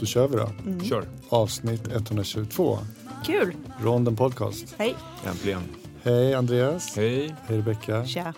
Då 0.00 0.06
kör 0.06 0.28
vi 0.28 0.36
då. 0.36 0.50
Kör. 0.84 1.04
Avsnitt 1.28 1.88
122. 1.92 2.78
Kul! 3.26 3.54
Ronden 3.80 4.16
Podcast. 4.16 4.74
Hej! 4.78 4.94
Äntligen. 5.26 5.62
Hej 6.02 6.34
Andreas. 6.34 6.96
Hej. 6.96 7.34
Hej 7.46 7.56
Rebecka. 7.58 8.06
Tja! 8.06 8.34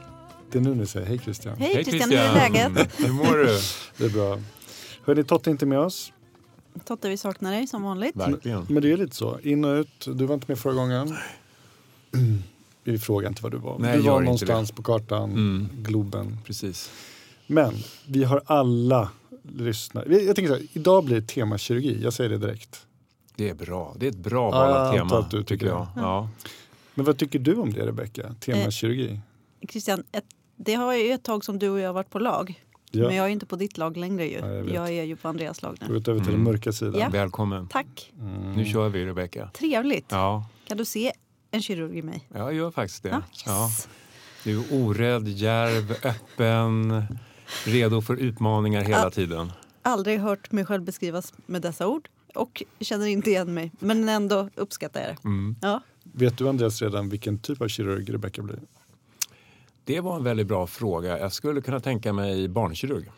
Det 0.53 0.59
är 0.59 0.63
nu 0.63 0.75
ni 0.75 0.87
säger 0.87 1.07
hej 1.07 1.19
Christian. 1.19 1.57
Hej, 1.59 1.85
Christian, 1.85 2.11
hur 2.11 2.19
är 2.19 2.35
läget? 2.35 2.73
Hur 3.01 3.13
mår 3.13 3.37
du? 3.37 3.59
Det 3.97 4.05
är 4.05 4.11
bra. 4.11 4.39
Hörni, 5.05 5.25
Totte 5.25 5.51
är 5.51 5.53
inte 5.53 5.67
med 5.67 5.79
oss. 5.79 6.13
Totte, 6.85 7.09
vi 7.09 7.17
saknar 7.17 7.53
dig 7.53 7.67
som 7.67 7.83
vanligt. 7.83 8.17
Verkligen. 8.17 8.67
Men 8.69 8.83
det 8.83 8.93
är 8.93 8.97
lite 8.97 9.17
så. 9.17 9.39
In 9.43 9.65
och 9.65 9.75
ut. 9.81 10.05
Du 10.07 10.27
var 10.27 10.35
inte 10.35 10.47
med 10.49 10.59
förra 10.59 10.75
gången. 10.75 11.17
Vi 12.85 12.99
frågar 12.99 13.29
inte 13.29 13.43
var 13.43 13.51
du 13.51 13.57
var. 13.59 13.79
Nej, 13.79 13.97
du 13.97 14.03
var 14.03 14.21
någonstans 14.21 14.73
på 14.73 14.83
kartan, 14.83 15.31
Mm. 15.31 15.69
Globen. 15.83 16.39
Precis. 16.47 16.91
Men 17.47 17.75
vi 18.07 18.25
har 18.25 18.43
alla 18.47 19.11
lyssnat. 19.43 20.05
Vi- 20.07 20.27
Jag 20.27 20.37
tänker 20.37 20.53
så 20.53 20.59
här, 20.59 20.67
idag 20.73 21.05
blir 21.05 21.21
det 21.21 21.27
tema 21.27 21.59
kirurgi. 21.59 22.03
Jag 22.03 22.13
säger 22.13 22.31
det 22.31 22.39
direkt. 22.39 22.87
Det 23.37 23.49
är 23.49 23.55
bra. 23.55 23.95
Det 23.99 24.07
är 24.07 24.11
ett 24.11 24.17
bra 24.17 24.51
Ja, 24.53 24.59
val 24.61 24.71
jag 24.71 24.87
av 24.87 24.93
tema. 25.09 25.19
att 25.19 25.31
du 25.31 25.37
tycker 25.43 25.55
tycker 25.55 25.67
jag. 25.67 25.87
Ja. 25.97 26.29
Men 26.95 27.05
vad 27.05 27.19
tycker 27.19 27.39
du 27.39 27.55
om 27.55 27.73
det 27.73 27.87
Rebecka? 27.87 28.35
Tema 28.41 28.59
Eh, 28.59 28.71
kirurgi? 28.71 29.21
Christian, 29.71 30.03
ett, 30.13 30.25
det 30.57 30.75
har 30.75 30.95
ju 30.95 31.13
ett 31.13 31.23
tag 31.23 31.45
som 31.45 31.59
du 31.59 31.69
och 31.69 31.81
jag 31.81 31.89
har 31.89 31.95
varit 31.95 32.11
på 32.11 32.19
lag. 32.19 32.63
Ja. 32.91 33.07
Men 33.07 33.17
jag 33.17 33.27
är 33.27 33.31
inte 33.31 33.47
på 33.47 33.57
ditt 33.57 33.79
lag 33.79 33.97
längre 33.97 34.27
ju. 34.27 34.39
Ja, 34.39 34.47
jag 34.47 34.69
jag, 34.69 34.91
är 34.91 35.03
ju 35.05 35.17
på 35.17 35.29
Andreas 35.29 35.63
lag 35.63 35.77
nu. 35.89 35.95
Gått 35.95 36.09
över 36.09 36.21
till 36.21 36.29
Mm. 36.35 36.45
den 36.45 36.53
mörka 36.53 36.73
sidan. 36.73 37.01
Ja. 37.01 37.09
Välkommen. 37.09 37.69
Tack! 37.69 38.13
Mm. 38.21 38.53
Nu 38.53 38.65
kör 38.65 38.89
vi 38.89 39.07
Rebecka. 39.07 39.51
Trevligt! 39.55 40.07
Ja. 40.09 40.49
Kan 40.69 40.77
du 40.77 40.85
se 40.85 41.13
en 41.51 41.63
kirurg 41.63 41.99
i 41.99 42.03
mig? 42.03 42.29
ja, 42.35 42.39
jag 42.39 42.55
gör 42.55 42.71
faktiskt 42.71 43.03
det. 43.03 43.09
Ja, 43.09 43.17
yes. 43.17 43.43
Ja. 43.47 43.71
Du 44.45 44.59
är 44.59 44.65
orädd, 44.71 45.29
djärv, 45.29 45.91
öppen, 46.05 47.05
redo 47.65 48.01
för 48.01 48.17
utmaningar 48.17 48.81
hela 48.83 49.03
Ja. 49.03 49.11
tiden. 49.11 49.53
Aldrig 49.83 50.19
hört 50.21 50.53
mig 50.53 50.65
själv 50.65 50.83
beskrivas 50.83 51.33
med 51.47 51.63
dessa 51.63 51.87
ord 51.89 52.09
och 52.35 52.63
känner 52.81 53.07
inte 53.07 53.31
igen 53.31 53.55
mig. 53.55 53.73
Men 53.79 54.09
ändå 54.09 54.49
uppskattar 54.55 55.01
jag 55.01 55.11
det. 55.11 55.17
Mm. 55.29 55.57
Ja. 55.63 55.81
Vet 56.03 56.39
du 56.39 56.49
Andreas 56.49 56.83
redan 56.83 57.09
vilken 57.09 57.39
typ 57.39 57.63
av 57.63 57.69
kirurg 57.69 58.15
Rebecka 58.15 58.43
blir? 58.43 58.59
Det 59.85 60.01
var 60.01 60.17
en 60.17 60.25
väldigt 60.25 60.47
bra 60.47 60.67
fråga. 60.67 61.19
Jag 61.19 61.33
skulle 61.33 61.61
kunna 61.61 61.81
tänka 61.81 62.13
mig 62.13 62.49
barnkirurg. 62.49 63.11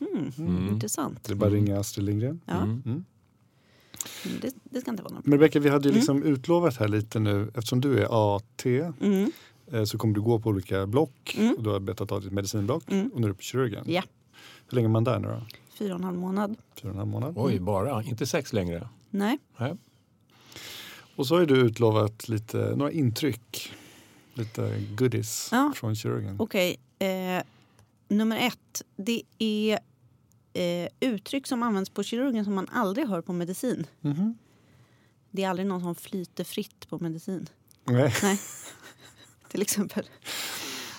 Mm. 0.00 0.32
Mm. 0.38 0.68
Intressant. 0.68 1.24
Det 1.24 1.32
är 1.32 1.36
bara 1.36 1.46
att 1.46 1.52
ringa 1.52 1.80
Astrid 1.80 2.06
Lindgren. 2.06 2.40
Ja, 2.46 2.56
Mm. 2.56 2.82
Mm. 2.86 3.04
det, 4.40 4.54
det 4.64 4.80
ska 4.80 4.90
inte 4.90 5.02
vara 5.02 5.14
något. 5.14 5.26
Men 5.26 5.32
Rebecka, 5.38 5.60
vi 5.60 5.68
hade 5.68 5.88
ju 5.88 5.94
liksom 5.94 6.22
utlovat 6.22 6.76
här 6.76 6.88
lite 6.88 7.18
nu, 7.18 7.50
eftersom 7.54 7.80
du 7.80 7.98
är 7.98 8.36
AT 8.36 8.66
Mm. 9.00 9.32
Så 9.86 9.98
kommer 9.98 10.14
du 10.14 10.20
gå 10.20 10.38
på 10.40 10.48
olika 10.48 10.86
block. 10.86 11.34
Mm. 11.38 11.54
Och 11.54 11.62
du 11.62 11.70
har 11.70 11.80
betat 11.80 12.12
av 12.12 12.20
ditt 12.22 12.32
medicinblock 12.32 12.90
Mm. 12.92 13.10
och 13.14 13.20
nu 13.20 13.26
är 13.26 13.28
du 13.28 13.34
på 13.34 13.42
kirurgen. 13.42 13.84
Ja. 13.86 14.02
Hur 14.68 14.74
länge 14.76 14.86
är 14.88 14.90
man 14.90 15.04
där 15.04 15.18
nu 15.18 15.28
då? 15.28 15.42
Fyra 15.74 15.94
och 15.94 15.98
en 16.00 16.04
halv 16.04 16.18
månad. 16.18 16.56
Fyra 16.74 16.88
och 16.88 16.94
en 16.94 16.98
halv 16.98 17.10
månad. 17.10 17.34
Oj, 17.36 17.60
bara? 17.60 18.02
Inte 18.02 18.26
sex 18.26 18.52
längre? 18.52 18.88
Nej. 19.10 19.38
Nej. 19.56 19.74
Och 21.16 21.26
så 21.26 21.36
har 21.38 21.46
du 21.46 21.56
utlovat 21.56 22.28
lite, 22.28 22.74
några 22.76 22.92
intryck. 22.92 23.72
Lite 24.34 24.82
goodies 24.96 25.48
Ja. 25.52 25.72
från 25.76 25.94
kirurgen. 25.96 26.36
Okej. 26.38 26.76
Eh, 26.98 27.42
nummer 28.08 28.36
ett. 28.46 28.82
Det 28.96 29.22
är 29.38 29.78
eh, 30.52 30.88
uttryck 31.00 31.46
som 31.46 31.62
används 31.62 31.90
på 31.90 32.02
kirurgen 32.02 32.44
som 32.44 32.54
man 32.54 32.68
aldrig 32.72 33.08
hör 33.08 33.20
på 33.22 33.32
medicin. 33.32 33.86
Mhm. 34.00 34.38
Det 35.30 35.42
är 35.44 35.48
aldrig 35.50 35.66
någon 35.68 35.80
som 35.80 35.94
flyter 35.94 36.44
fritt 36.44 36.88
på 36.88 36.98
medicin. 36.98 37.46
Nej. 37.84 38.12
Nej. 38.22 38.40
Till 39.50 39.62
exempel. 39.62 40.04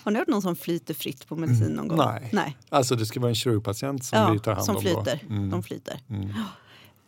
Har 0.04 0.12
ni 0.12 0.20
hört 0.20 0.28
någon 0.28 0.42
som 0.42 0.56
flyter 0.56 0.94
fritt 0.94 1.28
på 1.28 1.36
medicin 1.36 1.72
någon 1.72 1.88
gång? 1.88 1.98
Nej. 1.98 2.30
Nej. 2.34 2.58
Alltså 2.70 2.96
det 2.96 3.06
ska 3.06 3.20
vara 3.20 3.30
en 3.30 3.36
kirurgpatient 3.36 4.04
som 4.06 4.20
Ja, 4.20 4.32
vi 4.32 4.40
tar 4.40 4.54
hand 4.54 4.66
som 4.66 4.76
om. 4.76 4.82
flyter. 4.82 5.20
Mm. 5.30 5.50
De 5.50 5.64
flyter. 5.64 6.00
Mm. 6.10 6.30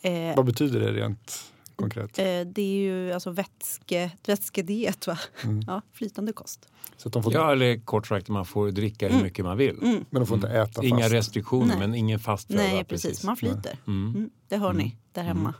Eh, 0.05 0.35
Vad 0.35 0.45
betyder 0.45 0.79
det 0.79 0.91
rent 0.91 1.43
konkret? 1.75 2.19
eh, 2.19 2.23
det 2.25 2.61
är 2.61 2.75
ju 2.75 3.11
alltså 3.13 3.31
vätske, 3.31 4.11
vätskediet, 4.25 5.07
va? 5.07 5.17
Mm. 5.43 5.63
Ja, 5.67 5.81
flytande 5.93 6.33
kost. 6.33 6.67
Så 6.97 7.07
att 7.07 7.13
de 7.13 7.23
får, 7.23 7.33
Ja, 7.33 7.51
eller 7.51 7.77
kort 7.85 8.07
sagt, 8.07 8.29
man 8.29 8.45
får 8.45 8.71
dricka 8.71 9.05
hur 9.05 9.13
Mm. 9.13 9.23
mycket 9.23 9.45
man 9.45 9.57
vill. 9.57 9.77
Mm. 9.83 10.05
Men 10.09 10.21
de 10.21 10.25
får 10.27 10.35
inte 10.35 10.49
äta 10.49 10.83
Inga 10.83 10.99
fast. 10.99 11.13
restriktioner, 11.13 11.67
Nej. 11.67 11.77
men 11.79 11.95
ingen 11.95 12.19
fast 12.19 12.47
föda. 12.47 12.59
Nej, 12.63 12.83
precis. 12.83 13.23
Man 13.23 13.37
flyter. 13.37 13.77
Mm. 13.87 14.09
Mm, 14.15 14.29
det 14.47 14.57
hör 14.57 14.73
ni 14.73 14.97
där 15.11 15.23
hemma. 15.23 15.53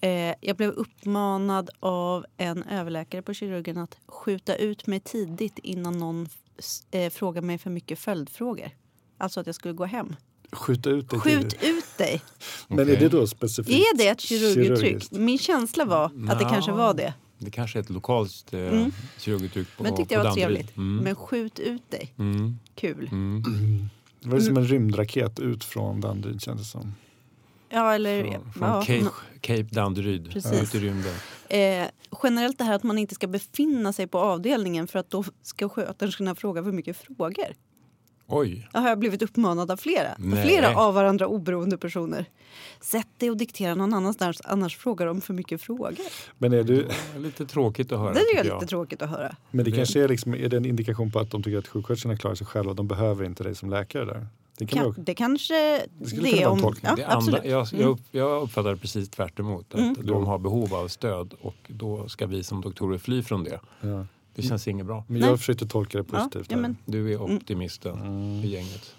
Eh, 0.00 0.34
jag 0.40 0.56
blev 0.56 0.70
uppmanad 0.70 1.70
av 1.80 2.26
en 2.36 2.62
överläkare 2.62 3.22
på 3.22 3.34
kirurgen 3.34 3.78
att 3.78 3.96
skjuta 4.06 4.56
ut 4.56 4.86
mig 4.86 5.00
tidigt 5.00 5.58
innan 5.58 5.98
någon 5.98 6.28
eh, 6.90 7.10
frågar 7.10 7.42
mig 7.42 7.58
för 7.58 7.70
mycket 7.70 7.98
följdfrågor. 7.98 8.70
Alltså 9.18 9.40
att 9.40 9.46
jag 9.46 9.54
skulle 9.54 9.74
gå 9.74 9.84
hem. 9.84 10.16
Skjuta 10.52 10.90
ut 10.90 11.10
det 11.10 11.18
Skjut 11.18 11.40
tidigt. 11.50 11.62
ut 11.64 11.98
dig! 11.98 12.22
Men 12.68 12.78
är 12.78 12.82
Okej. 12.84 12.96
det 12.96 13.08
då 13.08 13.26
specifikt 13.26 13.78
Är 13.78 13.96
det 13.98 14.08
ett 14.08 14.20
kirurguttryck? 14.20 15.10
Min 15.10 15.38
känsla 15.38 15.84
var 15.84 16.04
att 16.04 16.38
det 16.38 16.44
kanske 16.44 16.72
var 16.72 16.94
det. 16.94 17.14
Det 17.38 17.50
kanske 17.50 17.78
är 17.78 17.82
ett 17.82 17.90
lokalt 17.90 18.52
eh, 18.54 18.60
Mm. 18.60 18.92
kirurguttryck 19.18 19.68
på 19.76 19.82
Men 19.82 19.96
tyckte 19.96 20.14
jag 20.14 20.20
var 20.20 20.24
Danderyd. 20.24 20.46
trevligt. 20.56 20.76
Mm. 20.76 20.96
Men 21.04 21.14
skjut 21.14 21.58
ut 21.58 21.90
dig. 21.90 22.12
Mm. 22.18 22.58
Kul. 22.74 23.08
Mm. 23.12 23.42
Det 24.20 24.28
var 24.28 24.40
som 24.40 24.56
en 24.56 24.64
rymdraket 24.66 25.40
ut 25.40 25.64
från 25.64 26.00
Danderyd 26.00 26.42
kändes 26.42 26.66
det 26.66 26.70
som. 26.70 26.94
Ja, 27.74 27.94
eller... 27.94 28.22
Från, 28.24 28.52
från 28.52 28.68
ja, 28.68 28.80
Cape, 28.80 29.04
nå- 29.04 29.10
Cape 29.40 29.62
Danderyd, 29.62 30.36
ut 30.36 30.74
i 30.74 30.78
rymden. 30.78 31.14
Eh, 31.48 31.86
generellt 32.22 32.58
det 32.58 32.64
här 32.64 32.74
att 32.74 32.82
man 32.82 32.98
inte 32.98 33.14
ska 33.14 33.26
befinna 33.26 33.92
sig 33.92 34.06
på 34.06 34.18
avdelningen 34.18 34.86
för 34.86 34.98
att 34.98 35.10
då 35.10 35.24
ska 35.42 35.68
sköterskorna 35.68 36.34
fråga 36.34 36.62
för 36.64 36.72
mycket 36.72 36.96
frågor. 36.96 37.44
Oj, 38.26 38.68
Det 38.72 38.78
har 38.78 38.88
jag 38.88 38.98
blivit 38.98 39.22
uppmanad 39.22 39.70
av 39.70 39.76
flera. 39.76 40.08
Nej. 40.18 40.42
Flera 40.46 40.76
av 40.76 40.94
varandra 40.94 41.26
oberoende 41.26 41.78
personer. 41.78 42.24
Sätt 42.80 43.06
dig 43.18 43.30
och 43.30 43.36
diktera 43.36 43.74
någon 43.74 43.94
annanstans, 43.94 44.40
annars 44.44 44.76
frågar 44.76 45.06
de 45.06 45.20
för 45.20 45.34
mycket 45.34 45.60
frågor. 45.62 45.94
Men, 46.38 46.52
är 46.52 46.62
du, 46.62 46.88
lite 47.18 47.46
tråkigt 47.46 47.92
att 47.92 47.98
höra. 47.98 48.12
Det 48.12 48.20
jag 48.34 48.46
är 48.46 48.54
lite 48.54 48.66
tråkigt 48.66 49.02
att 49.02 49.10
höra. 49.10 49.36
men 49.50 49.64
det 49.64 49.70
Det- 49.70 49.76
kanske 49.76 50.04
är, 50.04 50.08
liksom, 50.08 50.34
är 50.34 50.48
det 50.48 50.56
en 50.56 50.64
indikation 50.66 51.10
på 51.10 51.18
att 51.18 51.30
de 51.30 51.42
tycker 51.42 51.58
att 51.58 51.68
sjuksköterskorna 51.68 52.16
klarar 52.16 52.34
sig 52.34 52.46
själva. 52.46 52.74
De 52.74 52.88
behöver 52.88 53.24
inte 53.24 53.42
dig 53.44 53.54
som 53.54 53.70
läkare 53.70 54.04
där. 54.04 54.26
Det 54.58 54.66
kan 54.66 54.92
Kan, 54.94 55.04
det 55.04 55.14
kanske 55.14 55.54
Det 55.98 56.06
skulle 56.06 56.22
det 56.22 56.30
kunna 56.30 56.42
är 56.42 56.46
vara 56.46 56.46
en 56.46 56.52
om... 56.52 56.60
tolkning. 56.60 56.90
Ja, 56.90 56.96
det 56.96 57.06
andra, 57.06 57.16
absolut. 57.16 57.44
jag, 57.44 57.68
Mm. 57.72 57.82
jag, 57.82 57.90
upp- 57.90 58.08
jag 58.10 58.42
uppfattar 58.42 58.70
det 58.70 58.76
precis 58.76 59.08
tvärt 59.10 59.38
emot. 59.38 59.74
Att 59.74 59.80
Mm. 59.80 60.06
de 60.06 60.26
har 60.26 60.38
behov 60.38 60.74
av 60.74 60.88
stöd 60.88 61.34
och 61.40 61.54
då 61.68 62.08
ska 62.08 62.26
vi 62.26 62.44
som 62.44 62.60
doktorer 62.60 62.98
fly 62.98 63.22
från 63.22 63.44
det. 63.44 63.60
ja. 63.80 64.06
Det 64.34 64.42
känns 64.42 64.68
inget 64.68 64.86
bra. 64.86 65.04
Men 65.08 65.20
Nej. 65.20 65.28
jag 65.30 65.38
försökte 65.38 65.66
tolka 65.66 65.98
det 65.98 66.04
positivt. 66.04 66.46
ja, 66.50 66.56
men, 66.56 66.76
Du 66.84 67.12
är 67.12 67.22
optimisten 67.22 68.00
Mm. 68.00 68.44
i 68.44 68.46
gänget. 68.48 68.94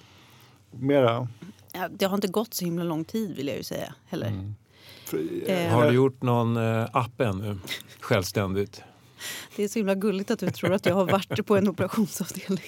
Mera? 0.72 1.28
ja, 1.74 1.88
det 1.92 2.06
har 2.06 2.16
inte 2.16 2.28
gått 2.28 2.54
så 2.54 2.66
himla 2.66 2.84
lång 2.84 3.06
tid 3.06 3.36
vill 3.36 3.48
jag 3.48 3.58
ju 3.58 3.64
säga. 3.64 3.94
Heller. 4.06 4.28
Mm. 4.28 4.56
För, 5.06 5.20
Eh. 5.50 5.68
Har 5.74 5.86
du 5.90 5.96
gjort 5.96 6.22
någon 6.22 6.58
eh, 6.58 6.86
app 6.94 7.22
ännu? 7.22 7.58
Självständigt? 8.00 8.82
Det 9.56 9.64
är 9.64 9.68
så 9.68 9.80
himla 9.80 9.96
gulligt 9.96 10.32
att 10.32 10.40
du 10.40 10.50
tror 10.52 10.74
att 10.74 10.86
jag 10.86 10.96
har 10.96 11.06
varit 11.06 11.46
på 11.46 11.58
en 11.58 11.68
operationsavdelning. 11.70 12.66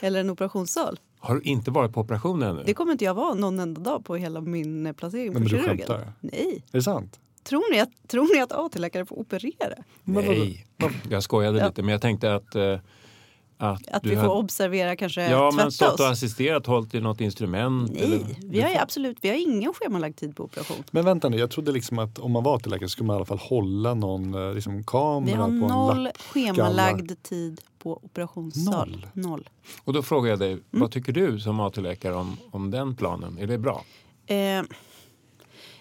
Eller 0.00 0.20
en 0.20 0.30
operationssal. 0.30 0.98
Har 1.18 1.34
du 1.34 1.40
inte 1.42 1.70
varit 1.70 1.92
på 1.92 2.00
operation 2.00 2.42
ännu? 2.42 2.62
Det 2.66 2.74
kommer 2.74 2.92
inte 2.92 3.04
jag 3.04 3.14
vara 3.14 3.34
någon 3.34 3.60
enda 3.60 3.80
dag 3.80 4.04
på 4.04 4.16
hela 4.16 4.40
min 4.40 4.86
eh, 4.86 4.92
placering 4.92 5.32
på 5.32 5.38
Men 5.38 5.42
du 5.42 5.48
kirurgen. 5.48 5.76
skämtar? 5.78 6.12
Nej. 6.20 6.62
Är 6.72 6.78
det 6.78 6.82
sant? 6.82 7.20
Tror 7.42 7.72
ni 7.72 7.80
att, 7.80 7.90
tror 8.08 8.34
ni 8.34 8.40
att 8.42 8.52
AT-läkare 8.52 9.06
får 9.06 9.18
operera? 9.18 9.74
Nej, 10.04 10.66
jag 11.10 11.22
skojade 11.22 11.58
Ja. 11.58 11.66
lite. 11.68 11.82
Men 11.82 11.92
jag 11.92 12.00
tänkte 12.02 12.34
att... 12.34 12.54
Eh, 12.54 12.78
att, 13.58 13.88
Att 13.88 14.04
vi 14.06 14.10
får 14.10 14.16
hade- 14.16 14.28
observera 14.28 14.96
kanske 14.96 15.30
Ja, 15.30 15.50
men 15.56 15.72
stått 15.72 16.00
och 16.00 16.08
assisterat, 16.08 16.66
hållit 16.66 16.94
i 16.94 17.00
något 17.00 17.20
instrument? 17.20 17.96
eller- 17.96 18.18
Nej, 18.18 18.38
vi 18.44 18.60
har 18.60 18.70
ju 18.70 18.76
absolut 18.76 19.18
vi 19.20 19.28
har 19.28 19.36
ingen 19.36 19.74
schemalagd 19.74 20.16
tid 20.16 20.36
på 20.36 20.44
operation. 20.44 20.84
Men 20.90 21.04
vänta 21.04 21.28
nu, 21.28 21.36
jag 21.38 21.50
trodde 21.50 21.72
liksom 21.72 21.98
att 21.98 22.18
om 22.18 22.32
man 22.32 22.42
var 22.42 22.58
till 22.58 22.70
läkare 22.70 22.88
skulle 22.88 23.06
man 23.06 23.14
i 23.14 23.16
alla 23.16 23.24
fall 23.26 23.38
hålla 23.38 23.94
någon 23.94 24.34
eh, 24.48 24.54
liksom, 24.54 24.84
kamera 24.84 25.24
Vi 25.26 25.32
har 25.32 25.46
på 25.46 25.52
en 25.52 25.58
noll 25.58 26.02
lapp. 26.02 26.16
schemalagd 26.18 27.12
tid 27.22 27.60
på 27.78 28.04
operationssal. 28.04 28.90
Noll? 28.90 29.06
Noll. 29.24 29.48
Och 29.84 29.92
då 29.92 30.02
frågar 30.02 30.30
jag 30.30 30.38
dig, 30.38 30.52
Mm. 30.52 30.62
vad 30.70 30.90
tycker 30.92 31.12
du 31.12 31.40
som 31.40 31.60
AT-läkare 31.60 32.14
om, 32.14 32.36
om 32.50 32.70
den 32.70 32.96
planen? 32.96 33.38
Är 33.38 33.46
det 33.46 33.58
bra? 33.58 33.84
Eh, 34.26 34.62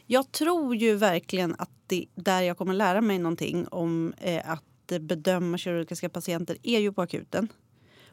jag 0.07 0.31
tror 0.31 0.75
ju 0.75 0.95
verkligen 0.95 1.55
att 1.57 1.69
det 1.87 2.05
där 2.15 2.41
jag 2.41 2.57
kommer 2.57 2.73
lära 2.73 3.01
mig 3.01 3.19
någonting 3.19 3.67
om 3.67 4.13
eh, 4.21 4.51
att 4.51 4.63
bedöma 5.01 5.57
kirurgiska 5.57 6.09
patienter 6.09 6.57
är 6.63 6.79
ju 6.79 6.93
på 6.93 7.01
akuten. 7.01 7.47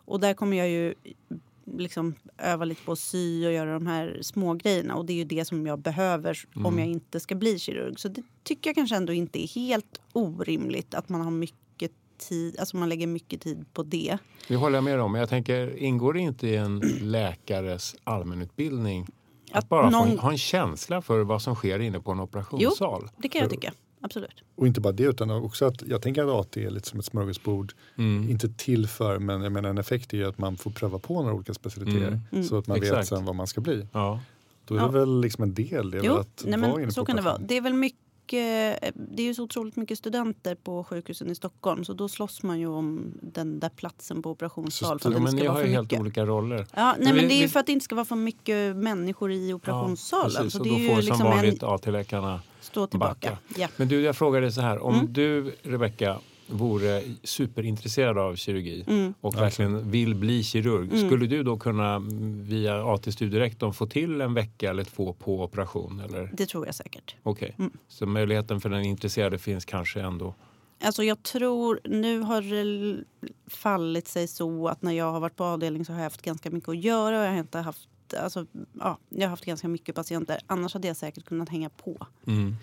Och 0.05 0.21
där 0.21 0.35
kommer 0.35 0.57
jag 0.57 0.69
ju 0.71 0.95
liksom 1.77 2.15
öva 2.39 2.65
lite 2.65 2.83
på 2.85 2.93
att 2.93 2.99
sy 2.99 3.47
och 3.47 3.53
göra 3.53 3.73
de 3.75 3.87
här 3.87 4.19
små 4.23 4.55
grejerna 4.55 4.95
och 4.97 5.05
det 5.07 5.13
är 5.13 5.17
ju 5.17 5.25
det 5.25 5.45
som 5.45 5.67
jag 5.67 5.79
behöver 5.79 6.39
om 6.55 6.79
jag 6.79 6.89
inte 6.89 7.21
ska 7.21 7.35
bli 7.35 7.59
kirurg. 7.59 8.01
Så 8.01 8.09
det 8.09 8.23
tycker 8.43 8.71
jag 8.71 8.75
kanske 8.75 8.97
ändå 8.97 9.13
inte 9.13 9.43
är 9.45 9.49
helt 9.49 10.01
orimligt 10.13 10.95
att 10.95 11.09
man 11.09 11.21
har 11.21 11.31
mycket 11.31 11.93
tid, 12.19 12.59
alltså 12.59 12.77
man 12.77 12.89
lägger 12.89 13.07
mycket 13.07 13.41
tid 13.41 13.65
på 13.73 13.83
det. 13.83 14.19
Det 14.49 14.57
håller 14.57 14.77
jag 14.77 14.85
med 14.85 15.01
om. 15.01 15.13
Men 15.13 15.19
jag 15.19 15.29
tänker, 15.29 15.77
ingår 15.77 16.13
det 16.13 16.21
inte 16.21 16.49
i 16.49 16.57
en 16.57 16.79
läkares 17.01 17.97
allmänutbildning 18.05 19.07
att, 19.53 19.59
Att 19.59 19.69
bara 19.69 19.91
någon- 19.91 20.11
få, 20.17 20.23
ha 20.23 20.31
en 20.33 20.39
känsla 20.39 21.03
för 21.03 21.21
vad 21.21 21.43
som 21.43 21.55
sker 21.55 21.79
inne 21.79 22.01
på 22.01 22.13
en 22.13 22.21
operationssal? 22.21 23.09
Det 23.17 23.29
kan 23.29 23.41
jag 23.41 23.51
tycka, 23.51 23.73
absolut. 24.05 24.43
Och 24.55 24.67
inte 24.67 24.81
bara 24.81 24.93
det 24.93 25.03
utan 25.03 25.31
också 25.31 25.65
att 25.65 25.83
jag 25.87 26.03
tänker 26.03 26.23
att 26.41 26.47
AT 26.47 26.57
är 26.57 26.71
lite 26.71 26.89
som 26.89 26.99
ett 26.99 27.05
smörgåsbord. 27.05 27.73
Mm. 27.99 28.31
Inte 28.31 28.49
till 28.49 28.89
för 28.89 29.19
men 29.19 29.43
jag 29.43 29.53
menar 29.53 29.69
en 29.71 29.79
effekt 29.79 30.13
är 30.13 30.17
ju 30.19 30.25
att 30.29 30.39
man 30.39 30.57
får 30.57 30.71
pröva 30.71 30.99
på 30.99 31.23
några 31.23 31.35
olika 31.35 31.55
specialiteter. 31.55 32.21
Mm. 32.33 32.45
Så 32.45 32.59
att 32.59 32.67
man 32.67 32.81
vet 32.81 32.89
Exakt. 32.89 33.09
sen 33.09 33.25
vad 33.25 33.35
man 33.35 33.47
ska 33.47 33.61
bli. 33.61 33.87
Ja. 33.93 34.21
Då 34.65 34.75
är 34.75 34.79
Ja. 34.79 34.87
det 34.87 34.93
väl 34.99 35.21
liksom 35.21 35.43
en 35.45 35.55
del 35.55 35.91
det 35.91 35.99
är 35.99 36.03
Jo, 36.05 36.13
väl 36.13 36.21
att 36.21 36.45
nej, 36.47 36.61
vara 36.61 36.83
inne 36.83 36.93
så 36.93 37.01
på 37.01 37.07
kan 37.07 37.17
det 37.17 37.23
vara. 37.23 37.39
Det 37.39 37.57
är 37.57 37.61
väl 37.61 37.73
mycket, 37.75 37.99
det 38.95 39.23
är 39.23 39.27
ju 39.27 39.35
så 39.35 39.43
otroligt 39.43 39.77
mycket 39.77 39.99
studenter 39.99 40.55
på 40.55 40.85
sjukhusen 40.85 41.31
i 41.31 41.35
Stockholm 41.35 41.85
så 41.85 41.93
då 41.93 42.09
slåss 42.09 42.43
man 42.43 42.61
ju 42.61 42.67
om 42.67 43.13
den 43.23 43.61
där 43.61 43.69
platsen 43.69 44.23
på 44.23 44.31
operationssal 44.31 44.99
för 44.99 45.03
Så- 45.03 45.09
att 45.09 45.13
Ja, 45.15 45.19
det 45.19 45.25
men 45.25 45.37
ni 45.37 45.47
har 45.47 45.61
ju 45.63 45.67
helt 45.69 45.83
mycket. 45.91 46.01
olika 46.01 46.27
roller. 46.27 46.67
Ja, 46.75 46.95
nej, 46.99 47.05
Men 47.07 47.15
men 47.17 47.23
vi- 47.23 47.29
det 47.29 47.35
är 47.35 47.43
ju 47.43 47.49
för 47.49 47.61
att 47.61 47.67
det 47.67 47.73
inte 47.73 47.85
ska 47.85 47.95
vara 47.95 48.05
för 48.05 48.17
mycket 48.17 48.77
människor 48.77 49.33
i 49.33 49.53
operationssalen. 49.55 50.31
precis. 50.37 50.53
så 50.53 50.59
Och 50.59 50.65
det 50.65 50.71
då 50.71 50.77
är 50.77 50.81
ju 50.81 50.89
får 50.89 50.97
liksom 50.97 51.17
som 51.19 51.27
vanligt 51.27 51.63
en 51.63 51.69
AT-läkarna 51.69 52.41
stå 52.65 52.87
tillbaka. 52.87 53.15
backa. 53.31 53.39
Ja. 53.57 53.69
Men 53.77 53.89
du, 53.89 54.01
jag 54.01 54.17
frågar 54.17 54.41
dig 54.41 54.53
så 54.53 54.61
här. 54.61 54.79
Om 54.79 54.95
Mm. 54.95 55.13
du, 55.13 55.55
Rebecka, 55.63 56.19
vore 56.47 57.03
superintresserad 57.23 58.19
av 58.19 58.37
kirurgi 58.37 58.85
Mm. 58.87 59.15
och 59.21 59.35
verkligen 59.37 59.91
vill 59.91 60.15
bli 60.15 60.43
kirurg. 60.43 60.89
Mm. 60.93 61.09
Skulle 61.09 61.27
du 61.27 61.43
då 61.43 61.57
kunna 61.59 61.99
via 62.43 62.85
AT 62.95 63.13
Studierektorn 63.13 63.73
få 63.73 63.87
till 63.87 64.21
en 64.21 64.35
vecka 64.35 64.71
eller 64.71 64.85
två 64.85 65.13
på 65.13 65.43
operation? 65.45 66.01
Eller? 66.01 66.31
Det 66.33 66.47
tror 66.47 66.67
jag 66.67 66.75
säkert. 66.75 67.17
Okej, 67.23 67.55
Mm. 67.59 67.71
så 67.89 68.07
möjligheten 68.07 68.61
för 68.61 68.69
den 68.69 68.85
intresserade 68.85 69.39
finns 69.39 69.65
kanske 69.65 70.01
ändå. 70.01 70.35
Alltså 70.85 71.03
jag 71.05 71.23
tror, 71.23 71.81
nu 71.85 72.21
har 72.21 72.43
det 72.43 73.05
fallit 73.47 74.09
sig 74.09 74.29
så 74.29 74.69
att 74.69 74.83
när 74.83 74.93
jag 74.93 75.13
har 75.13 75.21
varit 75.21 75.37
på 75.37 75.45
avdelning 75.45 75.85
så 75.85 75.93
har 75.93 75.99
jag 76.01 76.05
haft 76.05 76.23
ganska 76.23 76.51
mycket 76.51 76.69
att 76.69 76.79
göra 76.85 77.19
och 77.21 77.25
jag 77.27 77.31
har 77.31 77.39
inte 77.39 77.59
haft 77.59 77.89
Alltså, 78.23 78.47
ja, 78.81 78.99
jag 79.09 79.23
har 79.23 79.29
haft 79.31 79.45
ganska 79.45 79.69
mycket 79.69 79.95
patienter. 79.95 80.39
Annars 80.47 80.75
hade 80.75 80.89
jag 80.89 80.97
säkert 80.97 81.25
kunnat 81.25 81.49
hänga 81.49 81.69
på. 81.71 82.07
Mm. 82.27 82.57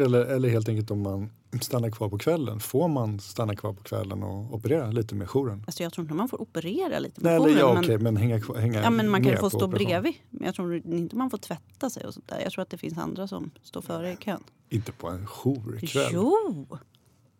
Eller, 0.00 0.24
eller 0.24 0.48
helt 0.48 0.68
enkelt 0.68 0.90
om 0.90 1.02
man 1.02 1.30
stannar 1.60 1.90
kvar 1.90 2.08
på 2.08 2.18
kvällen. 2.18 2.60
Får 2.60 2.88
man 2.88 3.20
stanna 3.20 3.56
kvar 3.56 3.72
på 3.72 3.82
kvällen 3.82 4.22
och 4.22 4.54
operera 4.54 4.90
lite 4.90 5.14
med 5.14 5.28
jouren? 5.28 5.62
Alltså 5.66 5.82
jag 5.82 5.92
tror 5.92 6.02
inte 6.04 6.14
man 6.14 6.28
får 6.28 6.40
operera 6.42 6.98
lite 6.98 7.20
Nej, 7.20 7.38
med 7.40 7.48
eller 7.48 7.60
ja, 7.60 7.66
jouren, 7.68 7.84
okej, 7.84 7.98
men 7.98 8.16
hänga, 8.16 8.40
kvar- 8.40 8.56
hänga 8.56 8.82
Ja, 8.82 8.90
men 8.90 9.08
man 9.10 9.22
kan 9.24 9.32
ju 9.32 9.38
få 9.38 9.50
stå 9.50 9.58
operation. 9.66 9.86
bredvid. 9.86 10.14
Men 10.30 10.46
jag 10.46 10.54
tror 10.54 10.74
inte 10.76 11.16
man 11.16 11.30
får 11.30 11.38
tvätta 11.38 11.90
sig 11.90 12.04
och 12.06 12.14
sånt 12.14 12.28
där. 12.28 12.40
Jag 12.40 12.52
tror 12.52 12.62
att 12.62 12.70
det 12.70 12.78
finns 12.78 12.98
andra 12.98 13.28
som 13.28 13.50
står 13.62 13.80
före 13.82 14.12
i 14.12 14.16
kön. 14.16 14.42
Inte 14.68 14.92
på 14.92 15.08
en 15.08 15.26
jourkväll. 15.26 16.10
Jo! 16.12 16.66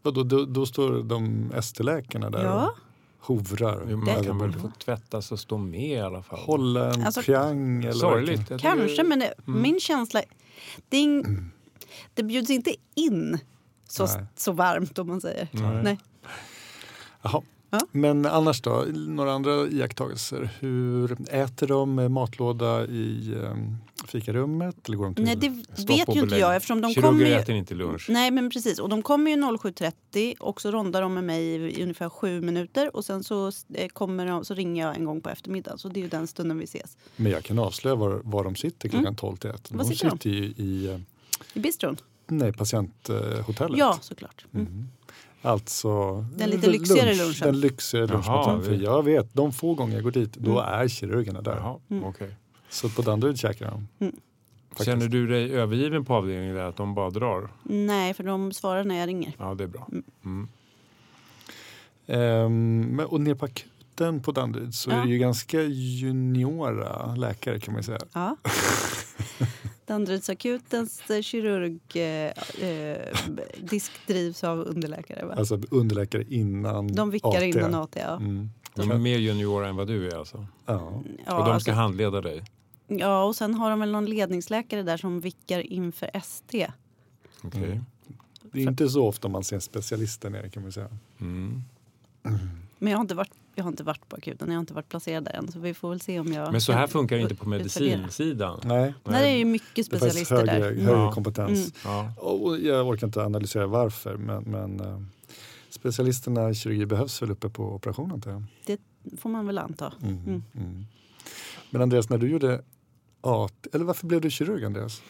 Vadå, 0.02 0.22
då, 0.22 0.44
då 0.44 0.66
står 0.66 1.02
de 1.02 1.52
ST-läkarna 1.54 2.30
där 2.30 2.44
Ja. 2.44 2.66
och 2.68 2.78
hovrar. 3.20 3.86
Jo, 3.90 3.96
Man 3.96 4.24
kan 4.24 4.38
väl 4.38 4.52
få 4.52 4.70
tvättas 4.84 5.32
och 5.32 5.38
stå 5.40 5.58
med 5.58 5.90
i 5.90 6.00
alla 6.00 6.22
fall. 6.22 6.38
Hålla 6.38 6.94
en 6.94 7.02
Alltså- 7.02 7.22
piang 7.22 7.80
eller 7.84 7.92
Sorgligt. 7.92 8.40
Tycker- 8.40 8.58
Kanske, 8.58 9.02
men 9.04 9.18
det, 9.18 9.34
Mm. 9.46 9.62
min 9.62 9.80
känsla... 9.80 10.22
Det, 10.88 10.96
är 10.96 11.02
ing- 11.02 11.44
det 12.14 12.22
bjuds 12.22 12.50
inte 12.50 12.74
in 12.94 13.38
så, 13.88 14.06
Nej. 14.06 14.24
så 14.36 14.52
varmt 14.52 14.98
om 14.98 15.06
man 15.06 15.20
säger. 15.20 15.48
Nej. 15.52 15.82
Nej. 15.82 15.98
Jaha. 17.22 17.42
Ja. 17.70 17.80
Men 17.92 18.26
annars 18.26 18.62
då, 18.62 18.84
några 18.94 19.32
andra 19.32 19.66
iakttagelser? 19.68 20.50
Hur 20.60 21.16
Äter 21.30 21.66
de 21.66 22.12
matlåda 22.12 22.86
i 22.86 23.34
um, 23.34 23.76
fikarummet 24.06 24.88
eller 24.88 24.96
går 24.96 25.04
de 25.04 25.14
till 25.14 25.24
Nej, 25.24 25.36
det 25.36 25.48
vet 25.86 26.16
ju 26.16 26.20
inte 26.20 26.36
jag 26.36 26.56
eftersom 26.56 26.80
de 26.80 26.94
Kirurger 26.94 27.08
kommer 27.10 27.26
ju... 27.26 27.32
äter 27.34 27.54
inte 27.54 27.74
lunch. 27.74 28.06
Nej 28.08 28.30
men 28.30 28.50
precis 28.50 28.78
och 28.78 28.88
de 28.88 29.02
kommer 29.02 29.30
ju 29.30 29.36
07.30 29.36 30.38
och 30.38 30.60
så 30.60 30.70
rondar 30.70 31.02
de 31.02 31.14
med 31.14 31.24
mig 31.24 31.44
i, 31.44 31.82
ungefär 31.82 32.08
sju 32.08 32.40
minuter 32.40 32.96
och 32.96 33.04
sen 33.04 33.24
så, 33.24 33.50
eh, 33.74 33.88
kommer 33.88 34.26
de, 34.26 34.44
så 34.44 34.54
ringer 34.54 34.86
jag 34.86 34.96
en 34.96 35.04
gång 35.04 35.20
på 35.20 35.30
eftermiddagen 35.30 35.78
så 35.78 35.88
det 35.88 36.00
är 36.00 36.02
ju 36.02 36.08
den 36.08 36.26
stunden 36.26 36.58
vi 36.58 36.64
ses. 36.64 36.96
Men 37.16 37.32
jag 37.32 37.44
kan 37.44 37.58
avslöja 37.58 37.94
var, 37.94 38.20
var 38.24 38.44
de 38.44 38.56
sitter 38.56 38.88
klockan 38.88 39.16
12 39.16 39.36
till 39.36 39.50
1. 39.50 39.70
Mm. 39.70 39.78
Var 39.78 39.84
De 39.84 39.96
sitter 39.96 40.10
de? 40.10 40.16
sitter 40.18 40.30
ju 40.30 40.44
i 40.44 40.86
eh, 40.88 41.00
I 41.54 41.60
bistron? 41.60 41.96
nej, 42.28 42.52
patienthotellet. 42.52 43.78
Ja 43.78 43.98
såklart. 44.00 44.44
Mm. 44.54 44.66
Mm. 44.66 44.88
Alltså 45.42 46.12
Den 46.36 46.50
lite 46.50 46.70
lyxigare 46.70 47.14
lunchen. 47.14 47.46
Den 47.46 47.60
lyxigare 47.60 48.06
Jaha, 48.06 48.14
lunchmaten. 48.16 48.62
För 48.62 48.70
vi- 48.70 48.84
jag 48.84 49.02
vet, 49.04 49.34
de 49.34 49.52
få 49.52 49.74
gånger 49.74 49.94
jag 49.94 50.02
går 50.04 50.10
dit, 50.10 50.32
då 50.36 50.60
Mm. 50.60 50.80
är 50.80 50.88
kirurgerna 50.88 51.42
där. 51.42 51.56
Jaha, 51.56 51.78
Mm. 51.90 52.04
Så 52.76 52.88
på 52.88 53.02
Danderyd 53.02 53.38
käkar 53.38 53.70
de. 53.70 53.88
Mm. 54.00 54.16
Faktiskt. 54.68 54.84
Känner 54.90 55.08
du 55.08 55.26
dig 55.26 55.52
övergiven 55.52 56.04
på 56.04 56.14
avdelningen 56.14 56.54
där? 56.56 56.62
Att 56.64 56.76
de 56.76 56.94
bara 56.94 57.10
drar? 57.10 57.48
Nej 57.62 58.14
för 58.14 58.24
de 58.24 58.52
svarar 58.52 58.84
när 58.84 58.98
jag 58.98 59.08
ringer. 59.08 59.32
Ja, 59.38 59.54
det 59.54 59.64
är 59.64 59.68
bra. 59.68 59.88
Mm. 60.24 60.48
Ehm, 62.06 62.80
men- 62.96 63.06
och 63.06 63.20
ner 63.20 63.34
på 63.34 63.44
akuten 63.44 64.20
på 64.22 64.32
Danderyd 64.32 64.74
så 64.74 64.90
Ja. 64.90 64.94
är 64.96 65.02
det 65.04 65.12
ju 65.12 65.18
ganska 65.18 65.62
juniora 65.62 67.14
läkare 67.14 67.60
kan 67.60 67.74
man 67.74 67.82
säga. 67.82 67.98
Ja. 68.12 68.36
Danderydsakutens 69.86 71.10
eh, 71.10 71.20
kirurg 71.22 71.78
eh, 71.94 72.68
eh, 72.68 72.98
disk 73.60 73.92
drivs 74.06 74.44
av 74.44 74.58
underläkare 74.58 75.26
va? 75.26 75.34
Alltså 75.34 75.60
underläkare 75.70 76.24
innan 76.28 76.86
De 76.94 77.10
vickar 77.10 77.28
AT. 77.36 77.42
innan 77.44 77.74
AT 77.74 77.96
ja. 78.00 78.16
Mm. 78.16 78.50
De 78.74 78.90
är 78.90 78.98
mer 78.98 79.18
juniora 79.18 79.68
än 79.68 79.76
vad 79.76 79.86
du 79.86 80.08
är 80.08 80.16
alltså? 80.16 80.46
Ja. 80.66 81.02
Ja, 81.26 81.32
och 81.38 81.38
de 81.38 81.44
ska 81.44 81.52
alltså, 81.52 81.72
handleda 81.72 82.20
dig? 82.20 82.44
Ja 82.86 83.24
och 83.24 83.36
sen 83.36 83.54
har 83.54 83.70
de 83.70 83.80
väl 83.80 83.92
någon 83.92 84.06
ledningsläkare 84.06 84.82
där 84.82 84.96
som 84.96 85.20
vickar 85.20 85.60
inför 85.60 86.10
ST. 86.14 86.70
Okej. 87.42 87.64
Mm. 87.64 87.84
Det 88.52 88.62
är 88.62 88.68
inte 88.68 88.88
så 88.88 89.06
ofta 89.06 89.28
man 89.28 89.44
ser 89.44 89.58
specialister 89.58 90.30
nere 90.30 90.48
kan 90.48 90.62
man 90.62 90.72
säga. 90.72 90.88
Mm. 91.20 91.62
Men 92.78 92.90
jag 92.90 92.98
har, 92.98 93.02
inte 93.02 93.14
varit, 93.14 93.32
jag 93.54 93.64
har 93.64 93.70
inte 93.70 93.82
varit 93.82 94.08
på 94.08 94.16
akuten, 94.16 94.48
jag 94.48 94.54
har 94.54 94.60
inte 94.60 94.74
varit 94.74 94.88
placerad 94.88 95.24
där 95.24 95.32
än 95.32 95.52
så 95.52 95.58
vi 95.58 95.74
får 95.74 95.90
väl 95.90 96.00
se 96.00 96.20
om 96.20 96.32
jag 96.32 96.52
Men 96.52 96.60
så 96.60 96.72
här 96.72 96.86
funkar 96.86 97.16
det 97.16 97.22
inte 97.22 97.34
på 97.34 97.48
medicinsidan? 97.48 98.60
Nej, 98.64 98.94
Där 99.04 99.22
är 99.22 99.36
ju 99.36 99.44
mycket 99.44 99.76
det 99.76 99.84
specialister 99.84 100.36
högre, 100.36 100.58
där. 100.58 100.82
högre 100.82 101.12
kompetens. 101.12 101.58
Mm. 101.84 101.96
Ja. 101.96 102.12
Och 102.16 102.58
jag 102.58 102.88
orkar 102.88 103.06
inte 103.06 103.24
analysera 103.24 103.66
varför 103.66 104.16
men, 104.16 104.42
men 104.42 104.80
eh, 104.80 105.00
specialisterna 105.70 106.50
i 106.50 106.54
kirurgi 106.54 106.86
behövs 106.86 107.22
väl 107.22 107.30
uppe 107.30 107.48
på 107.48 107.74
operationen. 107.74 108.46
Det 108.66 108.80
får 109.18 109.30
man 109.30 109.46
väl 109.46 109.58
anta. 109.58 109.92
Mm. 110.02 110.18
Mm. 110.18 110.42
Mm. 110.54 110.86
Men 111.70 111.82
Andreas, 111.82 112.08
när 112.08 112.18
du 112.18 112.28
gjorde 112.30 112.62
AT, 113.26 113.66
eller 113.72 113.84
varför 113.84 114.06
blev 114.06 114.20
du 114.20 114.30
kirurg 114.30 114.64
Andreas? 114.64 115.02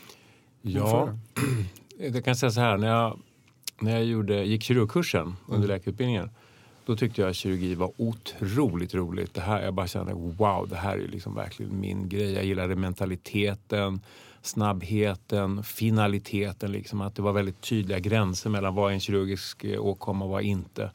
ja, 0.62 1.08
jag 1.98 2.24
kan 2.24 2.36
säga 2.36 2.50
så 2.50 2.60
här. 2.60 2.76
När 2.76 2.88
jag, 2.88 3.18
när 3.80 3.92
jag 3.92 4.04
gjorde, 4.04 4.44
gick 4.44 4.62
kirurgkursen 4.62 5.36
under 5.48 5.68
läkarutbildningen 5.68 6.30
då 6.86 6.96
tyckte 6.96 7.20
jag 7.20 7.30
att 7.30 7.36
kirurgi 7.36 7.74
var 7.74 7.92
otroligt 7.96 8.94
roligt. 8.94 9.34
Det 9.34 9.40
här, 9.40 9.62
jag 9.62 9.74
bara 9.74 9.86
kände 9.86 10.14
wow, 10.14 10.68
det 10.68 10.76
här 10.76 10.98
är 10.98 11.08
liksom 11.08 11.34
verkligen 11.34 11.80
min 11.80 12.08
grej. 12.08 12.32
Jag 12.32 12.44
gillade 12.44 12.76
mentaliteten, 12.76 14.00
snabbheten, 14.42 15.62
finaliteten. 15.62 16.72
Liksom, 16.72 17.00
att 17.00 17.14
det 17.14 17.22
var 17.22 17.32
väldigt 17.32 17.60
tydliga 17.60 17.98
gränser 17.98 18.50
mellan 18.50 18.74
vad 18.74 18.92
en 18.92 19.00
kirurgisk 19.00 19.64
åkomma 19.78 20.24
och 20.24 20.30
vad 20.30 20.42
inte. 20.42 20.90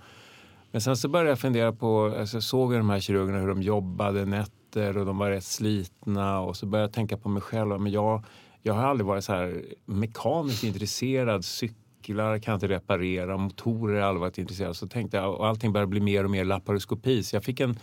Men 0.72 0.82
sen 0.82 0.98
så 0.98 1.08
började 1.08 1.30
jag 1.30 1.40
fundera 1.40 1.74
på, 1.74 2.16
alltså 2.20 2.36
jag 2.36 2.44
såg 2.44 2.74
de 2.74 2.90
här 2.90 3.00
kirurgerna 3.00 3.40
hur 3.40 3.48
de 3.48 3.62
jobbade 3.62 4.26
nätter 4.26 4.61
och 4.76 5.06
de 5.06 5.18
var 5.18 5.30
rätt 5.30 5.44
slitna 5.44 6.40
och 6.40 6.58
så 6.58 6.66
började 6.66 6.88
jag 6.88 6.94
tänka 6.94 7.18
på 7.18 7.30
mig 7.30 7.42
själv. 7.42 7.82
Men 7.82 7.92
jag, 7.92 8.24
jag 8.62 8.74
har 8.74 8.84
aldrig 8.84 9.08
varit 9.08 9.24
så 9.24 9.34
här 9.34 9.64
mekaniskt 9.86 10.64
intresserad. 10.64 11.46
Cyklar 11.46 12.40
kan 12.40 12.52
jag 12.52 12.58
inte 12.58 12.68
reparera, 12.68 13.38
motorer 13.38 13.94
har 13.94 14.00
jag 14.00 14.08
aldrig 14.08 14.22
varit 14.22 14.38
intresserad 14.38 14.76
Så 14.76 14.88
tänkte 14.88 15.18
jag, 15.18 15.36
och 15.36 15.48
allting 15.48 15.74
började 15.74 15.90
bli 15.90 16.00
mer 16.00 16.24
och 16.24 16.32
mer 16.32 16.46
laparoskopi. 16.46 17.24
Så 17.24 17.36
jag 17.36 17.44
fick 17.44 17.60
en 17.60 17.80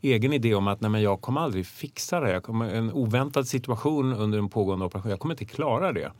egen 0.00 0.32
idé 0.32 0.54
om 0.54 0.68
att 0.68 0.80
nej, 0.80 0.90
men 0.90 1.02
jag 1.02 1.20
kommer 1.20 1.40
aldrig 1.40 1.66
fixa 1.66 2.20
det. 2.20 2.32
Jag 2.32 2.42
kommer, 2.42 2.74
en 2.74 2.92
oväntad 2.92 3.48
situation 3.48 4.12
under 4.12 4.38
en 4.38 4.48
pågående 4.48 4.84
operation, 4.84 5.10
jag 5.10 5.20
kommer 5.20 5.34
inte 5.34 5.44
klara 5.44 5.92
det. 5.92 6.12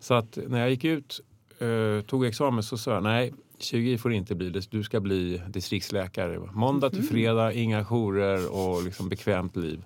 Så 0.00 0.14
att 0.14 0.38
när 0.48 0.60
jag 0.60 0.70
gick 0.70 0.84
ut, 0.84 1.20
eh, 1.58 2.04
tog 2.06 2.24
examen 2.24 2.62
så 2.62 2.78
sa 2.78 2.94
jag 2.94 3.02
nej, 3.02 3.32
kirurgi 3.62 3.98
får 3.98 4.12
inte 4.12 4.34
bli 4.34 4.50
det. 4.50 4.70
Du 4.70 4.82
ska 4.82 5.00
bli 5.00 5.42
distriktsläkare. 5.48 6.38
Måndag 6.52 6.90
till 6.90 7.02
fredag, 7.02 7.52
inga 7.52 7.84
jourer 7.84 8.52
och 8.52 8.82
liksom 8.82 9.08
bekvämt 9.08 9.56
liv. 9.56 9.84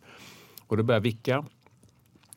Och 0.67 0.77
då 0.77 0.83
började 0.83 1.09
jag 1.09 1.13
vicka. 1.13 1.45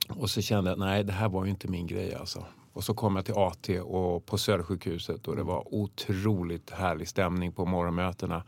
Och 0.10 0.30
så 0.30 0.42
kände 0.42 0.70
jag 0.70 0.80
nej, 0.80 1.04
det 1.04 1.14
här 1.14 1.30
var 1.30 1.46
ju 1.46 1.50
inte 1.50 1.68
min 1.68 1.88
grej 1.88 2.16
alltså. 2.16 2.46
Och 2.74 2.84
så 2.84 2.94
kom 2.94 3.16
jag 3.16 3.26
till 3.26 3.34
AT 3.38 3.70
och 3.84 4.26
på 4.26 4.38
Södersjukhuset 4.38 5.28
och 5.28 5.36
det 5.36 5.44
var 5.44 5.74
otroligt 5.74 6.70
härlig 6.70 7.08
stämning 7.08 7.52
på 7.52 7.66
morgonmötena. 7.66 8.44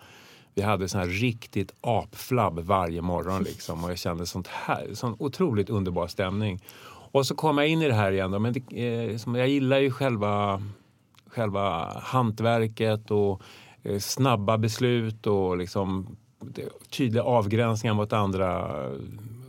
Vi 0.53 0.61
hade 0.61 0.89
sån 0.89 0.99
här 0.99 1.07
riktigt 1.07 1.73
apflabb 1.81 2.59
varje 2.59 3.01
morgon 3.01 3.43
liksom 3.43 3.83
och 3.83 3.89
jag 3.89 3.97
kände 3.97 4.25
sånt 4.25 4.47
här, 4.47 4.93
sån 4.93 5.15
otroligt 5.19 5.69
underbar 5.69 6.07
stämning. 6.07 6.61
Och 7.11 7.25
så 7.25 7.35
kom 7.35 7.57
jag 7.57 7.67
in 7.67 7.81
i 7.81 7.87
det 7.87 7.93
här 7.93 8.11
igen. 8.11 8.31
Då, 8.31 8.39
men 8.39 8.53
det, 8.53 8.85
eh, 8.85 9.17
som 9.17 9.35
jag 9.35 9.47
gillar 9.47 9.79
ju 9.79 9.91
själva, 9.91 10.61
själva 11.29 11.93
hantverket 12.01 13.11
och 13.11 13.41
eh, 13.83 13.99
snabba 13.99 14.57
beslut 14.57 15.27
och 15.27 15.57
liksom 15.57 16.17
tydliga 16.89 17.23
avgränsningar 17.23 17.93
mot 17.93 18.13
andra 18.13 18.59
eh, 18.83 18.91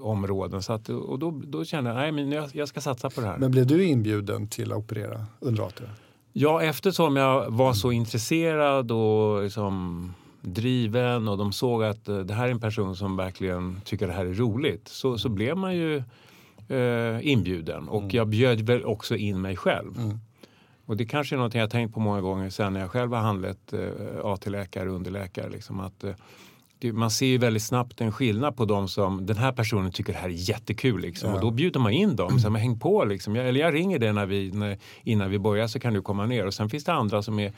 områden. 0.00 0.62
Så 0.62 0.72
att, 0.72 0.88
och 0.88 1.18
då, 1.18 1.40
då 1.44 1.64
kände 1.64 1.90
jag 1.90 1.96
nej, 1.96 2.12
men 2.12 2.32
jag, 2.32 2.50
jag 2.52 2.68
ska 2.68 2.80
satsa 2.80 3.10
på 3.10 3.20
det 3.20 3.26
här. 3.26 3.38
Men 3.38 3.50
blev 3.50 3.66
du 3.66 3.84
inbjuden 3.84 4.48
till 4.48 4.72
att 4.72 4.78
operera 4.78 5.26
under 5.40 5.62
AT? 5.62 5.82
Ja, 6.32 6.62
eftersom 6.62 7.16
jag 7.16 7.50
var 7.50 7.72
så 7.72 7.92
intresserad 7.92 8.92
och 8.92 9.42
liksom 9.42 10.14
driven 10.42 11.28
och 11.28 11.38
de 11.38 11.52
såg 11.52 11.84
att 11.84 12.08
eh, 12.08 12.18
det 12.18 12.34
här 12.34 12.46
är 12.46 12.50
en 12.50 12.60
person 12.60 12.96
som 12.96 13.16
verkligen 13.16 13.80
tycker 13.84 14.06
det 14.06 14.12
här 14.12 14.26
är 14.26 14.34
roligt 14.34 14.88
så, 14.88 15.18
så 15.18 15.28
blev 15.28 15.56
man 15.56 15.76
ju 15.76 16.02
eh, 16.68 17.26
inbjuden 17.26 17.88
och 17.88 18.14
jag 18.14 18.28
bjöd 18.28 18.60
väl 18.60 18.84
också 18.84 19.16
in 19.16 19.40
mig 19.40 19.56
själv. 19.56 19.98
Mm. 19.98 20.18
Och 20.90 20.96
det 20.96 21.04
kanske 21.04 21.36
är 21.36 21.38
något 21.38 21.54
jag 21.54 21.70
tänkt 21.70 21.94
på 21.94 22.00
många 22.00 22.20
gånger 22.20 22.50
sen 22.50 22.72
när 22.72 22.80
jag 22.80 22.90
själv 22.90 23.12
har 23.12 23.20
handlat 23.20 23.72
eh, 23.72 24.24
AT-läkare 24.24 24.88
och 24.88 24.96
underläkare. 24.96 25.50
Liksom 25.50 25.80
att, 25.80 26.04
eh, 26.04 26.92
man 26.92 27.10
ser 27.10 27.26
ju 27.26 27.38
väldigt 27.38 27.62
snabbt 27.62 28.00
en 28.00 28.12
skillnad 28.12 28.56
på 28.56 28.64
de 28.64 28.88
som 28.88 29.26
den 29.26 29.36
här 29.36 29.52
personen 29.52 29.92
tycker 29.92 30.12
det 30.12 30.18
här 30.18 30.28
är 30.28 30.50
jättekul. 30.50 31.00
Liksom. 31.00 31.30
Ja. 31.30 31.34
Och 31.34 31.40
då 31.40 31.50
bjuder 31.50 31.80
man 31.80 31.92
in 31.92 32.16
dem. 32.16 32.38
Så, 32.38 32.50
häng 32.50 32.78
på 32.78 33.04
liksom. 33.04 33.36
jag, 33.36 33.48
eller 33.48 33.60
jag 33.60 33.74
ringer 33.74 33.98
dig 33.98 34.12
när 34.12 34.26
vi, 34.26 34.50
när, 34.50 34.78
innan 35.02 35.30
vi 35.30 35.38
börjar 35.38 35.66
så 35.66 35.80
kan 35.80 35.94
du 35.94 36.02
komma 36.02 36.26
ner. 36.26 36.46
Och 36.46 36.54
sen 36.54 36.68
finns 36.70 36.84
det 36.84 36.92
andra 36.92 37.22
som 37.22 37.38
är 37.38 37.52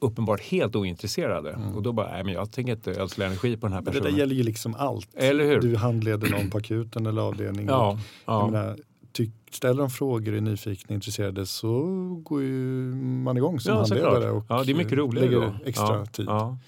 uppenbart 0.00 0.40
helt 0.40 0.76
ointresserade. 0.76 1.58
Och 1.74 1.82
då 1.82 1.92
bara, 1.92 2.10
nej 2.10 2.24
men 2.24 2.34
jag 2.34 2.52
tänker 2.52 2.72
inte 2.72 2.90
ödsla 2.90 3.26
energi 3.26 3.56
på 3.56 3.66
den 3.66 3.72
här 3.72 3.80
Men 3.80 3.84
det 3.84 3.90
personen. 3.90 4.12
där 4.12 4.18
gäller 4.18 4.34
ju 4.34 4.42
liksom 4.42 4.74
allt. 4.78 5.08
Eller 5.14 5.44
hur? 5.44 5.60
Du 5.60 5.76
handleder 5.76 6.30
någon 6.30 6.50
på 6.50 6.58
akuten 6.58 7.06
eller 7.06 7.22
avdelningen. 7.22 7.68
Ja, 7.68 7.98
ja. 8.26 8.46
Menar, 8.46 8.76
tyck, 9.12 9.30
ställer 9.50 9.80
de 9.80 9.90
frågor, 9.90 10.34
är 10.34 10.40
nyfikna, 10.40 10.94
intresserade 10.94 11.46
så 11.46 11.82
går 12.24 12.42
ju 12.42 12.94
man 13.24 13.36
igång 13.36 13.60
som 13.60 13.72
Ja, 13.72 13.78
handledare. 13.78 14.30
Och 14.30 14.44
ja, 14.48 14.62
det 14.66 14.72
är 14.72 14.76
mycket 14.76 14.98
roligare 14.98 15.30
då. 15.30 15.54
extra 15.64 15.96
ja, 15.98 16.06
tid. 16.06 16.26
Ja. 16.28 16.58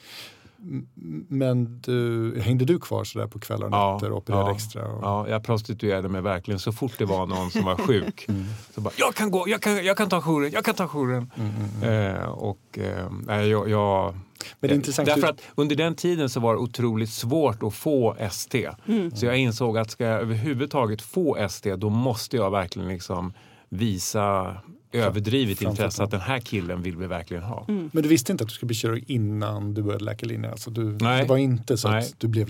Men 1.28 1.80
du, 1.84 2.34
hängde 2.40 2.64
du 2.64 2.78
kvar 2.78 3.04
sådär 3.04 3.26
på 3.26 3.38
kvällar 3.38 3.66
och 3.66 3.94
nätter 3.94 4.10
och 4.10 4.18
opererade 4.18 4.50
ja, 4.50 4.54
extra? 4.54 4.86
Och, 4.86 5.04
Ja, 5.04 5.28
jag 5.28 5.44
prostituerade 5.44 6.08
mig 6.08 6.20
verkligen 6.22 6.58
så 6.60 6.72
fort 6.72 6.92
det 6.98 7.04
var 7.04 7.26
någon 7.26 7.50
som 7.50 7.64
var 7.64 7.76
sjuk. 7.86 8.24
Mm. 8.28 8.44
Så 8.74 8.80
bara, 8.80 8.94
jag 8.96 9.14
kan 9.14 9.30
gå, 9.30 9.44
jag 9.48 9.60
kan, 9.60 9.84
jag 9.84 9.96
kan 9.96 10.08
ta 10.08 10.20
jouren, 10.20 10.50
jag 10.52 10.64
kan 10.64 10.74
ta 10.74 10.88
jouren. 10.88 11.30
Mm, 11.36 12.14
Eh, 12.14 12.24
och 12.28 12.78
eh, 12.78 13.44
jag, 13.46 13.68
jag, 13.68 14.14
Men 14.60 14.68
det 14.68 14.74
är 14.74 14.76
intressant. 14.76 15.08
Därför 15.08 15.28
att 15.28 15.42
under 15.54 15.76
den 15.76 15.94
tiden 15.94 16.28
så 16.28 16.40
var 16.40 16.54
det 16.54 16.60
otroligt 16.60 17.10
svårt 17.10 17.62
att 17.62 17.74
få 17.74 18.14
ST. 18.18 18.70
Så 19.14 19.26
jag 19.26 19.38
insåg 19.38 19.78
att 19.78 19.90
ska 19.90 20.04
jag 20.04 20.20
överhuvudtaget 20.20 21.02
få 21.02 21.36
ST 21.36 21.76
då 21.76 21.90
måste 21.90 22.36
jag 22.36 22.50
verkligen 22.50 22.88
liksom 22.88 23.32
visa 23.68 24.56
överdrivet 24.92 25.58
Framför 25.58 25.70
intresse 25.70 26.02
att 26.02 26.10
den 26.10 26.20
här 26.20 26.40
killen 26.40 26.82
vill 26.82 26.96
vi 26.96 27.06
verkligen 27.06 27.42
ha. 27.42 27.64
Men 27.68 28.02
du 28.02 28.08
visste 28.08 28.32
inte 28.32 28.44
att 28.44 28.48
du 28.48 28.54
skulle 28.54 28.66
bli 28.66 28.76
kirurg 28.76 29.04
innan 29.06 29.74
du 29.74 29.82
började 29.82 30.04
läkarlinjen? 30.04 30.50
Alltså 30.50 30.70
du, 30.70 30.84
Nej. 30.84 31.22
Det 31.22 31.28
var 31.28 31.36
inte 31.36 31.76
så 31.76 31.88
Nej. 31.90 31.98
att 31.98 32.20
du 32.20 32.28
blev 32.28 32.46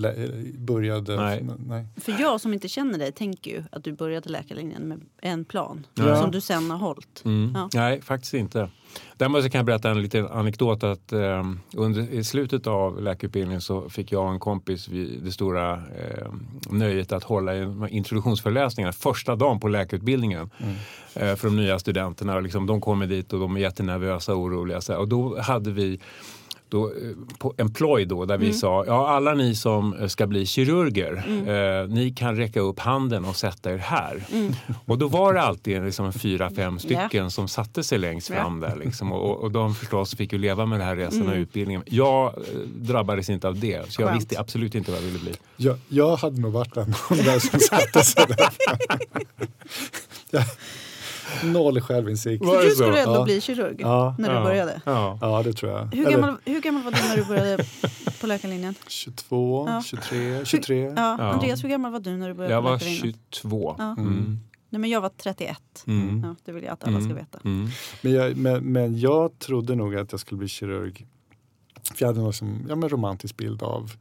började... 0.57 1.15
Nej. 1.15 1.45
nej. 1.67 1.85
För 1.97 2.15
jag 2.19 2.41
som 2.41 2.53
inte 2.53 2.67
känner 2.67 2.99
dig 2.99 3.11
tänker 3.11 3.51
ju 3.51 3.63
att 3.71 3.83
du 3.83 3.93
började 3.93 4.29
läkarlinjen 4.29 4.87
med 4.87 4.99
en 5.21 5.45
plan 5.45 5.87
Ja. 5.93 6.21
som 6.21 6.31
du 6.31 6.41
sen 6.41 6.71
har 6.71 6.77
hållit. 6.77 7.21
Mm. 7.25 7.51
Ja. 7.55 7.69
Nej, 7.73 8.01
faktiskt 8.01 8.33
inte. 8.33 8.69
Däremot 9.17 9.51
kan 9.51 9.59
jag 9.59 9.65
berätta 9.65 9.89
en 9.89 10.01
liten 10.01 10.27
anekdot. 10.27 10.83
att 10.83 11.13
eh, 11.13 11.43
under, 11.73 12.13
I 12.13 12.23
slutet 12.23 12.67
av 12.67 13.01
läkarutbildningen 13.01 13.61
så 13.61 13.89
fick 13.89 14.11
jag 14.11 14.25
och 14.25 14.31
en 14.31 14.39
kompis 14.39 14.87
vi, 14.87 15.19
det 15.23 15.31
stora 15.31 15.73
eh, 15.73 16.27
nöjet 16.69 17.11
att 17.11 17.23
hålla 17.23 17.53
en 17.53 17.89
introduktionsföreläsningar 17.89 18.91
första 18.91 19.35
dagen 19.35 19.59
på 19.59 19.67
läkarutbildningen 19.67 20.49
eh, 21.13 21.35
för 21.35 21.47
de 21.47 21.55
nya 21.55 21.79
studenterna. 21.79 22.35
Och 22.35 22.43
liksom, 22.43 22.67
de 22.67 22.81
kommer 22.81 23.07
dit 23.07 23.33
och 23.33 23.39
de 23.39 23.55
är 23.55 23.59
jättenervösa 23.59 24.33
och 24.33 24.39
oroliga. 24.39 24.81
Så. 24.81 24.97
Och 24.97 25.07
då 25.07 25.41
hade 25.41 25.71
vi 25.71 25.99
då, 26.69 26.85
eh, 26.85 26.93
på 27.37 27.53
en 27.57 27.73
ploj 27.73 28.05
då 28.05 28.25
där 28.25 28.37
vi 28.37 28.53
sa 28.53 28.83
ja 28.87 29.07
alla 29.07 29.33
ni 29.33 29.55
som 29.55 29.93
eh, 29.93 30.07
ska 30.07 30.27
bli 30.27 30.45
kirurger 30.45 31.23
eh, 31.27 31.89
ni 31.89 32.11
kan 32.11 32.35
räcka 32.35 32.59
upp 32.59 32.79
handen 32.79 33.25
och 33.25 33.35
sätta 33.35 33.73
er 33.73 33.77
här. 33.77 34.23
Och 34.85 34.97
då 34.97 35.07
var 35.07 35.33
det 35.33 35.41
alltid 35.41 35.83
liksom 35.83 36.13
fyra, 36.13 36.49
fem 36.49 36.79
stycken 36.79 37.31
som 37.31 37.47
satte 37.47 37.83
sig 37.83 37.97
längst 37.97 38.27
fram 38.27 38.59
där. 38.59 38.75
Liksom. 38.75 39.11
Och, 39.11 39.43
och 39.43 39.51
de 39.51 39.75
förstås 39.75 40.15
fick 40.15 40.33
ju 40.33 40.39
leva 40.39 40.65
med 40.65 40.79
det 40.79 40.83
här 40.83 40.95
resten 40.95 41.27
av 41.27 41.35
utbildningen. 41.35 41.83
Jag 41.85 42.25
eh, 42.25 42.59
drabbades 42.75 43.29
inte 43.29 43.47
av 43.47 43.59
det 43.59 43.91
så 43.91 44.01
jag 44.01 44.09
Skönt. 44.09 44.21
visste 44.21 44.39
absolut 44.39 44.75
inte 44.75 44.91
vad 44.91 44.99
jag 44.99 45.05
ville 45.05 45.19
bli. 45.19 45.33
Jag, 45.57 45.77
jag 45.89 46.15
hade 46.15 46.41
nog 46.41 46.51
varit 46.51 46.77
en 46.77 46.83
av 47.09 47.17
de 47.17 47.23
där 47.23 47.39
som 47.39 47.59
satte 47.59 48.03
sig 48.03 48.25
där. 48.27 48.49
Noll 51.43 51.81
självinsikt. 51.81 52.45
Så 52.45 52.61
du 52.61 52.69
skulle 52.69 53.01
ändå 53.01 53.15
Ja. 53.15 53.23
bli 53.23 53.41
kirurg 53.41 53.75
Ja. 53.79 54.15
när 54.19 54.29
du 54.29 54.35
Ja. 54.35 54.43
började? 54.43 54.81
Ja. 54.85 55.17
Ja, 55.21 55.43
det 55.43 55.53
tror 55.53 55.71
jag. 55.71 55.85
Hur 55.95 56.11
gammal, 56.11 56.35
hur 56.45 56.61
gammal 56.61 56.83
var 56.83 56.91
du 56.91 56.97
när 57.09 57.17
du 57.17 57.25
började 57.25 57.65
på 58.21 58.27
läkarlinjen? 58.27 58.75
22, 58.87 59.65
Ja. 59.69 59.81
23, 59.85 60.45
23. 60.45 60.83
Ja, 60.83 60.93
Ja. 60.97 61.23
Andreas, 61.23 61.63
hur 61.63 61.69
gammal 61.69 61.91
var 61.91 61.99
du 61.99 62.17
när 62.17 62.27
du 62.27 62.33
började 62.33 62.53
Jag 62.53 62.63
på 62.63 62.69
var 62.69 62.73
läkarlinjen? 62.77 63.01
22. 63.31 63.75
Ja. 63.77 63.95
Mm. 63.97 64.39
Nej, 64.69 64.79
men 64.79 64.89
jag 64.89 65.01
var 65.01 65.09
31. 65.09 65.57
Mm. 65.87 66.23
Ja, 66.25 66.35
det 66.45 66.51
vill 66.51 66.63
jag 66.63 66.73
att 66.73 66.83
alla 66.83 66.97
ska 66.99 67.05
Mm. 67.11 67.15
veta. 67.17 67.39
Mm. 67.45 67.67
Men, 68.01 68.13
jag, 68.13 68.37
men, 68.37 68.63
men 68.71 68.99
jag 68.99 69.39
trodde 69.39 69.75
nog 69.75 69.95
att 69.95 70.11
jag 70.11 70.19
skulle 70.21 70.39
bli 70.39 70.47
kirurg. 70.47 71.05
För 71.95 72.05
jag 72.05 72.07
hade 72.07 72.19
en 72.41 72.65
ja, 72.69 72.75
men 72.75 72.89
romantisk 72.89 73.37
bild 73.37 73.63
av 73.63 73.91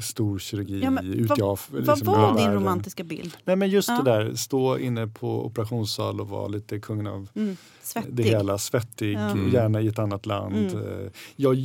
stor 0.00 0.38
kirurgi 0.38 0.80
Ja, 0.82 0.90
men 0.90 1.06
ute 1.14 1.22
vad- 1.28 1.40
Af- 1.42 1.68
Vad 1.70 1.86
liksom 1.86 2.06
var 2.06 2.26
din 2.26 2.34
världen. 2.36 2.54
romantiska 2.54 3.04
bild? 3.04 3.36
Nej 3.44 3.56
men 3.56 3.70
just 3.70 3.88
Ja. 3.88 4.02
det 4.02 4.10
där, 4.10 4.34
stå 4.34 4.78
inne 4.78 5.06
på 5.06 5.46
operationssal 5.46 6.20
och 6.20 6.28
vara 6.28 6.48
lite 6.48 6.78
kungen 6.80 7.06
av 7.06 7.28
Mm. 7.34 7.56
det 8.08 8.22
hela, 8.22 8.58
svettig, 8.58 9.14
Ja. 9.14 9.30
Mm. 9.30 9.50
gärna 9.52 9.80
i 9.80 9.86
ett 9.88 9.98
annat 9.98 10.26
land. 10.26 10.54
Mm. 10.54 10.76
Eh, 10.76 11.10
Jag, 11.36 11.56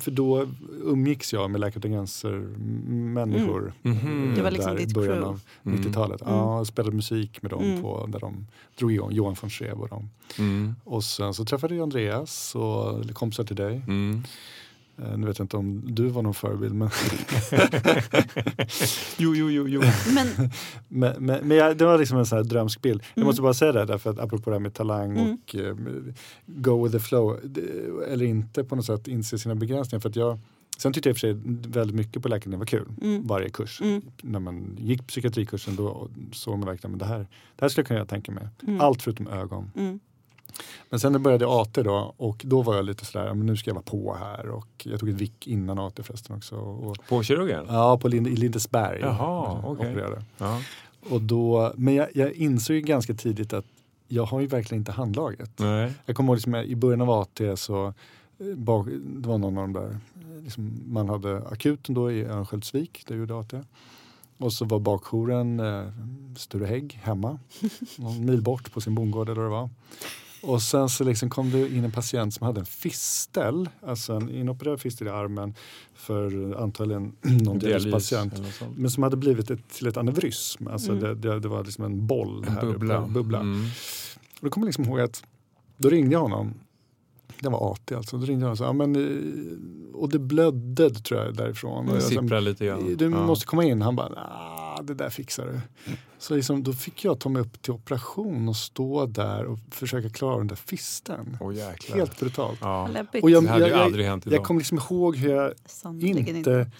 för 0.00 0.10
då 0.10 0.46
umgicks 0.84 1.32
jag 1.32 1.50
med 1.50 1.60
Läkare 1.60 1.78
utan 1.78 1.92
gränser 1.92 2.32
m- 2.34 3.12
människor. 3.14 3.72
Eh, 3.82 3.92
Det 4.36 4.42
var 4.42 4.50
liksom 4.50 4.74
där 4.74 4.80
i 4.80 4.84
ditt 4.84 4.94
början 4.94 5.12
crew. 5.14 5.28
av 5.28 5.40
Mm. 5.64 5.78
90-talet. 5.80 6.22
Mm. 6.22 6.34
Ja, 6.34 6.56
jag 6.56 6.66
spelade 6.66 6.96
musik 6.96 7.42
med 7.42 7.50
dem 7.50 7.62
Mm. 7.62 7.82
på, 7.82 8.06
där 8.12 8.20
de 8.20 8.46
drog 8.78 8.92
igång, 8.92 9.12
Johan 9.12 9.36
von 9.40 9.50
Schreeb 9.50 9.80
och 9.80 9.88
dem. 9.88 10.10
Mm. 10.38 10.74
Och 10.84 11.04
sen 11.04 11.34
så 11.34 11.44
träffade 11.44 11.74
jag 11.74 11.82
Andreas 11.82 12.54
och 12.54 13.10
kompisar 13.14 13.44
till 13.44 13.56
dig. 13.56 13.82
Mm. 14.98 15.10
Eh, 15.12 15.18
Nu 15.18 15.26
vet 15.26 15.38
jag 15.38 15.44
inte 15.44 15.56
om 15.56 15.94
du 15.94 16.08
var 16.08 16.22
någon 16.22 16.34
förebild 16.34 16.74
men, 16.74 16.90
Jo, 19.18 19.34
jo, 19.34 19.50
jo. 19.50 19.68
jo. 19.68 19.80
Men 20.14 20.26
men, 20.88 21.24
men, 21.26 21.48
men 21.48 21.56
jag, 21.56 21.76
det 21.76 21.84
var 21.84 21.98
liksom 21.98 22.18
en 22.18 22.26
sån 22.26 22.36
här 22.38 22.44
drömsk 22.44 22.82
bild. 22.82 23.02
Jag 23.14 23.18
Mm. 23.18 23.26
måste 23.26 23.42
bara 23.42 23.54
säga 23.54 23.72
det 23.72 23.84
därför 23.84 24.10
att 24.10 24.18
apropå 24.18 24.50
det 24.50 24.56
här 24.56 24.60
med 24.60 24.74
talang 24.74 25.18
Mm. 25.18 25.32
och 25.44 25.54
eh, 25.56 25.76
go 26.46 26.84
with 26.84 26.96
the 26.96 27.00
flow 27.02 27.38
eller 28.08 28.24
inte 28.26 28.64
på 28.64 28.76
något 28.76 28.86
sätt 28.86 29.08
inse 29.08 29.38
sina 29.38 29.54
begränsningar. 29.54 30.00
För 30.00 30.08
att 30.08 30.16
jag, 30.16 30.38
sen 30.78 30.92
tyckte 30.92 31.08
jag 31.08 31.12
i 31.12 31.16
och 31.16 31.20
för 31.20 31.26
sig 31.28 31.70
väldigt 31.72 31.96
mycket 31.96 32.22
på 32.22 32.28
läkarlinjen 32.28 32.58
var 32.58 32.66
kul, 32.66 32.88
Mm. 33.02 33.26
varje 33.26 33.48
kurs. 33.48 33.80
Mm. 33.80 34.02
När 34.22 34.40
man 34.40 34.76
gick 34.80 35.06
psykiatrikursen 35.06 35.76
då 35.76 36.08
såg 36.32 36.58
man 36.58 36.66
verkligen 36.68 36.94
att 36.94 37.00
det 37.00 37.06
här, 37.06 37.18
det 37.56 37.60
här 37.60 37.68
skulle 37.68 37.82
jag 37.82 37.88
kunna 37.88 38.04
tänka 38.04 38.32
mig. 38.32 38.48
Mm. 38.66 38.80
Allt 38.80 39.02
förutom 39.02 39.26
ögon. 39.28 39.70
Men 40.90 41.00
sen 41.00 41.22
började 41.22 41.60
AT 41.60 41.82
då 41.82 42.14
och 42.16 42.42
då 42.44 42.62
var 42.62 42.76
jag 42.76 42.84
lite 42.84 43.04
sådär, 43.04 43.34
men 43.34 43.46
nu 43.46 43.56
ska 43.56 43.70
jag 43.70 43.74
vara 43.74 43.84
på 43.84 44.16
här 44.20 44.48
och 44.48 44.68
jag 44.84 45.00
tog 45.00 45.08
ett 45.08 45.14
vick 45.14 45.46
innan 45.46 45.78
AT 45.78 46.00
förresten 46.02 46.36
också. 46.36 46.56
Och, 46.56 46.96
På 47.08 47.22
kirurgen? 47.22 47.64
ja, 47.68 47.98
på 47.98 48.08
Lind, 48.08 48.26
i 48.26 48.36
Lindesberg. 48.36 49.00
Jaha, 49.00 49.62
okej. 49.64 49.96
Ja. 50.38 50.60
Och 51.10 51.20
då, 51.20 51.72
men 51.76 51.94
jag, 51.94 52.08
jag 52.14 52.32
insåg 52.32 52.76
ganska 52.76 53.14
tidigt 53.14 53.52
att 53.52 53.64
jag 54.08 54.24
har 54.24 54.40
ju 54.40 54.46
verkligen 54.46 54.80
inte 54.80 54.92
handlaget. 54.92 55.50
Nej. 55.56 55.92
Jag 56.06 56.16
kommer 56.16 56.28
ihåg 56.28 56.36
liksom, 56.36 56.54
i 56.54 56.76
början 56.76 57.00
av 57.00 57.10
AT 57.10 57.40
så 57.56 57.86
eh, 58.38 58.56
bak, 58.56 58.86
det 59.02 59.28
var 59.28 59.38
någon 59.38 59.58
av 59.58 59.62
de 59.62 59.72
där, 59.72 59.90
eh, 59.90 60.42
liksom, 60.42 60.80
man 60.86 61.08
hade 61.08 61.48
akuten 61.48 61.94
då 61.94 62.12
i 62.12 62.24
Örnsköldsvik 62.24 63.04
där 63.06 63.14
jag 63.14 63.20
gjorde 63.20 63.38
AT. 63.38 63.64
Och 64.38 64.52
så 64.52 64.64
var 64.64 64.78
bakjouren 64.78 65.60
eh, 65.60 65.84
Sturehägg 66.36 67.00
hemma, 67.02 67.38
någon 67.98 68.24
mil 68.24 68.42
bort 68.42 68.72
på 68.72 68.80
sin 68.80 68.94
bondgård 68.94 69.28
eller 69.28 69.40
vad 69.40 69.50
det 69.50 69.56
var. 69.56 69.70
Och 70.42 70.62
sen 70.62 70.88
så 70.88 71.04
liksom 71.04 71.30
kom 71.30 71.50
det 71.50 71.68
in 71.68 71.84
en 71.84 71.92
patient 71.92 72.34
som 72.34 72.46
hade 72.46 72.60
en 72.60 72.66
fistel, 72.66 73.68
alltså 73.86 74.12
en 74.12 74.30
inopererad 74.30 74.80
fistel 74.80 75.06
i 75.06 75.10
armen 75.10 75.54
för 75.94 76.54
antagligen 76.62 77.12
någon 77.22 77.58
dialyspatient. 77.58 78.34
Men 78.76 78.90
som 78.90 79.02
hade 79.02 79.16
blivit 79.16 79.50
ett, 79.50 79.68
till 79.68 79.86
ett 79.86 79.96
aneurysm. 79.96 80.68
Alltså 80.68 80.92
Mm. 80.92 81.02
det, 81.04 81.14
det, 81.14 81.40
det 81.40 81.48
var 81.48 81.64
liksom 81.64 81.84
en 81.84 82.06
boll 82.06 82.44
här 82.48 82.62
En 82.62 82.72
bubbla. 82.72 82.98
uppe. 83.02 83.10
bubbla. 83.12 83.38
Mm. 83.40 83.64
Och 84.34 84.44
då 84.44 84.50
kommer 84.50 84.66
jag 84.66 84.68
liksom 84.68 84.84
ihåg 84.84 85.00
att 85.00 85.24
då 85.76 85.88
ringde 85.88 86.12
jag 86.12 86.20
honom. 86.20 86.54
Det 87.40 87.48
var 87.48 87.72
AT 87.72 87.92
alltså. 87.96 88.18
Då 88.18 88.26
ringde 88.26 88.44
jag 88.44 88.50
och 88.52 88.58
sa, 88.58 88.64
ja, 88.64 88.72
men, 88.72 88.96
eh, 88.96 89.96
och 90.00 90.08
det 90.10 90.18
blödde 90.18 90.90
tror 90.90 91.20
jag 91.20 91.34
därifrån. 91.36 91.86
Det 91.86 92.00
sipprar 92.00 92.40
lite 92.40 92.66
grann. 92.66 92.96
du 92.96 93.04
Ja. 93.04 93.26
måste 93.26 93.46
komma 93.46 93.64
in. 93.64 93.82
Han 93.82 93.96
bara, 93.96 94.08
ah, 94.78 94.82
det 94.82 94.94
där 94.94 95.10
fixar 95.10 95.46
du. 95.46 95.60
Så 96.18 96.34
liksom, 96.34 96.62
då 96.62 96.72
fick 96.72 97.04
jag 97.04 97.20
ta 97.20 97.28
mig 97.28 97.42
upp 97.42 97.62
till 97.62 97.72
operation 97.72 98.48
och 98.48 98.56
stå 98.56 99.06
där 99.06 99.44
och 99.44 99.58
försöka 99.70 100.08
klara 100.08 100.38
den 100.38 100.46
där 100.46 100.56
fisten. 100.56 101.38
Jäklar. 101.54 101.96
Helt 101.96 102.20
brutalt. 102.20 102.58
Ja. 102.62 102.88
Och 103.22 103.30
jag, 103.30 103.44
Det 103.44 103.48
hade 103.48 103.68
jag, 103.68 103.80
aldrig 103.80 104.06
hänt 104.06 104.26
idag. 104.26 104.38
jag 104.38 104.44
kommer 104.44 104.60
liksom 104.60 104.78
ihåg 104.78 105.16
hur 105.16 105.30
jag 105.30 105.52
Sannoliken 105.66 106.36
inte 106.36 106.70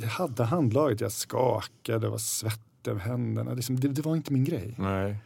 jag 0.00 0.08
hade 0.08 0.44
handlaget. 0.44 1.00
Jag 1.00 1.12
skakade, 1.12 1.98
det 1.98 2.08
var 2.08 2.18
svett 2.18 2.88
över 2.88 3.00
händerna. 3.00 3.54
Liksom, 3.54 3.80
det, 3.80 3.88
det 3.88 4.02
var 4.02 4.16
inte 4.16 4.32
min 4.32 4.44
grej. 4.44 4.74
Nej. 4.78 5.16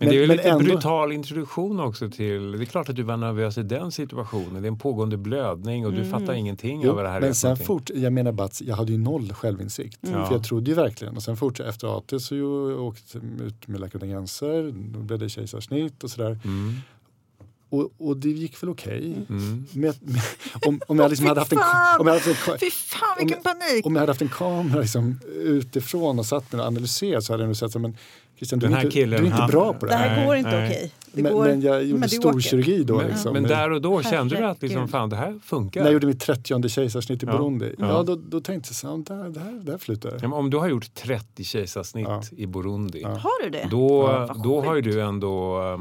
Men, 0.00 0.06
Men- 0.08 0.14
det 0.14 0.20
är 0.20 0.20
ju 0.20 0.26
lite 0.26 0.48
ändå- 0.48 0.64
brutal 0.64 1.12
introduktion 1.12 1.80
också 1.80 2.10
till... 2.10 2.52
Det 2.52 2.62
är 2.62 2.64
klart 2.64 2.88
att 2.88 2.96
du 2.96 3.02
var 3.02 3.16
nervös 3.16 3.58
i 3.58 3.62
den 3.62 3.92
situationen. 3.92 4.62
Det 4.62 4.66
är 4.68 4.70
en 4.72 4.78
pågående 4.78 5.16
blödning 5.16 5.86
och 5.86 5.92
du 5.92 5.98
Mm. 5.98 6.10
fattar 6.10 6.32
ingenting 6.32 6.82
Jo, 6.84 6.92
vad 6.94 7.04
det 7.04 7.08
här 7.08 7.16
är 7.16 7.20
men 7.20 7.34
sen 7.34 7.56
fort, 7.56 7.90
jag 7.94 8.12
menar 8.12 8.32
bara 8.32 8.44
att 8.44 8.60
jag 8.60 8.76
hade 8.76 8.92
ju 8.92 8.98
noll 8.98 9.32
självinsikt. 9.32 9.98
Ja. 10.00 10.26
För 10.26 10.34
jag 10.34 10.44
trodde 10.44 10.70
ju 10.70 10.74
verkligen. 10.76 11.16
Och 11.16 11.22
sen 11.22 11.36
fort 11.36 11.60
efter 11.60 11.98
AT 11.98 12.20
så 12.20 12.34
ju, 12.34 12.74
åkte 12.74 13.18
jag 13.38 13.46
ut 13.46 13.68
med 13.68 13.80
Läkare 13.80 13.96
utan 13.98 14.08
gränser. 14.10 14.74
Då 14.92 14.98
blev 14.98 15.18
det 15.18 15.28
kejsarsnitt 15.28 16.04
och 16.04 16.10
sådär. 16.10 16.38
Mm. 16.44 16.74
Och, 17.70 17.90
och 17.98 18.16
det 18.16 18.28
gick 18.30 18.62
väl 18.62 18.70
okej. 18.70 19.16
Mm. 19.28 19.64
Med, 19.72 19.94
med, 20.00 20.22
om, 20.66 20.80
om 20.86 20.98
jag 20.98 21.08
liksom 21.10 21.26
hade 21.26 21.40
haft 21.40 21.52
en, 21.52 21.58
om 21.58 22.06
jag 22.06 22.14
hade 22.14 22.18
haft 22.34 22.48
en, 22.48 22.58
Fy 22.58 22.70
fan 22.70 23.16
Om 23.20 23.26
vilken 23.26 23.42
panik! 23.42 23.86
om 23.86 23.94
jag 23.94 24.00
hade 24.00 24.10
haft 24.12 24.22
en 24.22 24.28
kamera 24.28 24.80
liksom 24.80 25.20
utifrån 25.44 26.18
och 26.18 26.26
satt 26.26 26.52
mig 26.52 26.60
och 26.60 26.66
analyserat 26.66 27.24
så 27.24 27.32
hade 27.32 27.42
jag 27.42 27.48
nog 27.48 27.56
sett 27.56 27.76
att 27.76 27.82
men 27.82 27.96
Christian, 28.38 28.58
du, 28.58 28.66
Den 28.66 28.72
är 28.72 28.76
här 28.76 28.84
inte, 28.84 28.94
killen, 28.94 29.10
du 29.20 29.24
är 29.24 29.26
inte 29.26 29.36
han- 29.40 29.50
bra 29.50 29.72
på 29.72 29.86
det 29.86 29.92
Det 29.92 29.96
här. 29.96 30.08
här 30.08 30.16
Nej, 30.16 30.26
går 30.26 30.36
inte 30.36 30.50
nej. 30.50 30.68
okej. 30.70 30.92
Det 31.12 31.22
Men, 31.22 31.32
går 31.32 31.44
men 31.46 31.60
jag 31.60 31.84
gjorde 31.84 32.08
storkirurgi 32.08 32.82
då. 32.84 32.96
Men, 32.96 33.06
liksom, 33.08 33.32
men 33.32 33.42
där 33.42 33.70
och 33.70 33.82
då 33.82 34.02
kände 34.02 34.36
du 34.36 34.44
att 34.44 34.62
liksom, 34.62 34.88
fan, 34.88 35.10
det 35.10 35.16
här 35.16 35.38
funkar. 35.44 35.80
när 35.80 35.86
jag 35.86 35.92
gjorde 35.92 36.06
mitt 36.06 36.20
30 36.20 36.68
kejsarsnitt 36.68 37.22
i 37.22 37.26
Ja. 37.26 37.32
Burundi, 37.32 37.74
ja. 37.78 37.86
Ja. 37.88 38.02
då, 38.02 38.14
då 38.16 38.40
tänkte 38.40 38.68
jag 38.68 38.76
så 38.76 38.88
här, 39.14 39.22
där, 39.22 39.28
där, 39.30 39.60
där 39.72 39.78
flyter 39.78 40.08
det. 40.10 40.16
Ja, 40.22 40.28
men 40.28 40.32
om 40.32 40.50
du 40.50 40.56
har 40.56 40.68
gjort 40.68 40.94
30 40.94 41.44
kejsarsnitt 41.44 42.06
Ja. 42.08 42.22
i 42.36 42.46
Burundi, 42.46 43.00
Ja. 43.02 43.08
Har 43.08 43.44
du 43.44 43.50
det? 43.50 43.68
då, 43.70 44.26
då 44.44 44.60
har 44.60 44.74
ju 44.74 44.80
du 44.82 45.00
ändå 45.02 45.62
eh, 45.62 45.78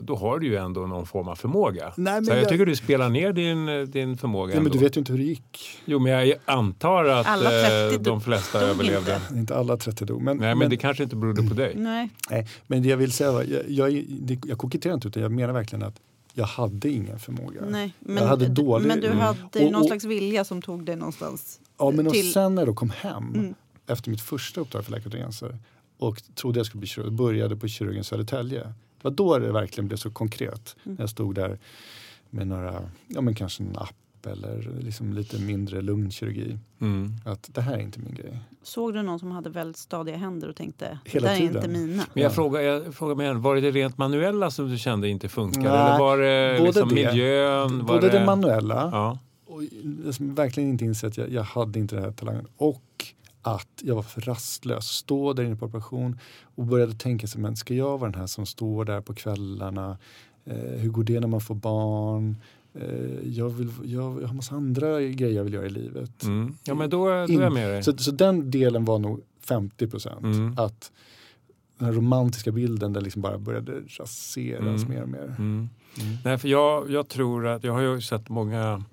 då 0.00 0.16
har 0.16 0.38
du 0.38 0.46
ju 0.46 0.56
ändå 0.56 0.80
någon 0.86 1.06
form 1.06 1.28
av 1.28 1.34
förmåga. 1.36 1.92
Nej, 1.96 2.14
men 2.14 2.24
så 2.24 2.32
jag, 2.32 2.40
jag- 2.42 2.48
tycker 2.48 2.66
du 2.66 2.76
spelar 2.76 3.08
ner 3.08 3.32
din, 3.32 3.90
din 3.90 4.16
förmåga 4.16 4.54
Ja, 4.54 4.60
men 4.60 4.72
du 4.72 4.78
vet 4.78 4.96
ju 4.96 4.98
inte 4.98 5.12
hur 5.12 5.18
det 5.18 5.24
gick. 5.24 5.78
Jo, 5.84 5.98
men 5.98 6.12
jag 6.12 6.34
antar 6.44 7.04
att 7.04 7.26
Alla 7.26 7.50
30 7.50 7.94
eh, 7.94 8.00
de 8.00 8.20
flesta 8.20 8.60
dog 8.60 8.68
överlevde. 8.68 9.14
inte. 9.28 9.38
Inte 9.38 9.56
alla 9.56 9.76
30 9.76 10.04
dog. 10.04 10.22
Men, 10.22 10.36
Nej, 10.36 10.54
men, 10.54 10.70
det 10.70 10.76
kanske 10.76 11.02
inte 11.02 11.16
berodde 11.16 11.42
på 11.48 11.54
dig. 11.54 11.72
Nej. 11.76 12.08
nej, 12.30 12.48
men 12.66 12.82
det 12.82 12.88
jag 12.88 12.96
vill 12.96 13.12
säga 13.12 13.32
var, 13.32 13.42
jag, 13.42 13.70
jag, 13.70 14.04
det- 14.08 14.40
jag 14.46 14.58
koketterar 14.58 14.94
inte 14.94 15.08
utan 15.08 15.22
jag 15.22 15.32
menar 15.32 15.52
verkligen 15.54 15.82
att 15.82 16.00
jag 16.34 16.44
hade 16.46 16.90
ingen 16.90 17.18
förmåga. 17.18 17.60
Nej. 17.68 17.92
Men, 18.00 18.16
Jag 18.16 18.26
hade 18.26 18.46
dålig- 18.48 18.86
men 18.88 19.00
du 19.00 19.06
Mm. 19.06 19.18
hade 19.18 19.38
Och- 19.54 19.72
någon 19.72 19.74
och- 19.74 19.86
slags 19.86 20.04
vilja 20.04 20.44
som 20.44 20.62
tog 20.62 20.84
dig 20.84 20.96
någonstans. 20.96 21.60
Ja, 21.78 21.90
men 21.90 22.06
och 22.06 22.12
till- 22.12 22.32
sen 22.32 22.54
när 22.54 22.66
jag 22.66 22.76
kom 22.76 22.90
hem 22.90 23.32
Mm. 23.34 23.54
efter 23.88 24.10
mitt 24.10 24.20
första 24.20 24.60
uppdrag 24.60 24.84
för 24.84 24.92
Läkare 24.92 25.18
gränser 25.18 25.58
och 25.98 26.22
trodde 26.34 26.58
jag 26.58 26.66
skulle 26.66 26.78
bli 26.78 26.88
kirurg, 26.88 27.12
började 27.12 27.56
på 27.56 27.68
kirurgen 27.68 28.04
Södertälje. 28.04 28.72
Det 29.10 29.22
var 29.22 29.38
då 29.40 29.46
det 29.46 29.52
verkligen 29.52 29.88
blev 29.88 29.96
så 29.96 30.10
konkret. 30.10 30.76
Mm. 30.84 30.94
När 30.96 31.02
jag 31.02 31.10
stod 31.10 31.34
där 31.34 31.58
med 32.30 32.46
några, 32.48 32.82
ja 33.06 33.20
men 33.20 33.34
kanske 33.34 33.62
en 33.62 33.76
app 33.76 34.26
eller 34.26 34.70
liksom 34.80 35.12
lite 35.12 35.38
mindre 35.38 35.82
lungkirurgi. 35.82 36.58
Mm. 36.80 37.12
Att 37.24 37.48
det 37.52 37.60
här 37.60 37.74
är 37.76 37.80
inte 37.80 38.00
min 38.00 38.14
grej. 38.14 38.38
Såg 38.62 38.94
du 38.94 39.02
någon 39.02 39.18
som 39.18 39.30
hade 39.30 39.50
väldigt 39.50 39.76
stadiga 39.76 40.16
händer 40.16 40.48
och 40.48 40.56
tänkte 40.56 40.98
Hela 41.04 41.28
det 41.28 41.34
där 41.34 41.42
är 41.42 41.46
tiden. 41.48 41.56
inte 41.56 41.68
mina? 41.68 42.04
Men 42.14 42.22
jag 42.22 42.30
Ja. 42.30 42.34
frågar, 42.34 42.60
jag 42.60 42.94
frågar 42.94 43.14
mig 43.14 43.26
igen, 43.26 43.42
var 43.42 43.54
det 43.54 43.60
det 43.60 43.70
rent 43.70 43.98
manuella 43.98 44.50
som 44.50 44.68
du 44.70 44.78
kände 44.78 45.08
inte 45.08 45.28
funkade? 45.28 45.68
Nej, 45.68 45.86
Eller 45.86 45.98
var 45.98 46.18
det 46.18 46.54
både 46.58 46.66
liksom 46.66 46.88
det. 46.88 46.94
miljön? 46.94 47.78
Var 47.78 47.94
Både 47.94 48.08
det 48.08 48.24
manuella 48.26 48.88
Ja. 48.92 49.18
och 49.46 49.62
liksom 50.06 50.34
verkligen 50.34 50.68
inte 50.70 50.84
insett 50.84 51.08
att 51.10 51.18
jag, 51.18 51.30
jag 51.30 51.42
hade 51.42 51.78
inte 51.78 51.94
den 51.94 52.04
här 52.04 52.12
talangen. 52.12 52.46
Och 52.56 52.82
att 53.46 53.82
jag 53.82 53.94
var 53.94 54.02
för 54.02 54.20
rastlös. 54.20 54.86
Stå 54.86 55.32
där 55.32 55.44
inne 55.44 55.56
på 55.56 55.66
operation 55.66 56.18
och 56.54 56.64
började 56.64 56.94
tänka 56.94 57.26
sig, 57.26 57.40
men 57.40 57.56
ska 57.56 57.74
jag 57.74 57.98
vara 57.98 58.10
den 58.10 58.20
här 58.20 58.26
som 58.26 58.46
står 58.46 58.84
där 58.84 59.00
på 59.00 59.14
kvällarna? 59.14 59.98
Eh, 60.44 60.54
hur 60.56 60.90
går 60.90 61.04
det 61.04 61.20
när 61.20 61.28
man 61.28 61.40
får 61.40 61.54
barn? 61.54 62.36
Eh, 62.74 63.28
jag, 63.28 63.48
vill, 63.48 63.72
jag, 63.84 64.22
jag 64.22 64.26
har 64.28 64.34
massa 64.34 64.54
andra 64.54 65.00
grejer 65.00 65.36
jag 65.36 65.44
vill 65.44 65.52
göra 65.54 65.66
i 65.66 65.70
livet. 65.70 66.22
Mm. 66.24 66.54
ja, 66.64 66.74
men 66.74 66.90
då, 66.90 67.04
då 67.04 67.10
är 67.10 67.42
jag 67.42 67.52
med 67.52 67.70
dig. 67.70 67.82
Så, 67.82 67.96
så 67.96 68.10
den 68.10 68.50
delen 68.50 68.84
var 68.84 68.98
nog 68.98 69.20
50 69.40 69.86
procent. 69.86 70.22
Mm. 70.22 70.58
Att 70.58 70.92
den 71.78 71.86
här 71.86 71.92
romantiska 71.94 72.52
bilden 72.52 72.92
den 72.92 73.04
liksom 73.04 73.22
bara 73.22 73.38
började 73.38 73.80
raseras 73.98 74.82
Mm. 74.82 74.88
mer 74.88 75.02
och 75.02 75.08
mer. 75.08 75.34
Mm. 75.38 75.68
Mm. 76.00 76.16
Nej, 76.24 76.38
för 76.38 76.48
jag, 76.48 76.90
jag 76.90 77.08
tror 77.08 77.46
att, 77.46 77.64
jag 77.64 77.72
har 77.72 77.80
ju 77.80 78.00
sett 78.00 78.28
många 78.28 78.84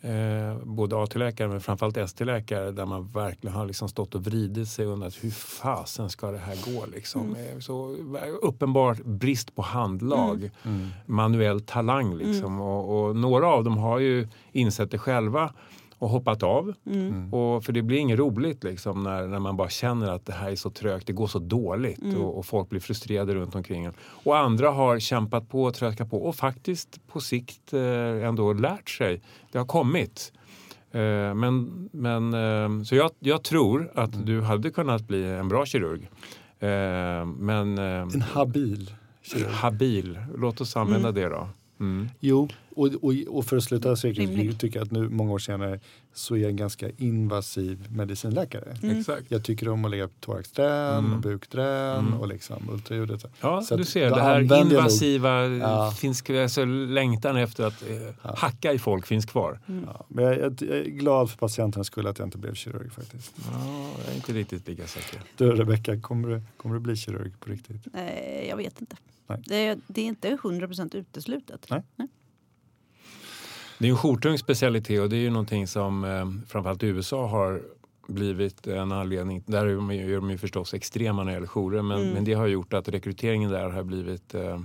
eh, 0.00 0.58
både 0.64 0.96
AT-läkare 1.02 1.48
men 1.48 1.60
framförallt 1.60 1.96
ST-läkare 1.96 2.70
där 2.70 2.86
man 2.86 3.08
verkligen 3.12 3.56
har 3.56 3.66
liksom 3.66 3.88
stått 3.88 4.14
och 4.14 4.24
vridit 4.24 4.68
sig 4.68 4.86
och 4.86 4.92
undrat 4.92 5.14
hur 5.20 5.30
fasen 5.30 6.10
ska 6.10 6.30
det 6.30 6.38
här 6.38 6.72
gå? 6.74 6.86
Liksom. 6.86 7.36
Eh, 7.36 7.58
Så 7.60 7.96
uppenbar 8.42 8.94
brist 9.04 9.54
på 9.54 9.62
handlag, 9.62 10.50
Mm. 10.64 10.88
manuell 11.06 11.60
talang. 11.60 12.14
Liksom. 12.16 12.60
Och, 12.60 13.04
och 13.08 13.16
några 13.16 13.46
av 13.46 13.64
dem 13.64 13.76
har 13.78 13.98
ju 13.98 14.28
insett 14.52 14.90
det 14.90 14.98
själva 14.98 15.52
och 15.98 16.08
hoppat 16.08 16.42
av. 16.42 16.74
Mm. 16.86 17.34
Och, 17.34 17.64
för 17.64 17.72
det 17.72 17.82
blir 17.82 17.98
inget 17.98 18.18
roligt 18.18 18.64
liksom, 18.64 19.02
när, 19.02 19.26
när 19.26 19.38
man 19.38 19.56
bara 19.56 19.68
känner 19.68 20.10
att 20.10 20.26
det 20.26 20.32
här 20.32 20.50
är 20.50 20.56
så 20.56 20.70
trögt, 20.70 21.06
det 21.06 21.12
går 21.12 21.26
så 21.26 21.38
dåligt 21.38 22.02
Mm. 22.02 22.20
och, 22.20 22.38
och 22.38 22.46
folk 22.46 22.68
blir 22.68 22.80
frustrerade 22.80 23.34
runt 23.34 23.54
omkring 23.54 23.84
en. 23.84 23.92
Och 24.24 24.38
andra 24.38 24.70
har 24.70 24.98
kämpat 24.98 25.48
på 25.48 25.62
och 25.64 25.74
tröskat 25.74 26.10
på 26.10 26.22
och 26.26 26.34
faktiskt 26.36 27.00
på 27.08 27.20
sikt 27.20 27.72
eh, 27.72 28.26
ändå 28.28 28.52
lärt 28.52 28.90
sig. 28.90 29.20
Det 29.52 29.58
har 29.58 29.66
kommit. 29.66 30.32
Eh, 30.90 31.00
men, 31.34 31.88
men, 31.92 32.34
eh, 32.34 32.82
så 32.84 32.94
jag, 32.94 33.10
jag 33.18 33.42
tror 33.44 33.90
att 33.94 34.14
Mm. 34.14 34.26
du 34.26 34.40
hade 34.42 34.70
kunnat 34.70 35.02
bli 35.02 35.24
en 35.24 35.48
bra 35.48 35.66
kirurg. 35.66 36.08
Eh, 36.60 37.24
men 37.26 37.78
eh, 37.78 37.84
En 37.84 38.22
habil 38.22 38.90
kirurg. 39.22 39.48
habil, 39.52 40.18
låt 40.36 40.60
oss 40.60 40.76
använda 40.76 41.12
det 41.12 41.28
då. 41.28 41.48
Mm. 41.80 42.08
Jo, 42.20 42.48
och, 42.78 43.04
och, 43.04 43.14
och 43.28 43.44
för 43.44 43.56
att 43.56 43.64
sluta 43.64 43.96
så 43.96 44.12
tycker 44.12 44.70
jag 44.74 44.82
att 44.84 44.90
nu 44.90 45.08
många 45.08 45.32
år 45.32 45.38
senare 45.38 45.80
så 46.14 46.34
är 46.34 46.38
jag 46.38 46.50
en 46.50 46.56
ganska 46.56 46.90
invasiv 46.96 47.86
medicinläkare. 47.90 48.76
Mm. 48.82 48.98
Exakt. 49.00 49.24
Jag 49.30 49.44
tycker 49.44 49.68
om 49.68 49.84
att 49.84 49.90
lägga 49.90 50.08
thoraxdrän 50.20 50.98
Mm. 50.98 51.12
och 51.12 51.20
bukdrän 51.20 51.98
Mm. 52.06 52.20
och 52.20 52.28
liksom 52.28 52.68
ultraljudet. 52.72 53.24
Ja, 53.40 53.62
Så 53.62 53.76
du 53.76 53.84
ser, 53.84 54.10
det 54.10 54.20
här 54.22 54.40
invasiva, 54.62 55.46
Ja. 55.46 55.90
finns, 55.98 56.30
alltså, 56.30 56.64
längtan 56.64 57.36
efter 57.36 57.64
att 57.64 57.82
eh, 57.82 58.30
hacka 58.36 58.72
i 58.72 58.78
folk 58.78 59.06
finns 59.06 59.26
kvar. 59.26 59.60
Ja, 59.86 60.04
men 60.08 60.24
jag, 60.24 60.38
jag, 60.38 60.62
jag 60.62 60.76
är 60.78 60.84
glad 60.84 61.30
för 61.30 61.38
patienternas 61.38 61.86
skull 61.86 62.06
att 62.06 62.18
jag 62.18 62.26
inte 62.26 62.38
blev 62.38 62.54
kirurg 62.54 62.90
faktiskt. 62.90 63.34
Ja, 63.52 63.90
jag 64.04 64.12
är 64.12 64.16
inte 64.16 64.32
riktigt 64.32 64.68
lika 64.68 64.86
säker. 64.86 65.20
Du 65.36 65.50
Rebecka, 65.50 66.00
kommer 66.00 66.28
du, 66.28 66.42
kommer 66.56 66.74
du 66.74 66.80
bli 66.80 66.96
kirurg 66.96 67.32
på 67.40 67.50
riktigt? 67.50 67.86
Eh, 67.94 68.48
jag 68.48 68.56
vet 68.56 68.80
inte. 68.80 68.96
Nej. 69.26 69.42
Det, 69.46 69.66
är- 69.66 69.78
det 69.86 70.00
är 70.00 70.04
inte 70.06 70.36
100% 70.42 70.96
uteslutet. 70.96 71.66
Nej. 71.70 71.82
Det 73.78 73.86
är 73.86 73.90
en 73.90 73.96
jourtung 73.96 74.38
specialitet 74.38 75.00
och 75.00 75.08
det 75.08 75.16
är 75.16 75.20
ju 75.20 75.30
någonting 75.30 75.66
som 75.66 76.04
eh, 76.04 76.26
framförallt 76.48 76.82
USA 76.82 77.26
har 77.26 77.62
blivit 78.08 78.66
en 78.66 78.92
anledning. 78.92 79.42
Där 79.46 79.66
är 79.66 79.74
de, 79.76 79.90
ju- 79.94 80.12
är 80.12 80.16
de 80.16 80.30
ju 80.30 80.38
förstås 80.38 80.74
extrema 80.74 81.22
när 81.24 81.30
det 81.30 81.34
gäller 81.34 81.46
jourer 81.46 81.82
men, 81.82 82.00
Mm. 82.00 82.14
men 82.14 82.24
det 82.24 82.32
har 82.34 82.46
gjort 82.46 82.72
att 82.72 82.88
rekryteringen 82.88 83.50
där 83.50 83.70
har 83.70 83.82
blivit 83.82 84.34
eh, 84.34 84.60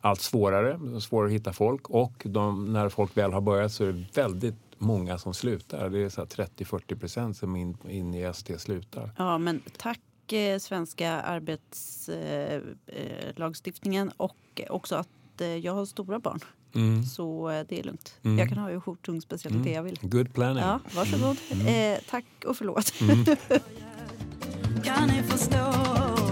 allt 0.00 0.20
svårare. 0.20 1.00
Svårare 1.00 1.26
att 1.26 1.32
hitta 1.34 1.52
folk 1.52 1.88
och 1.90 2.22
de, 2.24 2.72
när 2.72 2.88
folk 2.88 3.16
väl 3.16 3.32
har 3.32 3.40
börjat 3.40 3.72
så 3.72 3.84
är 3.84 3.92
det 3.92 4.04
väldigt 4.14 4.54
många 4.78 5.18
som 5.18 5.34
slutar. 5.34 5.90
Det 5.90 5.98
är 5.98 6.08
så 6.08 6.20
här 6.20 6.28
30-40 6.28 6.98
procent 6.98 7.36
som 7.36 7.56
in, 7.56 7.76
in 7.88 8.14
i 8.14 8.22
ST 8.22 8.58
slutar. 8.58 9.10
Ja, 9.18 9.38
men 9.38 9.62
tack 9.76 10.32
eh, 10.32 10.58
svenska 10.58 11.10
arbetslagstiftningen 11.20 12.76
eh, 12.86 13.32
lagstiftningen 13.36 14.10
och 14.16 14.36
också 14.68 14.94
att 14.96 15.08
eh, 15.40 15.46
jag 15.56 15.72
har 15.74 15.84
stora 15.86 16.18
barn. 16.18 16.40
Mm. 16.74 17.04
Så 17.04 17.50
eh, 17.50 17.66
det 17.68 17.78
är 17.78 17.82
lugnt. 17.82 18.14
Mm. 18.22 18.38
Jag 18.38 18.48
kan 18.48 18.58
ha 18.58 18.68
hur 18.70 18.80
jourtung 18.80 19.20
specialitet 19.20 19.60
Mm. 19.66 19.74
jag 19.74 19.82
vill. 19.82 19.98
Good 20.02 20.34
planning. 20.34 20.62
Ja, 20.64 20.80
varsågod. 20.94 21.36
Eh, 21.66 21.98
tack 22.10 22.24
och 22.46 22.56
förlåt. 22.56 22.92
Mm. 23.00 23.24
Kan 24.84 25.08
ni 25.08 25.22
förstå 25.22 25.56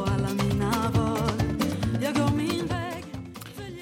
alla 0.07 0.29
mina 0.44 0.90
val? 0.90 1.31
Jag 2.03 2.14
går 2.14 2.37
min 2.37 2.66
väg 2.66 3.05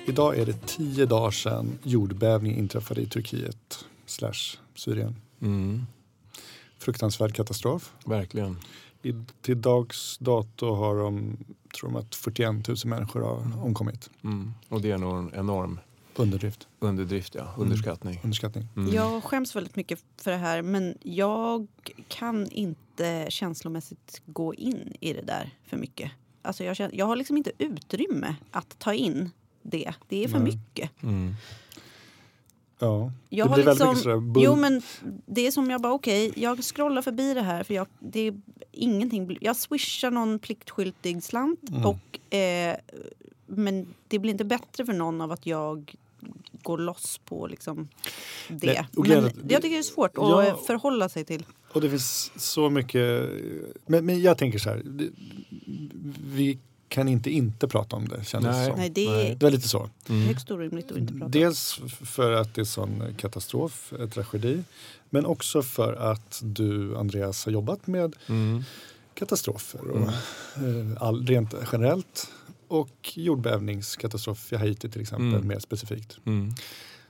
Idag 0.07 0.38
är 0.38 0.47
det 0.47 0.67
tio 0.67 1.07
dagar 1.07 1.31
sedan 1.31 1.79
jordbävningen 1.83 2.59
inträffade 2.59 3.01
i 3.01 3.07
Turkiet 3.07 3.85
slash 4.07 4.59
Syrien. 4.75 5.17
Mm. 5.41 5.87
Fruktansvärd 6.79 7.35
katastrof. 7.35 7.93
Verkligen. 8.07 8.59
I, 9.03 9.15
till 9.43 9.61
dags 9.62 10.19
dato 10.19 10.75
har 10.75 10.97
de, 10.97 11.37
tror 11.77 11.91
de 11.91 11.97
att 11.97 12.15
41 12.15 12.69
000 12.69 12.77
människor 12.85 13.21
har 13.21 13.65
omkommit. 13.65 14.11
Mm. 14.25 14.55
Och 14.69 14.81
det 14.81 14.91
är 14.91 14.99
nog 14.99 15.19
en 15.19 15.31
enorm 15.35 15.79
Underdrift, 16.16 16.68
underdrift, 16.79 17.35
ja. 17.35 17.55
underskattning. 17.59 18.20
underskattning. 18.25 18.68
Mm. 18.77 18.94
Jag 18.94 19.25
skäms 19.25 19.57
väldigt 19.57 19.77
mycket 19.77 20.05
för 20.16 20.31
det 20.31 20.37
här 20.37 20.62
men 20.62 20.98
jag 21.03 21.66
kan 22.09 22.51
inte 22.51 23.27
känslomässigt 23.29 24.22
gå 24.27 24.55
in 24.55 24.94
i 25.01 25.12
det 25.12 25.22
där 25.22 25.51
för 25.66 25.77
mycket. 25.77 26.11
Alltså 26.42 26.64
jag, 26.64 26.77
känner, 26.77 26.94
jag 26.94 27.07
har 27.07 27.16
liksom 27.16 27.37
inte 27.37 27.53
utrymme 27.59 28.35
att 28.51 28.79
ta 28.79 28.94
in 28.94 29.31
det. 29.62 29.94
Det 30.09 30.25
är 30.25 30.29
för 30.29 30.38
Nej. 30.38 30.53
mycket. 30.53 31.03
Mm. 31.03 31.35
Ja, 32.79 33.12
Jag 33.29 33.48
det 33.48 33.55
blir 33.55 33.64
väldigt 33.64 33.87
liksom, 33.87 33.88
mycket 33.88 34.03
sådär 34.03 34.44
Jo 34.44 34.57
men 34.57 34.83
det 35.27 35.46
är 35.46 35.51
som 35.51 35.70
jag 35.70 35.81
bara 35.81 35.92
okej, 35.92 36.33
jag 36.37 36.64
scrollar 36.64 37.03
förbi 37.03 37.35
det 37.35 37.42
här 37.42 37.64
för 37.64 37.75
jag, 37.75 37.87
det 37.98 38.20
är 38.20 38.40
ingenting. 38.72 39.38
Jag 39.40 39.57
swishar 39.57 40.11
någon 40.11 40.38
pliktskyltig 40.38 41.22
slant 41.22 41.70
Mm. 41.70 41.87
och 41.87 42.35
eh, 42.35 42.77
men 43.46 43.94
det 44.09 44.18
blir 44.18 44.33
inte 44.33 44.44
bättre 44.44 44.87
för 44.87 44.92
någon 44.92 45.20
av 45.20 45.33
att 45.33 45.46
jag 45.46 45.94
går 46.63 46.79
loss 46.79 47.21
på 47.25 47.47
liksom 47.47 47.89
det. 48.49 48.67
Nej, 48.67 48.87
men 48.95 49.25
att- 49.25 49.33
jag 49.49 49.63
tycker 49.63 49.77
det 49.77 49.79
är 49.79 49.83
svårt 49.83 50.11
att 50.19 50.25
Ja. 50.29 50.47
eh, 50.47 50.57
förhålla 50.67 51.09
sig 51.09 51.25
till. 51.25 51.47
Och 51.73 51.81
det 51.81 51.91
finns 51.91 52.33
så 52.37 52.71
mycket. 52.71 53.29
Men, 53.87 54.07
men 54.07 54.23
jag 54.23 54.39
tänker 54.39 54.59
så 54.59 54.71
här. 54.71 54.83
Vi 56.25 56.59
kan 56.89 57.09
inte 57.09 57.31
inte 57.31 57.69
prata 57.69 57.97
om 57.97 58.09
det 58.09 58.25
kändes 58.25 58.57
Nej. 58.57 58.67
som. 58.71 58.77
Nej, 58.79 58.91
det 58.91 59.11
Nej. 59.11 59.27
är 59.31 59.35
Det 59.35 59.43
var 59.47 59.51
lite 59.51 59.69
så. 59.69 59.91
Mm. 60.09 60.23
högst 60.27 60.51
orimligt 60.51 60.91
att 60.91 60.97
inte 60.99 61.13
prata. 61.13 61.29
Dels 61.29 61.81
för 62.05 62.33
att 62.33 62.55
det 62.55 62.61
är 62.61 62.65
sån 62.65 63.03
katastrof, 63.19 63.93
eh, 64.01 64.09
tragedi. 64.09 64.65
Men 65.11 65.27
också 65.27 65.63
för 65.63 65.93
att 65.93 66.41
du 66.45 66.97
Andreas 66.97 67.45
har 67.45 67.53
jobbat 67.53 67.87
med 67.87 68.17
Mm. 68.29 68.65
katastrofer. 69.15 69.81
Och, 69.91 70.01
eh, 70.63 71.03
all, 71.03 71.27
rent 71.27 71.55
generellt. 71.73 72.31
Och 72.73 73.13
jordbävningskatastrof 73.19 74.53
i 74.53 74.57
Haiti 74.57 74.91
till 74.91 75.01
exempel 75.01 75.35
Mm. 75.35 75.49
mer 75.49 75.59
specifikt. 75.59 76.19
Mm. 76.25 76.51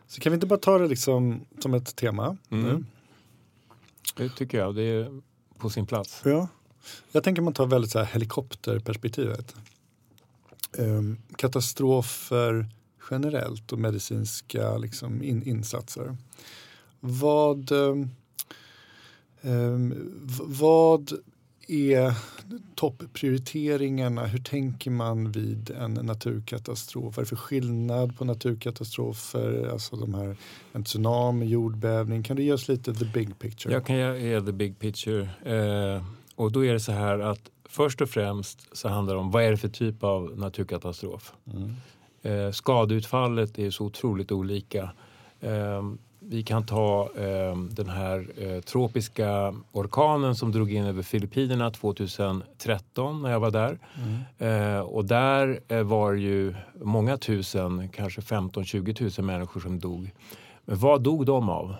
Så 0.07 0.20
kan 0.20 0.33
vi 0.33 0.35
inte 0.35 0.46
bara 0.46 0.59
ta 0.59 0.79
det 0.79 0.88
liksom 0.88 1.44
som 1.59 1.75
ett 1.75 1.96
tema 1.96 2.37
Mm. 2.51 2.64
nu? 2.64 2.85
Det 4.16 4.29
tycker 4.29 4.59
jag. 4.59 4.75
Det 4.75 4.83
är 4.83 5.20
på 5.59 5.70
sin 5.70 5.87
plats. 5.87 6.20
Ja. 6.25 6.48
Jag 7.12 7.25
tänker 7.25 7.42
man 7.42 7.53
tar 7.53 7.66
väldigt 7.66 7.90
så 7.90 7.98
här 7.98 8.07
helikopterperspektivet. 8.07 9.55
Ehm, 10.79 11.18
katastrofer 11.37 12.66
generellt 13.11 13.72
och 13.72 13.79
medicinska 13.79 14.77
liksom, 14.79 15.22
in, 15.22 15.42
insatser. 15.42 16.16
Vad, 17.01 17.70
v- 19.42 20.44
vad 20.44 21.12
är 21.68 22.14
topprioriteringarna? 22.75 24.27
Hur 24.27 24.38
tänker 24.38 24.90
man 24.90 25.33
vid 25.33 25.70
en 25.70 25.94
naturkatastrof? 25.94 27.16
Vad 27.16 27.18
är 27.18 27.22
det 27.22 27.29
för 27.29 27.37
skillnad 27.37 28.18
på 28.18 28.25
naturkatastrofer? 28.25 29.68
Alltså 29.72 29.96
de 29.96 30.14
här, 30.14 30.37
en 30.72 30.85
tsunami, 30.85 31.46
jordbävning. 31.46 32.22
Kan 32.22 32.37
du 32.37 32.42
ge 32.42 32.53
oss 32.53 32.68
lite 32.68 32.94
the 32.94 33.05
big 33.05 33.38
picture? 33.38 33.75
Jag 33.75 33.87
kan 33.87 33.96
ge 33.96 34.40
the 34.40 34.53
big 34.53 34.79
picture. 34.79 35.29
Eh, 35.44 36.05
och 36.35 36.53
då 36.53 36.64
är 36.64 36.72
det 36.72 36.81
så 36.81 36.92
här 36.92 37.18
att 37.18 37.51
först 37.64 38.01
och 38.01 38.09
främst 38.09 38.77
så 38.77 38.88
handlar 38.88 39.14
det 39.14 39.20
om 39.20 39.31
vad 39.31 39.44
är 39.44 39.51
det 39.51 39.57
för 39.57 39.68
typ 39.68 40.05
av 40.05 40.38
naturkatastrof. 40.38 41.33
Mm. 41.53 41.75
Eh, 42.22 42.53
skadeutfallet 42.53 43.59
är 43.59 43.70
så 43.70 43.85
otroligt 43.85 44.33
olika. 44.33 44.90
Eh, 45.40 45.83
vi 46.24 46.42
kan 46.42 46.66
ta 46.66 47.08
eh, 47.16 47.56
den 47.56 47.88
här 47.88 48.26
eh, 48.37 48.61
tropiska 48.61 49.54
orkanen 49.72 50.35
som 50.35 50.52
drog 50.52 50.72
in 50.72 50.85
över 50.85 51.02
Filippinerna 51.02 51.70
2013 51.70 53.22
när 53.22 53.30
jag 53.30 53.40
var 53.40 53.50
där. 53.50 53.78
Mm. 54.38 54.76
Eh, 54.76 54.80
och 54.80 55.04
där 55.04 55.61
eh, 55.68 55.82
var 55.82 56.12
ju 56.12 56.54
många 56.74 57.16
tusen, 57.16 57.88
kanske 57.88 58.20
15-20 58.20 59.20
000 59.20 59.26
människor 59.26 59.61
som 59.61 59.78
dog. 59.78 60.11
Men 60.64 60.78
vad 60.78 61.02
dog 61.02 61.26
de 61.26 61.48
av? 61.48 61.76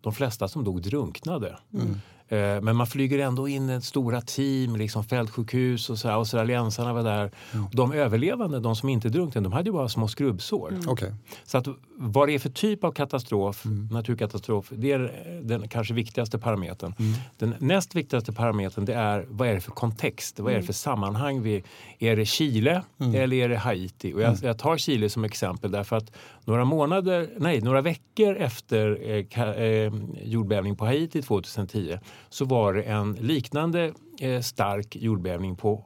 De 0.00 0.12
flesta 0.12 0.48
som 0.48 0.64
dog 0.64 0.82
drunknade. 0.82 1.58
Mm. 1.74 2.00
Eh, 2.32 2.60
Men 2.60 2.76
man 2.76 2.86
flyger 2.86 3.18
ändå 3.18 3.48
in 3.48 3.68
ett 3.70 3.84
stora 3.84 4.20
team, 4.20 4.76
liksom 4.76 5.04
fältsjukhus 5.04 5.90
och 5.90 5.98
så 5.98 6.08
här, 6.08 6.14
australiensarna 6.14 6.92
var 6.92 7.02
där. 7.02 7.30
Mm. 7.52 7.66
De 7.72 7.92
överlevande, 7.92 8.60
de 8.60 8.76
som 8.76 8.88
inte 8.88 9.08
drunknade, 9.08 9.44
de 9.44 9.52
hade 9.52 9.68
ju 9.68 9.72
bara 9.72 9.88
små 9.88 10.08
skrubbsår. 10.08 10.78
Okej. 10.86 11.14
Så 11.44 11.58
att 11.58 11.66
vad 11.96 12.28
det 12.28 12.34
är 12.34 12.38
för 12.38 12.50
typ 12.50 12.84
av 12.84 12.92
katastrof, 12.92 13.64
Mm. 13.64 13.88
naturkatastrof, 13.92 14.72
det 14.76 14.92
är 14.92 15.40
den 15.42 15.68
kanske 15.68 15.94
viktigaste 15.94 16.38
parametern. 16.38 16.94
Mm. 16.98 17.12
Den 17.38 17.54
näst 17.58 17.94
viktigaste 17.94 18.32
parametern 18.32 18.84
det 18.84 18.94
är 18.94 19.26
vad 19.28 19.48
är 19.48 19.54
det 19.54 19.60
för 19.60 19.70
kontext, 19.72 20.40
vad 20.40 20.52
är 20.52 20.56
det 20.56 20.62
för 20.62 20.72
sammanhang 20.72 21.42
vi 21.42 21.62
Är 21.98 22.16
det 22.16 22.24
Chile 22.26 22.82
Mm. 23.00 23.14
eller 23.14 23.36
är 23.36 23.48
det 23.48 23.56
Haiti? 23.56 24.12
Och 24.14 24.20
jag, 24.22 24.36
jag 24.42 24.58
tar 24.58 24.76
Chile 24.76 25.08
som 25.10 25.24
exempel 25.24 25.70
därför 25.70 25.96
att 25.96 26.12
några 26.44 26.64
månader, 26.64 27.30
nej 27.38 27.60
några 27.60 27.80
veckor 27.80 28.36
efter 28.36 29.10
eh, 29.10 29.24
ka, 29.26 29.54
eh, 29.54 29.92
jordbävning 30.22 30.76
på 30.76 30.84
Haiti 30.84 31.22
2010 31.22 31.98
så 32.28 32.44
var 32.44 32.74
det 32.74 32.82
en 32.82 33.12
liknande 33.12 33.92
eh, 34.20 34.40
stark 34.40 34.96
jordbävning 34.96 35.56
på, 35.56 35.84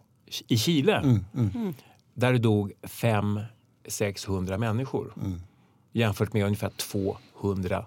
i 0.48 0.56
Chile 0.58 0.96
Mm. 0.96 1.24
Mm. 1.34 1.74
där 2.14 2.32
det 2.32 2.38
dog 2.38 2.72
500-600 3.88 4.58
människor 4.58 5.12
Mm. 5.16 5.40
jämfört 5.92 6.32
med 6.32 6.44
ungefär 6.44 6.70
200 6.70 7.84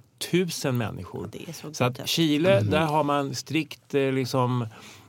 000 0.65 0.73
människor. 0.73 1.29
Är 1.47 1.53
så, 1.53 1.73
Så 1.73 1.83
att 1.83 2.07
Chile, 2.09 2.61
där 2.61 2.85
har 2.85 3.03
man 3.03 3.35
strikt 3.35 3.93
eh, 3.95 4.01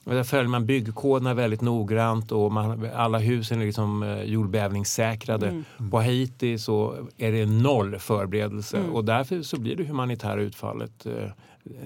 liksom 0.04 0.14
där 0.16 0.24
följer 0.24 0.48
man 0.48 0.66
byggkoderna 0.66 1.34
väldigt 1.34 1.60
noggrant 1.60 2.32
och 2.32 2.52
man, 2.52 2.88
alla 2.94 3.18
husen 3.18 3.60
är 3.60 3.66
liksom 3.66 4.02
eh, 4.02 4.22
jordbävningssäkrade. 4.22 5.48
Mm. 5.48 5.90
På 5.90 5.98
Haiti 6.00 6.58
så 6.58 6.94
är 7.16 7.32
det 7.32 7.46
noll 7.46 7.98
förberedelse 7.98 8.76
Mm. 8.78 8.92
och 8.92 9.04
därför 9.04 9.42
så 9.42 9.60
blir 9.60 9.76
det 9.76 9.84
humanitära 9.84 10.40
utfallet 10.40 11.06
eh, 11.06 11.12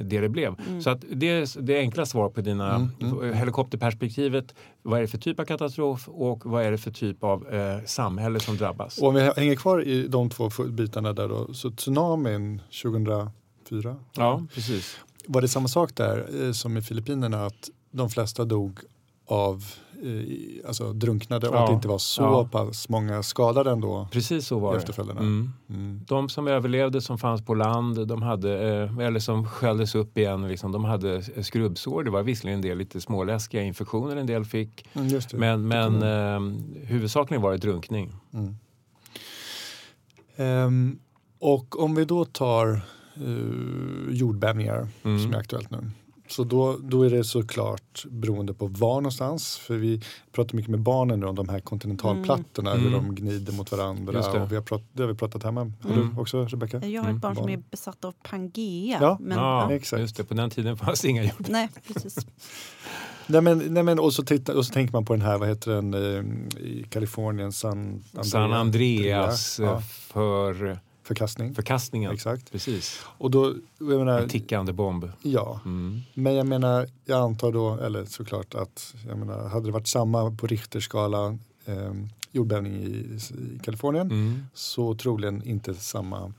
det 0.02 0.20
det 0.20 0.28
blev. 0.28 0.54
Mm. 0.68 0.82
Så 0.82 0.90
att 0.90 1.04
det 1.12 1.26
är 1.30 1.62
det 1.62 1.78
enkla 1.78 2.06
svar 2.06 2.28
på 2.28 2.40
dina 2.40 2.74
Mm, 2.74 2.90
mm. 3.00 3.34
helikopterperspektivet. 3.34 4.54
Vad 4.82 4.98
är 4.98 5.02
det 5.02 5.08
för 5.08 5.18
typ 5.18 5.40
av 5.40 5.44
katastrof 5.44 6.08
och 6.08 6.46
vad 6.46 6.64
är 6.64 6.70
det 6.70 6.78
för 6.78 6.90
typ 6.90 7.24
av 7.24 7.54
eh, 7.54 7.84
samhälle 7.86 8.40
som 8.40 8.56
drabbas? 8.56 8.98
Och 8.98 9.08
om 9.08 9.14
vi 9.14 9.20
hänger 9.36 9.56
kvar 9.56 9.82
i 9.82 10.08
de 10.08 10.30
två 10.30 10.50
bitarna 10.68 11.12
där 11.12 11.28
då. 11.28 11.54
Så 11.54 11.70
tsunamin 11.70 12.62
2004. 12.82 13.96
Ja, 14.16 14.42
precis. 14.54 14.96
Var 15.26 15.40
det 15.40 15.48
samma 15.48 15.68
sak 15.68 15.94
där 15.94 16.44
eh, 16.46 16.52
som 16.52 16.76
i 16.76 16.82
Filippinerna 16.82 17.46
att 17.46 17.70
de 17.96 18.10
flesta 18.10 18.44
dog 18.44 18.80
av 19.26 19.64
eh, 20.02 20.68
alltså 20.68 20.92
drunknade 20.92 21.48
och 21.48 21.54
Ja. 21.56 21.60
att 21.62 21.66
det 21.70 21.74
inte 21.74 21.88
var 21.88 21.98
så 21.98 22.22
Ja. 22.22 22.48
pass 22.52 22.88
många 22.88 23.22
skadade 23.22 23.70
ändå 23.70 24.08
Precis 24.12 24.46
så 24.46 24.58
var 24.58 24.78
det. 24.96 25.10
Mm. 25.12 25.52
Mm. 25.68 26.00
De 26.08 26.28
som 26.28 26.48
överlevde 26.48 27.00
som 27.00 27.18
fanns 27.18 27.44
på 27.44 27.54
land, 27.54 28.08
de 28.08 28.22
hade, 28.22 28.82
eh, 28.82 28.98
eller 28.98 29.20
som 29.20 29.48
sköljdes 29.48 29.94
upp 29.94 30.18
igen, 30.18 30.48
liksom, 30.48 30.72
de 30.72 30.84
hade 30.84 31.16
eh, 31.36 31.42
skrubbsår. 31.42 32.04
Det 32.04 32.10
var 32.10 32.22
visserligen 32.22 32.58
en 32.58 32.62
del 32.62 32.78
lite 32.78 33.00
småläskiga 33.00 33.62
infektioner 33.62 34.16
en 34.16 34.26
del 34.26 34.44
fick. 34.44 34.86
Mm. 34.94 35.20
Men, 35.34 35.68
men 35.68 36.02
eh, 36.02 36.58
huvudsakligen 36.86 37.42
var 37.42 37.52
det 37.52 37.58
drunkning. 37.58 38.12
Ehm, 40.36 40.98
och 41.38 41.80
om 41.82 41.94
vi 41.94 42.04
då 42.04 42.24
tar 42.24 42.80
uh, 43.26 44.10
jordbävningar 44.10 44.88
Mm. 45.02 45.22
som 45.22 45.34
är 45.34 45.38
aktuellt 45.38 45.70
nu. 45.70 45.90
Så 46.36 46.44
då, 46.44 46.76
då 46.82 47.02
är 47.02 47.10
det 47.10 47.24
såklart 47.24 48.04
beroende 48.10 48.54
på 48.54 48.66
var 48.66 48.94
någonstans. 48.94 49.56
För 49.58 49.74
vi 49.76 50.00
pratar 50.32 50.56
mycket 50.56 50.70
med 50.70 50.80
barnen 50.80 51.20
nu 51.20 51.26
om 51.26 51.34
de 51.34 51.48
här 51.48 51.60
kontinentalplattorna, 51.60 52.70
Mm. 52.70 52.82
hur 52.82 52.94
Mm. 52.98 53.06
de 53.08 53.14
gnider 53.14 53.52
mot 53.52 53.72
varandra. 53.72 54.18
Och 54.42 54.52
vi 54.52 54.54
har 54.56 54.62
prat, 54.62 54.82
det 54.92 55.02
har 55.02 55.08
vi 55.08 55.14
pratat 55.14 55.42
hemma. 55.42 55.72
Har 55.82 55.90
Mm. 55.90 56.14
du 56.14 56.20
också 56.20 56.44
Rebecka? 56.46 56.76
Jag 56.86 57.02
har 57.02 57.08
ett 57.08 57.10
Mm, 57.10 57.18
barn 57.20 57.34
som 57.34 57.42
barn. 57.44 57.52
är 57.52 57.62
besatt 57.70 58.04
av 58.04 58.14
Pangea. 58.22 58.98
Ja. 59.00 59.16
Men, 59.20 59.38
ja, 59.38 59.70
ja. 59.70 59.76
exakt. 59.76 60.00
just 60.00 60.16
det. 60.16 60.24
På 60.24 60.34
den 60.34 60.50
tiden 60.50 60.76
fanns 60.76 61.04
inga 61.04 61.22
jord. 61.24 61.46
Nej, 61.48 61.68
precis. 61.92 62.16
Nej, 63.26 63.40
men, 63.40 63.58
nej, 63.58 63.82
men, 63.82 63.98
och, 63.98 64.12
så 64.12 64.22
titta, 64.22 64.56
och 64.56 64.66
så 64.66 64.72
tänker 64.72 64.92
man 64.92 65.04
på 65.04 65.12
den 65.12 65.22
här, 65.22 65.38
vad 65.38 65.48
heter 65.48 65.70
den, 65.70 65.94
eh, 65.94 66.60
i 66.64 66.86
Kalifornien, 66.90 67.52
San, 67.52 67.78
Andrea, 68.12 68.24
San 68.24 68.52
Andreas 68.52 69.58
Ja, 69.58 69.72
eh, 69.72 69.80
för 69.80 70.78
förkastning. 71.04 71.54
förkastningen. 71.54 72.12
Exakt. 72.12 72.52
Precis. 72.52 73.00
Och 73.04 73.30
då, 73.30 73.54
jag 73.78 73.86
menar, 73.98 74.22
En 74.22 74.28
tickande 74.28 74.72
bomb. 74.72 75.08
ja, 75.22 75.60
Mm. 75.64 76.00
Men 76.14 76.34
jag 76.34 76.46
menar, 76.46 76.88
jag 77.04 77.20
antar 77.20 77.52
då, 77.52 77.74
eller 77.80 78.04
såklart 78.04 78.54
att 78.54 78.94
jag 79.08 79.18
menar, 79.18 79.48
hade 79.48 79.66
det 79.66 79.72
varit 79.72 79.88
samma 79.88 80.30
på 80.30 80.46
Richterskala 80.46 81.38
eh, 81.66 81.92
jordbävning 82.32 82.74
i, 82.82 82.88
i 82.88 83.58
Kalifornien 83.62 84.06
Mm. 84.10 84.46
så 84.54 84.94
troligen 84.94 85.42
inte 85.42 85.74
samma 85.74 86.32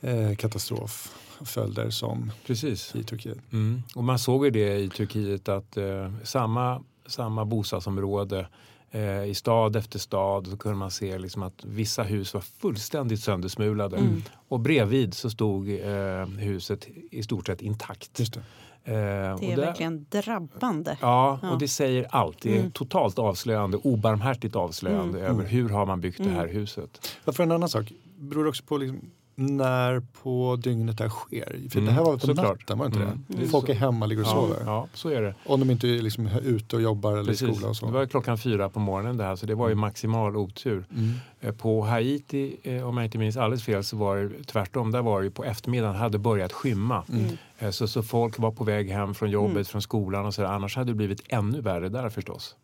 eh, 0.00 0.34
katastrofföljder 0.36 1.90
som 1.90 2.32
Precis. 2.46 2.94
i 2.94 3.04
Turkiet. 3.04 3.38
Mm. 3.52 3.82
Och 3.94 4.04
man 4.04 4.18
såg 4.18 4.44
ju 4.44 4.50
det 4.50 4.76
i 4.78 4.88
Turkiet 4.88 5.48
att 5.48 5.76
eh, 5.76 6.12
samma, 6.24 6.82
samma 7.06 7.44
bostadsområde 7.44 8.46
eh, 8.90 9.24
i 9.24 9.34
stad 9.34 9.76
efter 9.76 9.98
stad 9.98 10.46
så 10.46 10.56
kunde 10.56 10.76
man 10.78 10.90
se 10.90 11.18
liksom 11.18 11.42
att 11.42 11.64
vissa 11.64 12.02
hus 12.02 12.34
var 12.34 12.40
fullständigt 12.40 13.20
söndersmulade 13.20 13.96
Mm. 13.96 14.22
och 14.48 14.60
bredvid 14.60 15.14
så 15.14 15.30
stod 15.30 15.68
eh, 15.70 16.26
huset 16.26 16.88
i 17.10 17.22
stort 17.22 17.46
sett 17.46 17.62
intakt. 17.62 18.20
Just 18.20 18.32
det. 18.34 18.40
Eh, 18.84 18.94
Det 18.94 19.52
är 19.52 19.56
där- 19.56 19.56
verkligen 19.56 20.06
drabbande. 20.10 20.96
Ja, 21.00 21.38
Ja. 21.42 21.50
och 21.50 21.58
det 21.58 21.68
säger 21.68 22.06
allt. 22.10 22.42
Det 22.42 22.54
är 22.54 22.58
Mm. 22.58 22.70
totalt 22.70 23.18
avslöjande, 23.18 23.76
obarmhärtigt 23.76 24.56
avslöjande 24.56 25.18
Mm. 25.20 25.30
över 25.32 25.48
hur 25.50 25.68
har 25.68 25.86
man 25.86 26.00
byggt 26.00 26.18
det 26.18 26.30
här 26.30 26.44
Mm. 26.44 26.56
huset. 26.56 27.08
Varför 27.24 27.42
en 27.42 27.52
annan 27.52 27.68
sak? 27.68 27.92
Beror 28.18 28.42
det 28.44 28.48
också 28.50 28.64
på 28.64 28.76
liksom, 28.76 29.10
när 29.46 30.02
på 30.22 30.56
dygnet 30.62 30.98
det 30.98 31.04
här 31.04 31.08
sker? 31.10 31.68
För 31.70 31.78
Mm, 31.78 31.86
det 31.86 31.92
här 31.92 32.02
var 32.04 32.16
på 32.16 32.26
natten, 32.42 32.78
var 32.78 32.84
det 32.88 32.94
inte 32.94 33.02
Mm. 33.02 33.24
det? 33.26 33.46
Folk 33.48 33.68
är 33.68 33.74
hemma, 33.74 34.06
ligger 34.06 34.22
och 34.22 34.28
Ja, 34.28 34.32
sover. 34.32 34.56
ja, 34.66 34.86
så 34.94 35.08
är 35.08 35.22
det. 35.22 35.34
Om 35.46 35.60
de 35.60 35.70
inte 35.70 35.88
är 35.88 36.02
liksom 36.02 36.26
ute 36.26 36.76
och 36.76 36.82
jobbar 36.82 37.12
eller 37.12 37.22
i 37.22 37.26
Precis. 37.26 37.56
skola 37.56 37.68
och 37.68 37.76
så. 37.76 37.86
Det 37.86 37.92
var 37.92 38.06
klockan 38.06 38.38
fyra 38.38 38.68
på 38.68 38.80
morgonen 38.80 39.16
det 39.16 39.24
här 39.24 39.36
så 39.36 39.46
det 39.46 39.54
var 39.54 39.68
ju 39.68 39.74
maximal 39.74 40.36
otur. 40.36 40.84
Mm. 40.90 41.10
Eh, 41.40 41.52
På 41.54 41.82
Haiti, 41.84 42.56
eh, 42.62 42.88
om 42.88 42.96
jag 42.96 43.06
inte 43.06 43.18
minns 43.18 43.36
alldeles 43.36 43.64
fel, 43.64 43.84
så 43.84 43.96
var 43.96 44.16
det 44.16 44.44
tvärtom. 44.44 44.90
Där 44.90 45.02
var 45.02 45.20
det 45.20 45.24
ju 45.24 45.30
på 45.30 45.44
eftermiddagen 45.44 45.96
hade 45.96 46.18
börjat 46.18 46.52
skymma. 46.52 47.04
Mm. 47.08 47.20
Mm. 47.24 47.36
Eh, 47.58 47.70
Så, 47.70 47.88
så 47.88 48.02
folk 48.02 48.38
var 48.38 48.50
på 48.50 48.64
väg 48.64 48.90
hem 48.90 49.14
från 49.14 49.30
jobbet, 49.30 49.52
Mm. 49.52 49.64
från 49.64 49.82
skolan 49.82 50.26
och 50.26 50.34
så 50.34 50.42
där. 50.42 50.48
Annars 50.48 50.76
hade 50.76 50.90
det 50.90 50.96
blivit 50.96 51.22
ännu 51.28 51.60
värre 51.60 51.88
där 51.88 52.08
förstås. 52.10 52.56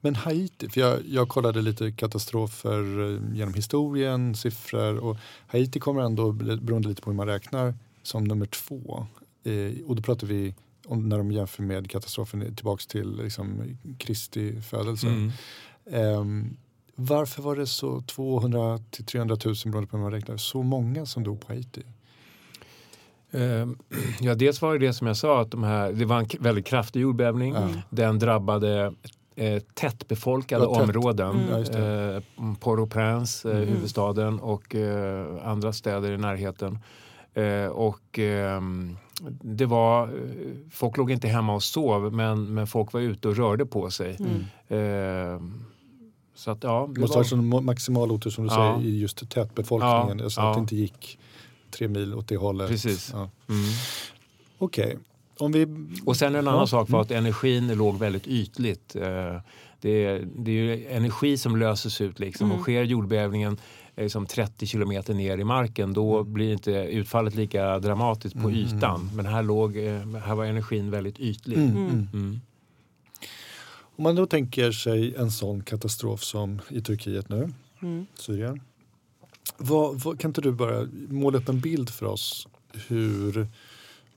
Men 0.00 0.14
Haiti, 0.14 0.68
för 0.68 0.80
jag, 0.80 0.98
jag 1.06 1.28
kollade 1.28 1.62
lite 1.62 1.92
katastrofer 1.92 3.00
eh, 3.00 3.36
genom 3.36 3.54
historien, 3.54 4.34
siffror 4.34 4.98
och 4.98 5.16
Haiti 5.46 5.80
kommer 5.80 6.02
ändå, 6.02 6.32
beroende 6.32 6.88
lite 6.88 7.02
på 7.02 7.10
hur 7.10 7.16
man 7.16 7.26
räknar, 7.26 7.74
som 8.02 8.24
nummer 8.24 8.46
två. 8.46 9.06
Eh, 9.44 9.86
och 9.86 9.96
då 9.96 10.02
pratar 10.02 10.26
vi 10.26 10.54
om 10.86 11.08
när 11.08 11.18
de 11.18 11.32
jämför 11.32 11.62
med 11.62 11.90
katastrofen 11.90 12.54
tillbaks 12.56 12.86
till 12.86 13.16
liksom, 13.16 13.78
Kristi 13.98 14.62
födelse. 14.62 15.06
Mm. 15.06 15.32
Ehm, 15.90 16.56
varför 16.94 17.42
var 17.42 17.56
det 17.56 17.66
så 17.66 18.00
200 18.00 18.78
till 18.90 19.04
300 19.04 19.36
000 19.44 19.54
beroende 19.64 19.86
på 19.86 19.96
hur 19.96 20.04
man 20.04 20.12
räknar, 20.12 20.36
så 20.36 20.62
många 20.62 21.06
som 21.06 21.24
dog 21.24 21.40
på 21.40 21.52
Haiti? 21.52 21.82
Eh, 23.30 23.68
Ja, 24.20 24.34
dels 24.34 24.62
var 24.62 24.72
det 24.72 24.86
det 24.86 24.92
som 24.92 25.06
jag 25.06 25.16
sa, 25.16 25.40
att 25.40 25.50
de 25.50 25.62
här, 25.62 25.92
det 25.92 26.04
var 26.04 26.18
en 26.18 26.28
väldigt 26.40 26.66
kraftig 26.66 27.00
jordbävning. 27.00 27.54
Ja. 27.54 27.68
Den 27.90 28.18
drabbade 28.18 28.94
eh, 29.40 29.62
tättbefolkade 29.74 30.64
Ja, 30.64 30.74
tätt. 30.74 30.82
områden. 30.82 31.36
Mm. 31.48 32.14
Eh, 32.16 32.22
Port-au-Prince, 32.60 33.50
eh, 33.50 33.56
Mm. 33.56 33.68
huvudstaden 33.68 34.40
och 34.40 34.74
eh, 34.74 35.26
andra 35.48 35.72
städer 35.72 36.12
i 36.12 36.18
närheten. 36.18 36.78
Eh, 37.34 37.66
och 37.66 38.18
ehm, 38.18 38.96
det 39.42 39.66
var, 39.66 40.02
eh, 40.08 40.10
folk 40.70 40.96
låg 40.96 41.10
inte 41.10 41.28
hemma 41.28 41.54
och 41.54 41.62
sov 41.62 42.12
men, 42.12 42.54
men 42.54 42.66
folk 42.66 42.92
var 42.92 43.00
ute 43.00 43.28
och 43.28 43.36
rörde 43.36 43.66
på 43.66 43.90
sig. 43.90 44.10
Eh, 44.68 45.40
så 46.34 46.50
att 46.50 46.64
ja, 46.64 46.88
Det 46.94 47.00
måste 47.00 47.16
var, 47.18 47.24
sån 47.24 47.54
mo- 47.54 47.60
maximal 47.62 48.10
otur 48.12 48.30
som 48.30 48.44
du 48.46 48.50
Ja. 48.54 48.74
säger 48.78 48.88
i 48.90 48.98
just 48.98 49.30
tätbefolkningen. 49.30 50.18
Ja, 50.18 50.30
Så 50.30 50.40
att 50.40 50.46
ja. 50.46 50.54
det 50.54 50.60
inte 50.60 50.76
gick 50.76 51.18
tre 51.70 51.88
mil 51.88 52.14
åt 52.14 52.28
det 52.28 52.36
hållet. 52.36 52.68
Precis. 52.68 53.10
Ja. 53.12 53.18
mm. 53.18 53.64
Okej, 54.58 54.98
om 55.40 55.52
vi... 55.52 55.66
Och 56.04 56.16
sen 56.16 56.34
en 56.34 56.48
annan 56.48 56.60
Ja, 56.60 56.66
sak 56.66 56.90
var 56.90 56.98
mm. 56.98 57.04
att 57.04 57.10
energin 57.10 57.68
låg 57.78 57.98
väldigt 57.98 58.26
ytligt. 58.26 58.96
Eh, 58.96 59.40
Det 59.82 60.04
är, 60.04 60.28
det 60.36 60.50
är 60.50 60.54
ju 60.54 60.86
energi 60.86 61.36
som 61.38 61.56
löses 61.56 62.00
ut 62.00 62.18
liksom. 62.18 62.46
Mm. 62.46 62.56
och 62.58 62.62
sker 62.62 62.82
jordbävningen 62.82 63.58
eh, 63.96 64.02
liksom 64.04 64.26
30 64.26 64.66
kilometer 64.66 65.14
ner 65.14 65.38
i 65.38 65.44
marken 65.44 65.92
då 65.92 66.24
blir 66.24 66.52
inte 66.52 66.70
utfallet 66.72 67.34
lika 67.34 67.78
dramatiskt 67.78 68.34
på 68.42 68.48
Mm. 68.48 68.54
ytan. 68.60 69.10
Men 69.14 69.26
här, 69.26 69.42
låg, 69.42 69.76
eh, 69.76 70.06
här 70.24 70.34
var 70.34 70.44
energin 70.44 70.90
väldigt 70.90 71.18
ytlig. 71.20 71.56
Mm, 71.58 71.70
Mm. 71.76 71.88
mm. 71.88 72.08
Mm. 72.12 72.40
Om 73.96 74.02
man 74.04 74.14
då 74.16 74.26
tänker 74.26 74.72
sig 74.72 75.14
en 75.14 75.30
sån 75.30 75.62
katastrof 75.62 76.22
som 76.22 76.60
i 76.68 76.80
Turkiet 76.80 77.28
nu, 77.28 77.52
Mm. 77.82 78.06
Syrien. 78.14 78.60
Vad, 79.56 80.00
vad, 80.00 80.20
kan 80.20 80.28
inte 80.28 80.40
du 80.40 80.52
bara 80.52 80.86
måla 81.08 81.38
upp 81.38 81.48
en 81.48 81.60
bild 81.60 81.90
för 81.90 82.06
oss? 82.06 82.48
Hur, 82.88 83.48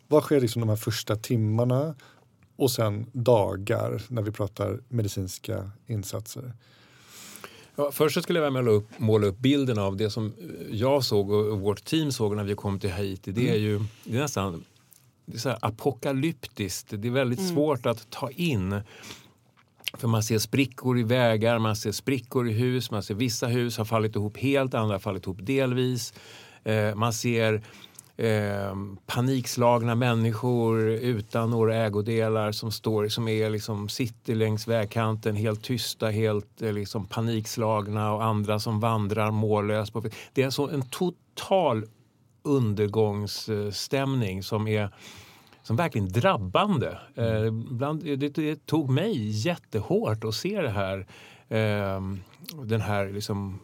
vad 0.07 0.23
sker 0.23 0.41
liksom 0.41 0.59
de 0.59 0.69
här 0.69 0.75
första 0.75 1.15
timmarna 1.15 1.95
och 2.55 2.71
sen 2.71 3.05
dagar 3.11 4.01
när 4.07 4.21
vi 4.21 4.31
pratar 4.31 4.79
medicinska 4.87 5.71
insatser? 5.87 6.53
Ja, 7.75 7.91
först 7.91 8.13
så 8.13 8.21
skulle 8.21 8.39
jag 8.39 8.45
vilja 8.45 8.61
måla 8.61 8.71
upp, 8.71 8.87
måla 8.97 9.27
upp 9.27 9.37
bilden 9.37 9.79
av 9.79 9.97
det 9.97 10.09
som 10.09 10.33
jag 10.71 11.03
såg 11.03 11.31
och 11.31 11.59
vårt 11.59 11.85
team 11.85 12.11
såg 12.11 12.35
när 12.35 12.43
vi 12.43 12.55
kom 12.55 12.79
till 12.79 12.91
Haiti. 12.91 13.31
Det 13.31 13.49
är 13.49 13.57
ju 13.57 13.79
det 14.03 14.17
är 14.17 14.21
nästan 14.21 14.63
det 15.25 15.35
är 15.35 15.39
så 15.39 15.49
här 15.49 15.57
apokalyptiskt. 15.61 16.87
Det 16.89 17.07
är 17.07 17.11
väldigt 17.11 17.47
svårt 17.47 17.85
att 17.85 18.09
ta 18.09 18.31
in. 18.31 18.81
För 19.93 20.07
man 20.07 20.23
ser 20.23 20.39
sprickor 20.39 20.99
i 20.99 21.03
vägar, 21.03 21.59
man 21.59 21.75
ser 21.75 21.91
sprickor 21.91 22.49
i 22.49 22.51
hus, 22.51 22.91
man 22.91 23.03
ser 23.03 23.13
vissa 23.13 23.47
hus 23.47 23.77
har 23.77 23.85
fallit 23.85 24.15
ihop 24.15 24.37
helt, 24.37 24.73
andra 24.73 24.95
har 24.95 24.99
fallit 24.99 25.25
ihop 25.25 25.37
delvis. 25.41 26.13
Eh, 26.63 26.95
man 26.95 27.13
ser 27.13 27.63
eh, 28.17 28.75
panikslagna 29.05 29.95
människor 29.95 30.89
utan 30.89 31.49
några 31.49 31.75
ägodelar 31.75 32.51
som, 32.51 32.71
står, 32.71 33.07
som 33.07 33.27
är 33.27 33.49
liksom, 33.49 33.89
sitter 33.89 34.35
längs 34.35 34.67
vägkanten 34.67 35.35
helt 35.35 35.63
tysta, 35.63 36.09
helt 36.09 36.61
eh, 36.61 36.73
liksom, 36.73 37.05
panikslagna 37.05 38.13
och 38.13 38.23
andra 38.23 38.59
som 38.59 38.79
vandrar 38.79 39.31
mållöst. 39.31 39.93
På, 39.93 40.03
det 40.33 40.41
är 40.41 40.45
alltså 40.45 40.71
en 40.71 40.89
total 40.89 41.85
undergångsstämning 42.43 44.43
som 44.43 44.67
är 44.67 44.89
som 45.63 45.75
verkligen 45.75 46.09
drabbande. 46.09 46.97
Eh, 47.15 47.51
bland, 47.51 48.03
det, 48.03 48.29
det 48.29 48.65
tog 48.65 48.89
mig 48.89 49.29
jättehårt 49.29 50.23
att 50.23 50.35
se 50.35 50.61
det 50.61 50.69
här, 50.69 51.07
eh, 51.49 52.01
den 52.63 52.81
här 52.81 53.09
liksom 53.09 53.59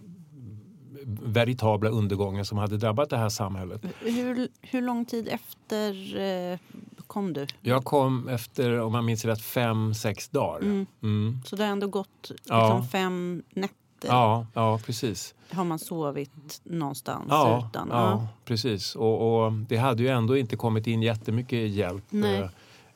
veritabla 1.06 1.90
undergången 1.90 2.46
som 2.46 2.58
hade 2.58 2.78
drabbat 2.78 3.10
det 3.10 3.18
här 3.18 3.30
samhället. 3.30 3.82
Hur, 4.00 4.48
hur 4.62 4.82
lång 4.82 5.06
tid 5.06 5.28
efter 5.28 6.18
eh, 6.52 6.60
kom 7.08 7.34
du? 7.34 7.48
Jag 7.62 7.84
kom 7.86 8.28
efter, 8.28 8.80
om 8.80 8.92
man 8.92 9.06
minns 9.06 9.26
rätt, 9.26 9.42
fem, 9.42 9.94
sex 9.94 10.30
dagar. 10.30 10.60
Mm. 10.62 10.86
Mm. 11.04 11.40
Så 11.46 11.56
det 11.56 11.64
har 11.64 11.72
ändå 11.72 11.88
gått 11.88 12.30
liksom, 12.30 12.58
Ja. 12.58 12.86
fem 12.92 13.44
nätter. 13.50 13.76
Ja, 14.08 14.46
ja, 14.54 14.80
precis. 14.86 15.36
Har 15.52 15.64
man 15.64 15.80
sovit 15.80 16.62
någonstans 16.64 17.26
Ja, 17.30 17.68
utan? 17.70 17.88
ja, 17.92 18.28
precis. 18.46 18.96
Och, 18.96 19.46
och 19.46 19.52
det 19.54 19.78
hade 19.78 20.04
ju 20.04 20.10
ändå 20.10 20.38
inte 20.38 20.56
kommit 20.56 20.88
in 20.88 21.02
jättemycket 21.02 21.70
hjälp. 21.70 22.04
Nej. 22.10 22.50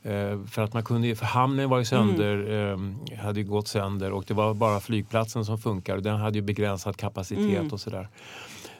Eh, 0.03 0.45
För 0.45 0.61
att 0.61 0.73
man 0.73 0.83
kunde, 0.83 1.15
för 1.15 1.25
hamnen 1.25 1.69
var 1.69 1.79
ju 1.79 1.85
sönder, 1.85 2.71
eh, 2.71 3.17
hade 3.19 3.39
ju 3.39 3.45
gått 3.45 3.67
sönder 3.67 4.11
och 4.11 4.23
det 4.27 4.33
var 4.33 4.53
bara 4.53 4.79
flygplatsen 4.79 5.45
som 5.45 5.57
funkar 5.57 5.95
och 5.95 6.03
den 6.03 6.17
hade 6.19 6.37
ju 6.37 6.41
begränsad 6.41 6.97
kapacitet 6.97 7.59
Mm. 7.59 7.71
och 7.73 7.79
sådär. 7.79 8.09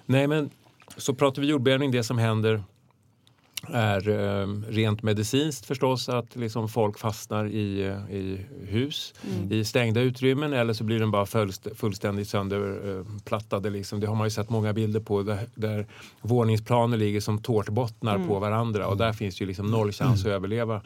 Nej 0.05 0.27
men 0.27 0.49
så 0.97 1.13
pratar 1.13 1.41
vi 1.41 1.47
jordbävning, 1.47 1.91
det 1.91 2.03
som 2.03 2.17
händer 2.17 2.63
är 3.67 4.09
eh, 4.09 4.47
rent 4.67 5.03
medicinskt 5.03 5.65
förstås 5.65 6.09
att 6.09 6.35
liksom 6.35 6.69
folk 6.69 6.99
fastnar 6.99 7.45
i, 7.45 7.83
eh, 7.85 8.15
i 8.15 8.45
hus 8.67 9.13
Mm. 9.37 9.51
i 9.51 9.65
stängda 9.65 10.01
utrymmen 10.01 10.53
eller 10.53 10.73
så 10.73 10.83
blir 10.83 10.99
de 10.99 11.11
bara 11.11 11.25
fullst- 11.25 11.75
fullständigt 11.75 12.27
sönderplattade. 12.29 13.69
Liksom. 13.69 13.99
Det 13.99 14.07
har 14.07 14.15
man 14.15 14.25
ju 14.27 14.31
sett 14.31 14.49
många 14.49 14.73
bilder 14.73 14.99
på 14.99 15.23
där, 15.23 15.39
där 15.55 15.85
våningsplaner 16.21 16.97
ligger 16.97 17.21
som 17.21 17.41
tårtbottnar 17.41 18.15
Mm. 18.15 18.27
på 18.27 18.39
varandra 18.39 18.87
och 18.87 18.97
där 18.97 19.13
finns 19.13 19.41
ju 19.41 19.45
liksom 19.45 19.71
noll 19.71 19.91
chans 19.91 20.21
att 20.21 20.31
överleva. 20.31 20.81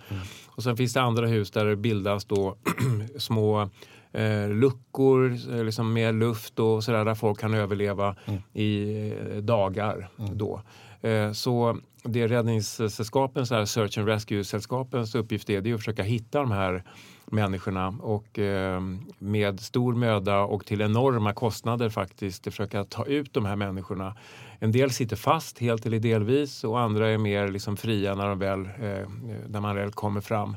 Och 0.48 0.64
sen 0.64 0.78
finns 0.78 0.94
det 0.94 1.02
andra 1.02 1.28
hus 1.28 1.52
där 1.52 1.66
det 1.66 1.76
bildas 1.76 2.26
då 2.26 2.56
små 3.18 3.70
eh, 4.12 4.50
luckor 4.50 5.38
eh, 5.52 5.64
liksom 5.64 5.94
med 5.94 6.16
luft 6.16 6.60
och 6.60 6.84
sådär 6.84 7.06
där 7.06 7.16
folk 7.16 7.40
kan 7.40 7.54
överleva 7.54 8.16
Mm. 8.26 8.42
i 8.54 8.92
eh, 9.32 9.38
dagar. 9.38 10.10
Då. 10.34 10.62
Eh, 11.08 11.32
så 11.32 11.78
det 12.04 12.28
räddningssällskapens, 12.28 13.50
Search 13.50 13.98
and 13.98 14.08
Rescue-sällskapens 14.08 15.16
uppgift 15.16 15.50
är, 15.50 15.62
det 15.62 15.70
är 15.70 15.74
att 15.74 15.80
försöka 15.80 16.04
hitta 16.04 16.40
de 16.40 16.52
här 16.52 16.84
människorna 17.26 17.88
och 17.88 18.40
eh, 18.40 18.82
med 19.20 19.60
stor 19.60 19.96
möda 19.96 20.40
och 20.40 20.66
till 20.66 20.82
enorma 20.82 21.34
kostnader 21.34 21.90
faktiskt 21.90 22.44
försöka 22.44 22.84
ta 22.84 23.06
ut 23.06 23.34
de 23.34 23.46
här 23.46 23.56
människorna. 23.56 24.16
En 24.60 24.72
del 24.72 24.92
sitter 24.92 25.16
fast 25.16 25.60
helt 25.60 25.86
eller 25.86 26.00
delvis 26.00 26.64
och 26.64 26.80
andra 26.80 27.10
är 27.10 27.18
mer 27.18 27.48
liksom 27.48 27.78
fria 27.78 28.16
när, 28.16 28.28
de 28.28 28.40
väl, 28.40 28.60
eh, 28.60 29.08
när 29.48 29.60
man 29.60 29.76
väl 29.76 29.92
kommer 29.92 30.22
fram. 30.22 30.56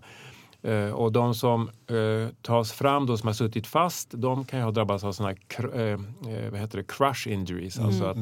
Eh, 0.63 0.91
och 0.91 1.13
de 1.13 1.35
som 1.35 1.69
eh, 1.69 2.29
tas 2.43 2.73
fram, 2.73 3.07
då 3.07 3.17
som 3.17 3.27
har 3.27 3.35
suttit 3.35 3.67
fast, 3.67 4.09
de 4.11 4.45
kan 4.45 4.59
ju 4.59 4.65
ha 4.65 4.73
drabbats 4.73 5.05
av 5.05 5.13
cr- 5.13 5.93
eh, 5.93 6.51
vad 6.51 6.61
heter 6.61 6.79
det? 6.79 6.85
crush 6.85 7.29
injuries. 7.29 7.79
Alltså 7.79 8.05
att, 8.05 8.17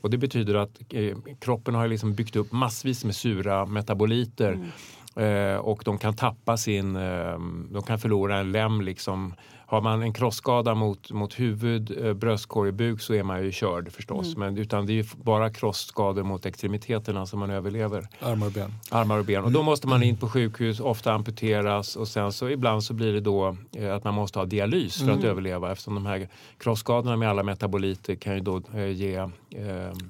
och 0.00 0.10
det 0.10 0.18
betyder 0.18 0.54
att 0.54 0.80
kroppen 1.40 1.74
har 1.74 1.88
liksom 1.88 2.14
byggt 2.14 2.36
upp 2.36 2.52
massvis 2.52 3.04
med 3.04 3.14
sura 3.14 3.66
metaboliter 3.66 4.58
eh, 5.16 5.56
och 5.56 5.82
de 5.84 5.98
kan 5.98 6.16
tappa 6.16 6.56
sin, 6.56 6.96
eh, 6.96 7.38
de 7.70 7.82
kan 7.86 7.98
förlora 7.98 8.38
en 8.38 8.52
lem 8.52 8.80
liksom. 8.80 9.34
Har 9.72 9.80
man 9.80 10.02
en 10.02 10.12
krossskada 10.12 10.74
mot, 10.74 11.10
mot 11.10 11.40
huvud, 11.40 12.04
eh, 12.04 12.14
bröstkorg, 12.14 12.72
buk 12.72 13.00
så 13.00 13.14
är 13.14 13.22
man 13.22 13.44
ju 13.44 13.52
körd 13.52 13.92
förstås. 13.92 14.36
Men, 14.36 14.58
utan 14.58 14.86
det 14.86 14.92
är 14.92 14.94
ju 14.94 15.04
bara 15.24 15.50
krossskador 15.50 16.22
mot 16.22 16.46
extremiteterna 16.46 17.26
som 17.26 17.38
man 17.40 17.50
överlever 17.50 18.08
Armar 18.20 18.46
och 18.46 18.52
ben. 18.52 18.74
armar 18.90 19.18
och 19.18 19.24
ben. 19.24 19.44
Och 19.44 19.52
då 19.52 19.62
måste 19.62 19.86
man 19.88 20.02
in 20.02 20.16
på 20.16 20.28
sjukhus, 20.28 20.80
ofta 20.80 21.12
amputeras 21.12 21.96
och 21.96 22.08
sen 22.08 22.32
så 22.32 22.48
ibland 22.48 22.84
så 22.84 22.94
blir 22.94 23.12
det 23.12 23.20
då 23.20 23.56
eh, 23.76 23.94
att 23.94 24.04
man 24.04 24.14
måste 24.14 24.38
ha 24.38 24.46
dialys 24.46 24.96
för 25.02 25.10
att 25.10 25.24
överleva 25.24 25.72
eftersom 25.72 25.94
de 25.94 26.06
här 26.06 26.28
krossskadorna 26.58 27.16
med 27.16 27.30
alla 27.30 27.42
metaboliter 27.42 28.14
kan 28.14 28.34
ju 28.34 28.40
då 28.40 28.62
eh, 28.74 28.86
ge 28.86 29.14
eh, 29.14 29.28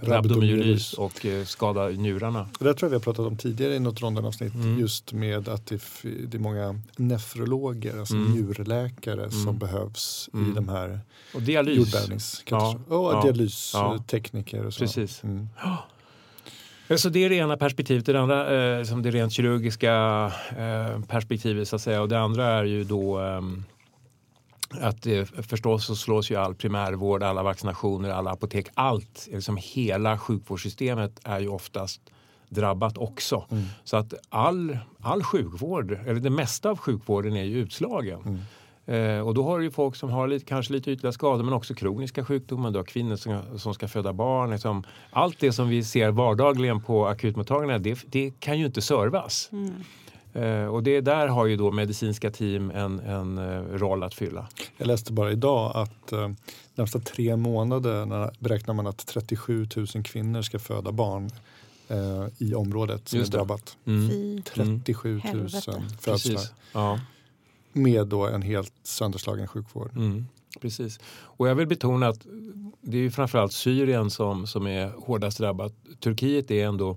rabdomyolys 0.02 0.92
och 0.92 1.26
eh, 1.26 1.44
skada 1.44 1.88
njurarna. 1.88 2.48
Det 2.58 2.64
där 2.64 2.72
tror 2.74 2.86
jag 2.86 2.90
vi 2.90 2.96
har 2.96 3.00
pratat 3.00 3.26
om 3.26 3.36
tidigare 3.36 3.74
i 3.74 3.80
något 3.80 4.02
rondenavsnitt. 4.02 4.54
Mm. 4.54 4.78
Just 4.78 5.12
med 5.12 5.48
att 5.48 5.66
det, 5.66 5.80
det 6.02 6.36
är 6.36 6.38
många 6.40 6.80
nefrologer, 6.96 7.98
alltså 7.98 8.14
Mm. 8.14 8.32
njurläkare 8.32 9.30
som 9.30 9.51
Mm. 9.54 9.58
behövs 9.58 10.28
i 10.32 10.36
Mm. 10.36 10.54
de 10.54 10.68
här 10.68 11.00
Och 11.34 11.42
dialys. 11.42 11.76
jordbävningskatastroferna. 11.76 12.84
Ja, 12.90 12.96
Och 12.96 13.14
ja, 13.14 13.22
dialystekniker 13.22 14.66
och 14.66 14.74
så. 14.74 14.80
Precis. 14.80 15.24
Mm. 15.24 15.48
Eh, 16.88 16.96
Så 16.96 17.08
det 17.08 17.24
är 17.24 17.28
det 17.28 17.34
ena 17.36 17.56
perspektivet. 17.56 18.06
Det 18.06 18.20
andra 18.20 18.54
eh, 18.78 18.84
som 18.84 19.02
det 19.02 19.10
rent 19.10 19.32
kirurgiska 19.32 19.92
eh, 20.58 21.00
perspektivet 21.08 21.68
så 21.68 21.76
att 21.76 21.82
säga. 21.82 22.02
Och 22.02 22.08
det 22.08 22.20
andra 22.20 22.46
är 22.46 22.64
ju 22.64 22.84
då 22.84 23.18
ehm, 23.18 23.64
att 24.80 25.06
eh, 25.06 25.24
förstås 25.24 25.86
så 25.86 25.96
slås 25.96 26.30
ju 26.30 26.36
all 26.36 26.54
primärvård, 26.54 27.22
alla 27.22 27.42
vaccinationer, 27.42 28.10
alla 28.10 28.30
apotek, 28.30 28.66
allt, 28.74 29.28
liksom 29.32 29.58
hela 29.62 30.18
sjukvårdssystemet 30.18 31.20
är 31.24 31.40
ju 31.40 31.48
oftast 31.48 32.00
drabbat 32.48 32.98
också. 32.98 33.46
Mm. 33.50 33.64
Så 33.84 33.96
att 33.96 34.14
all, 34.28 34.78
all 35.00 35.22
sjukvård, 35.22 35.92
eller 35.92 36.20
det 36.20 36.30
mesta 36.30 36.70
av 36.70 36.78
sjukvården 36.78 37.36
är 37.36 37.44
ju 37.44 37.58
utslagen. 37.58 38.20
Mm. 38.20 38.40
Eh, 38.86 39.18
och 39.18 39.34
då 39.34 39.42
har 39.44 39.58
du 39.58 39.64
ju 39.64 39.70
folk 39.70 39.96
som 39.96 40.10
har 40.10 40.28
lite, 40.28 40.44
kanske 40.44 40.72
lite 40.72 40.90
ytliga 40.90 41.12
skador 41.12 41.44
men 41.44 41.54
också 41.54 41.74
kroniska 41.74 42.24
sjukdomar. 42.24 42.70
Du 42.70 42.78
har 42.78 42.84
kvinnor 42.84 43.16
som, 43.16 43.58
som 43.58 43.74
ska 43.74 43.88
föda 43.88 44.12
barn. 44.12 44.50
Liksom. 44.50 44.84
Allt 45.10 45.40
det 45.40 45.52
som 45.52 45.68
vi 45.68 45.84
ser 45.84 46.10
vardagligen 46.10 46.80
på 46.80 47.06
akutmottagningarna 47.06 47.78
det, 47.78 47.98
det 48.06 48.32
kan 48.40 48.58
ju 48.58 48.66
inte 48.66 48.82
servas. 48.82 49.48
Mm. 49.52 49.72
Eh, 50.34 50.66
och 50.66 50.82
det 50.82 51.00
där 51.00 51.28
har 51.28 51.46
ju 51.46 51.56
då 51.56 51.70
medicinska 51.72 52.30
team 52.30 52.70
en, 52.70 53.00
en 53.00 53.38
eh, 53.38 53.62
roll 53.62 54.02
att 54.02 54.14
fylla. 54.14 54.48
Jag 54.76 54.86
läste 54.86 55.12
bara 55.12 55.32
idag 55.32 55.72
att 55.76 56.12
eh, 56.12 56.30
nästa 56.74 56.98
tre 56.98 57.36
månader 57.36 58.30
beräknar 58.38 58.74
man 58.74 58.86
att 58.86 59.06
37 59.06 59.68
000 59.76 59.86
kvinnor 60.04 60.42
ska 60.42 60.58
föda 60.58 60.92
barn 60.92 61.30
eh, 61.88 62.26
i 62.38 62.54
området 62.54 63.08
som 63.08 63.18
Just 63.18 63.28
är 63.28 63.32
det. 63.32 63.38
drabbat. 63.38 63.76
Mm. 63.86 64.10
Fy. 64.10 64.42
37 64.42 65.12
000 65.12 65.20
Helvete. 65.20 65.82
födslar. 66.00 66.42
Ja. 66.72 67.00
Med 67.72 68.06
då 68.06 68.26
en 68.26 68.42
helt 68.42 68.72
sönderslagen 68.82 69.48
sjukvård. 69.48 69.90
Mm, 69.96 70.26
precis. 70.60 71.00
Och 71.20 71.48
jag 71.48 71.54
vill 71.54 71.66
betona 71.66 72.08
att 72.08 72.26
det 72.80 72.96
är 72.96 73.00
ju 73.00 73.10
framförallt 73.10 73.52
Syrien 73.52 74.10
som, 74.10 74.46
som 74.46 74.66
är 74.66 74.92
hårdast 75.06 75.38
drabbat. 75.38 75.72
Turkiet 76.00 76.50
är 76.50 76.66
ändå 76.66 76.96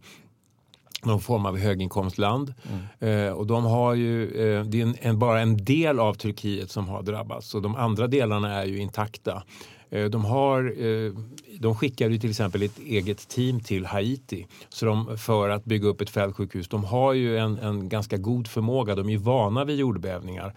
någon 1.04 1.20
form 1.20 1.46
av 1.46 1.58
höginkomstland. 1.58 2.54
Eh, 3.00 3.30
och 3.30 3.48
de 3.48 3.66
har 3.66 3.94
ju, 3.94 4.24
eh, 4.24 4.64
det 4.66 4.82
är 4.82 4.86
en, 4.86 4.96
en, 5.02 5.20
bara 5.20 5.42
en 5.42 5.66
del 5.66 6.00
av 6.00 6.14
Turkiet 6.14 6.72
som 6.72 6.88
har 6.88 7.04
drabbats 7.04 7.56
och 7.56 7.62
de 7.62 7.76
andra 7.76 8.08
delarna 8.08 8.54
är 8.54 8.66
ju 8.66 8.80
intakta. 8.80 9.44
Eh, 9.90 10.06
de, 10.06 10.26
har, 10.26 10.74
eh, 10.86 11.14
de 11.60 11.76
skickar 11.76 12.10
ju 12.10 12.18
till 12.18 12.30
exempel 12.30 12.64
ett 12.64 12.80
eget 12.80 13.28
team 13.28 13.60
till 13.60 13.86
Haiti 13.86 14.48
så 14.70 14.86
de, 14.86 15.18
för 15.18 15.50
att 15.50 15.66
bygga 15.66 15.88
upp 15.88 16.02
ett 16.02 16.10
fältsjukhus. 16.10 16.68
De 16.68 16.84
har 16.84 17.14
ju 17.14 17.38
en, 17.38 17.58
en 17.58 17.90
ganska 17.90 18.18
god 18.18 18.48
förmåga, 18.48 18.96
de 18.96 19.08
är 19.08 19.12
ju 19.12 19.18
vana 19.18 19.66
vid 19.66 19.78
jordbävningar. 19.78 20.54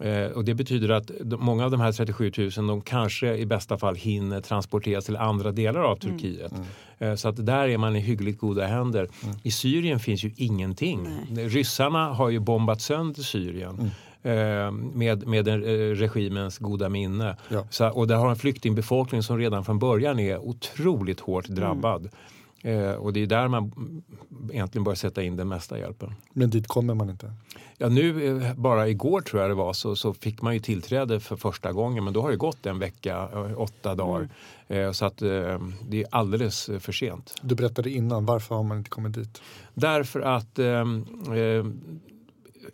Eh, 0.00 0.26
och 0.26 0.44
det 0.44 0.54
betyder 0.54 0.88
att 0.88 1.10
många 1.24 1.64
av 1.64 1.70
de 1.70 1.80
här 1.80 1.92
37 1.92 2.32
000 2.38 2.66
de 2.66 2.80
kanske 2.80 3.36
i 3.36 3.46
bästa 3.46 3.78
fall 3.78 3.94
hinner 3.94 4.40
transporteras 4.40 5.04
till 5.04 5.16
andra 5.16 5.52
delar 5.52 5.80
av 5.80 5.96
Turkiet. 5.96 6.52
Eh, 6.98 7.14
så 7.14 7.28
att 7.28 7.46
där 7.46 7.68
är 7.68 7.78
man 7.78 7.96
i 7.96 8.00
hyggligt 8.00 8.38
goda 8.38 8.66
händer. 8.66 9.08
I 9.42 9.50
Syrien 9.50 10.00
finns 10.00 10.24
ju 10.24 10.32
ingenting. 10.36 11.08
Ryssarna 11.36 12.12
har 12.12 12.28
ju 12.28 12.38
bombat 12.38 12.80
sönder 12.80 13.22
Syrien. 13.22 13.90
Eh, 14.22 14.70
Med, 14.72 15.26
med 15.26 15.44
den, 15.44 15.64
eh, 15.64 15.94
regimens 15.94 16.58
goda 16.58 16.88
minne. 16.88 17.36
Ja. 17.48 17.64
Så, 17.70 17.88
och 17.90 18.06
där 18.06 18.16
har 18.16 18.30
en 18.30 18.36
flyktingbefolkning 18.36 19.22
som 19.22 19.38
redan 19.38 19.64
från 19.64 19.78
början 19.78 20.18
är 20.18 20.38
otroligt 20.38 21.20
hårt 21.20 21.48
drabbad. 21.48 22.08
Eh, 22.62 22.90
och 22.90 23.12
det 23.12 23.22
är 23.22 23.26
där 23.26 23.48
man 23.48 23.62
mm, 23.76 24.02
egentligen 24.52 24.84
bör 24.84 24.94
sätta 24.94 25.22
in 25.22 25.36
den 25.36 25.48
mesta 25.48 25.78
hjälpen. 25.78 26.14
Men 26.32 26.50
dit 26.50 26.66
kommer 26.66 26.94
man 26.94 27.10
inte. 27.10 27.32
Ja, 27.78 27.88
nu 27.88 28.36
eh, 28.42 28.54
bara 28.54 28.88
igår 28.88 29.20
tror 29.20 29.42
jag 29.42 29.50
det 29.50 29.54
var 29.54 29.72
så, 29.72 29.96
så 29.96 30.14
fick 30.14 30.42
man 30.42 30.54
ju 30.54 30.60
tillträde 30.60 31.20
för 31.20 31.36
första 31.36 31.72
gången 31.72 32.04
men 32.04 32.12
då 32.12 32.22
har 32.22 32.30
det 32.30 32.36
gått 32.36 32.66
en 32.66 32.78
vecka, 32.78 33.28
åtta 33.56 33.94
dagar. 33.94 34.28
Eh, 34.68 34.92
Så 34.92 35.04
att 35.04 35.22
eh, 35.22 35.58
det 35.88 36.02
är 36.02 36.06
alldeles 36.10 36.70
för 36.80 36.92
sent. 36.92 37.34
Du 37.42 37.54
berättade 37.54 37.90
innan, 37.90 38.26
varför 38.26 38.54
har 38.54 38.62
man 38.62 38.78
inte 38.78 38.90
kommit 38.90 39.14
dit? 39.14 39.42
Därför 39.74 40.20
att 40.20 40.58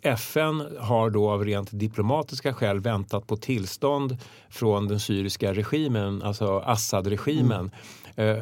FN 0.01 0.77
har 0.79 1.09
då 1.09 1.29
av 1.29 1.45
rent 1.45 1.69
diplomatiska 1.71 2.53
skäl 2.53 2.79
väntat 2.79 3.27
på 3.27 3.37
tillstånd 3.37 4.17
från 4.49 4.87
den 4.87 4.99
syriska 4.99 5.53
regimen, 5.53 6.21
alltså 6.21 6.59
Assad-regimen. 6.59 7.71
Eh, 8.15 8.37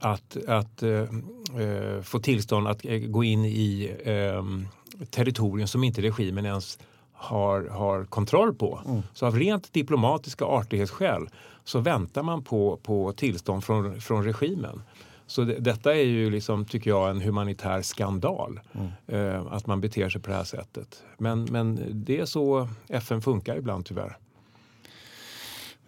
att 0.00 0.36
att 0.48 0.82
eh, 0.82 2.02
få 2.02 2.18
tillstånd 2.18 2.68
att 2.68 2.82
gå 3.06 3.24
in 3.24 3.44
i 3.44 3.96
eh, 4.04 4.44
territorium 5.10 5.68
som 5.68 5.84
inte 5.84 6.02
regimen 6.02 6.46
ens 6.46 6.78
har, 7.12 7.68
har 7.68 8.04
kontroll 8.04 8.54
på. 8.54 8.80
Så 9.14 9.26
av 9.26 9.38
rent 9.38 9.72
diplomatiska 9.72 10.44
artighetsskäl 10.44 11.28
så 11.64 11.78
väntar 11.78 12.22
man 12.22 12.42
på, 12.42 12.76
på 12.82 13.12
tillstånd 13.12 13.64
från, 13.64 14.00
från 14.00 14.24
regimen. 14.24 14.82
Så 15.30 15.44
det, 15.44 15.60
detta 15.60 15.94
är 15.94 16.04
ju, 16.04 16.30
liksom, 16.30 16.64
tycker 16.64 16.90
jag, 16.90 17.10
en 17.10 17.20
humanitär 17.20 17.82
skandal. 17.82 18.60
Eh, 19.06 19.46
att 19.46 19.66
man 19.66 19.80
beter 19.80 20.08
sig 20.08 20.20
på 20.20 20.30
det 20.30 20.36
här 20.36 20.44
sättet. 20.44 21.02
Men, 21.18 21.44
men 21.44 21.80
det 21.90 22.20
är 22.20 22.24
så 22.24 22.68
FN 22.88 23.22
funkar 23.22 23.56
ibland 23.56 23.86
tyvärr. 23.86 24.18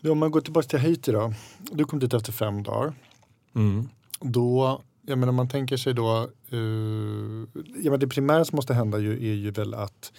Om 0.05 0.19
man 0.19 0.31
går 0.31 0.41
tillbaka 0.41 0.69
till 0.69 0.79
Haiti 0.79 1.13
då. 1.13 1.33
Du 1.59 1.85
kom 1.85 1.99
dit 1.99 2.15
efter 2.15 2.33
fem 2.33 2.63
dagar. 2.63 2.95
Mm. 3.55 3.89
Då, 4.21 4.83
jag 5.07 5.19
menar 5.19 5.33
man 5.33 5.49
tänker 5.49 5.77
sig 5.77 5.95
då, 5.95 6.17
eh, 6.51 6.59
ja, 7.83 7.91
men 7.91 8.01
det 8.01 8.09
primära 8.09 8.45
som 8.45 8.57
måste 8.57 8.75
hända 8.75 8.99
ju, 8.99 9.13
är 9.13 9.35
ju 9.35 9.51
väl 9.51 9.75
att 9.75 10.13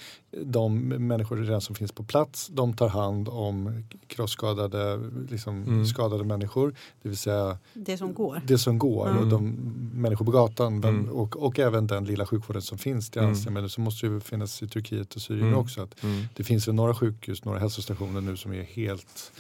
de 0.44 0.80
människor 1.08 1.38
redan 1.38 1.62
som 1.62 1.76
finns 1.76 1.92
på 1.92 2.04
plats, 2.04 2.48
de 2.48 2.74
tar 2.74 2.88
hand 2.90 3.30
om 3.30 3.84
krosskadade, 4.08 5.00
liksom 5.30 5.64
Mm. 5.64 5.86
skadade 5.86 6.24
människor. 6.24 6.76
Det 7.02 7.10
vill 7.10 7.18
säga 7.18 7.58
Det 7.74 7.98
som 7.98 8.14
går. 8.14 8.42
det 8.48 8.58
som 8.58 8.78
går 8.80 9.10
Mm. 9.10 9.20
och 9.24 9.28
de 9.28 9.48
människor 9.94 10.26
på 10.26 10.32
gatan 10.32 10.84
Mm. 10.84 11.10
och, 11.10 11.36
och 11.46 11.60
även 11.60 11.88
den 11.88 12.06
lilla 12.06 12.26
sjukvården 12.26 12.62
som 12.62 12.78
finns 12.78 13.10
till 13.10 13.20
Mm. 13.20 13.30
hands. 13.34 13.48
Men 13.50 13.70
så 13.70 13.82
måste 13.82 14.08
det 14.08 14.14
ju 14.14 14.20
finnas 14.20 14.64
i 14.64 14.68
Turkiet 14.68 15.16
och 15.16 15.22
Syrien 15.22 15.48
Mm. 15.48 15.60
också. 15.60 15.82
Att 15.82 16.04
Mm. 16.04 16.24
det 16.34 16.44
finns 16.44 16.68
väl 16.68 16.76
några 16.76 16.96
sjukhus, 16.96 17.46
några 17.46 17.60
hälsostationer 17.60 18.22
nu 18.22 18.38
som 18.38 18.54
är 18.54 18.62
helt 18.64 19.32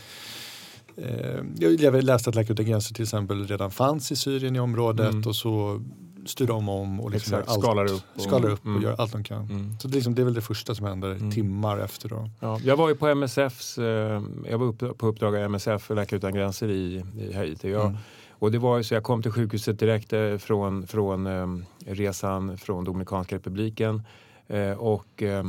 jag 1.60 1.73
jag 1.79 2.03
läste 2.03 2.29
att 2.29 2.36
Läkare 2.36 2.53
utan 2.53 2.65
gränser 2.65 2.93
till 2.95 3.03
exempel 3.03 3.47
redan 3.47 3.71
fanns 3.71 4.12
i 4.12 4.15
Syrien 4.15 4.56
i 4.56 4.60
området 4.60 5.10
Mm. 5.13 5.27
och 5.27 5.36
så 5.36 5.82
styr 6.25 6.47
de 6.47 6.69
om 6.69 6.99
och 6.99 7.12
liksom 7.12 7.34
Exakt, 7.34 7.49
allt, 7.51 7.62
skalar 7.63 7.86
upp 7.91 8.01
och- 8.15 8.21
skalar 8.21 8.49
upp 8.49 8.60
och 8.62 8.67
Mm. 8.67 8.82
gör 8.84 8.95
allt 8.97 9.12
de 9.12 9.23
kan. 9.23 9.41
Mm. 9.41 9.79
Så 9.79 9.88
det 9.88 9.93
är, 9.93 9.95
liksom, 9.95 10.15
det 10.15 10.21
är 10.21 10.23
väl 10.23 10.34
det 10.34 10.41
första 10.41 10.75
som 10.75 10.86
händer 10.86 11.12
Mm. 11.12 11.32
timmar 11.32 11.77
efter 11.77 12.10
då. 12.10 12.29
Ja, 12.39 12.60
jag 12.63 12.77
var 12.77 12.89
ju 12.89 12.95
på 12.95 13.08
MSFs, 13.08 13.77
eh, 13.77 14.21
jag 14.49 14.58
var 14.58 14.65
upp, 14.65 14.97
på 14.97 15.08
uppdrag 15.08 15.36
av 15.36 15.41
MSF, 15.41 15.89
Läkare 15.89 16.17
utan 16.17 16.34
gränser 16.34 16.69
i, 16.69 17.03
i 17.19 17.34
Haiti. 17.34 17.71
Jag, 17.71 17.86
Mm. 17.86 17.97
Och 18.32 18.51
det 18.51 18.58
var 18.60 18.77
ju 18.77 18.84
så 18.84 18.93
jag 18.93 19.03
kom 19.03 19.21
till 19.21 19.32
sjukhuset 19.32 19.79
direkt 19.79 20.13
eh, 20.13 20.38
från, 20.38 20.88
från 20.88 21.27
eh, 21.27 21.47
resan 21.86 22.58
från 22.58 22.84
Dominikanska 22.84 23.36
republiken 23.36 24.01
eh, 24.47 24.71
och 24.71 25.23
eh, 25.23 25.43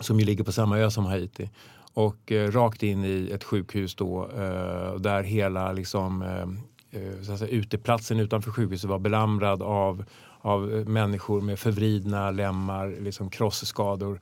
som 0.00 0.20
ju 0.20 0.26
ligger 0.26 0.44
på 0.44 0.52
samma 0.52 0.78
ö 0.78 0.90
som 0.90 1.04
Haiti. 1.04 1.50
Och 1.94 2.32
eh, 2.32 2.50
rakt 2.50 2.82
in 2.82 3.04
i 3.04 3.30
ett 3.34 3.44
sjukhus 3.44 3.94
då 3.94 4.28
eh, 4.36 4.94
där 5.00 5.22
hela 5.22 5.72
liksom, 5.72 6.22
eh, 6.22 7.00
eh 7.02 7.22
så 7.22 7.32
att 7.32 7.38
säga, 7.38 7.50
uteplatsen 7.50 8.20
utanför 8.20 8.50
sjukhuset 8.50 8.90
var 8.90 8.98
belamrad 8.98 9.62
av, 9.62 10.04
av 10.40 10.74
eh, 10.74 10.84
människor 10.84 11.40
med 11.40 11.58
förvridna 11.58 12.30
lemmar, 12.30 12.96
liksom 13.00 13.30
krossskador. 13.30 14.20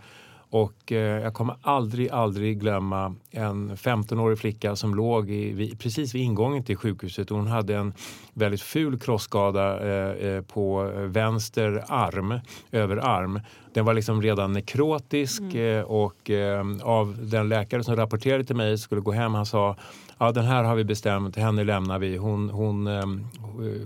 Och 0.50 0.92
eh, 0.92 0.98
jag 0.98 1.34
kommer 1.34 1.56
aldrig, 1.62 2.10
aldrig 2.10 2.60
glömma 2.60 3.14
en 3.30 3.76
15-årig 3.76 4.38
flicka 4.38 4.76
som 4.76 4.94
låg 4.94 5.30
i, 5.30 5.52
vid, 5.52 5.80
precis 5.80 6.14
vid 6.14 6.22
ingången 6.22 6.64
till 6.64 6.76
sjukhuset. 6.76 7.30
Hon 7.30 7.46
hade 7.46 7.76
en 7.76 7.92
väldigt 8.34 8.62
ful 8.62 8.98
krosskada 8.98 9.80
eh, 9.88 10.28
eh, 10.28 10.42
på 10.42 10.92
vänster 10.96 11.84
arm, 11.88 12.40
överarm. 12.72 13.40
Den 13.74 13.84
var 13.84 13.94
liksom 13.94 14.22
redan 14.22 14.52
nekrotisk 14.52 15.42
eh, 15.54 15.82
och 15.82 16.30
eh, 16.30 16.64
av 16.82 17.16
den 17.20 17.48
läkare 17.48 17.84
som 17.84 17.96
rapporterade 17.96 18.44
till 18.44 18.56
mig 18.56 18.78
skulle 18.78 19.00
gå 19.00 19.12
hem, 19.12 19.34
han 19.34 19.46
sa 19.46 19.76
Ja, 20.22 20.32
den 20.32 20.44
här 20.44 20.64
har 20.64 20.74
vi 20.74 20.84
bestämt, 20.84 21.36
henne 21.36 21.64
lämnar 21.64 21.98
vi. 21.98 22.16
Hon, 22.16 22.50
hon, 22.50 22.86
ehm, 22.86 23.26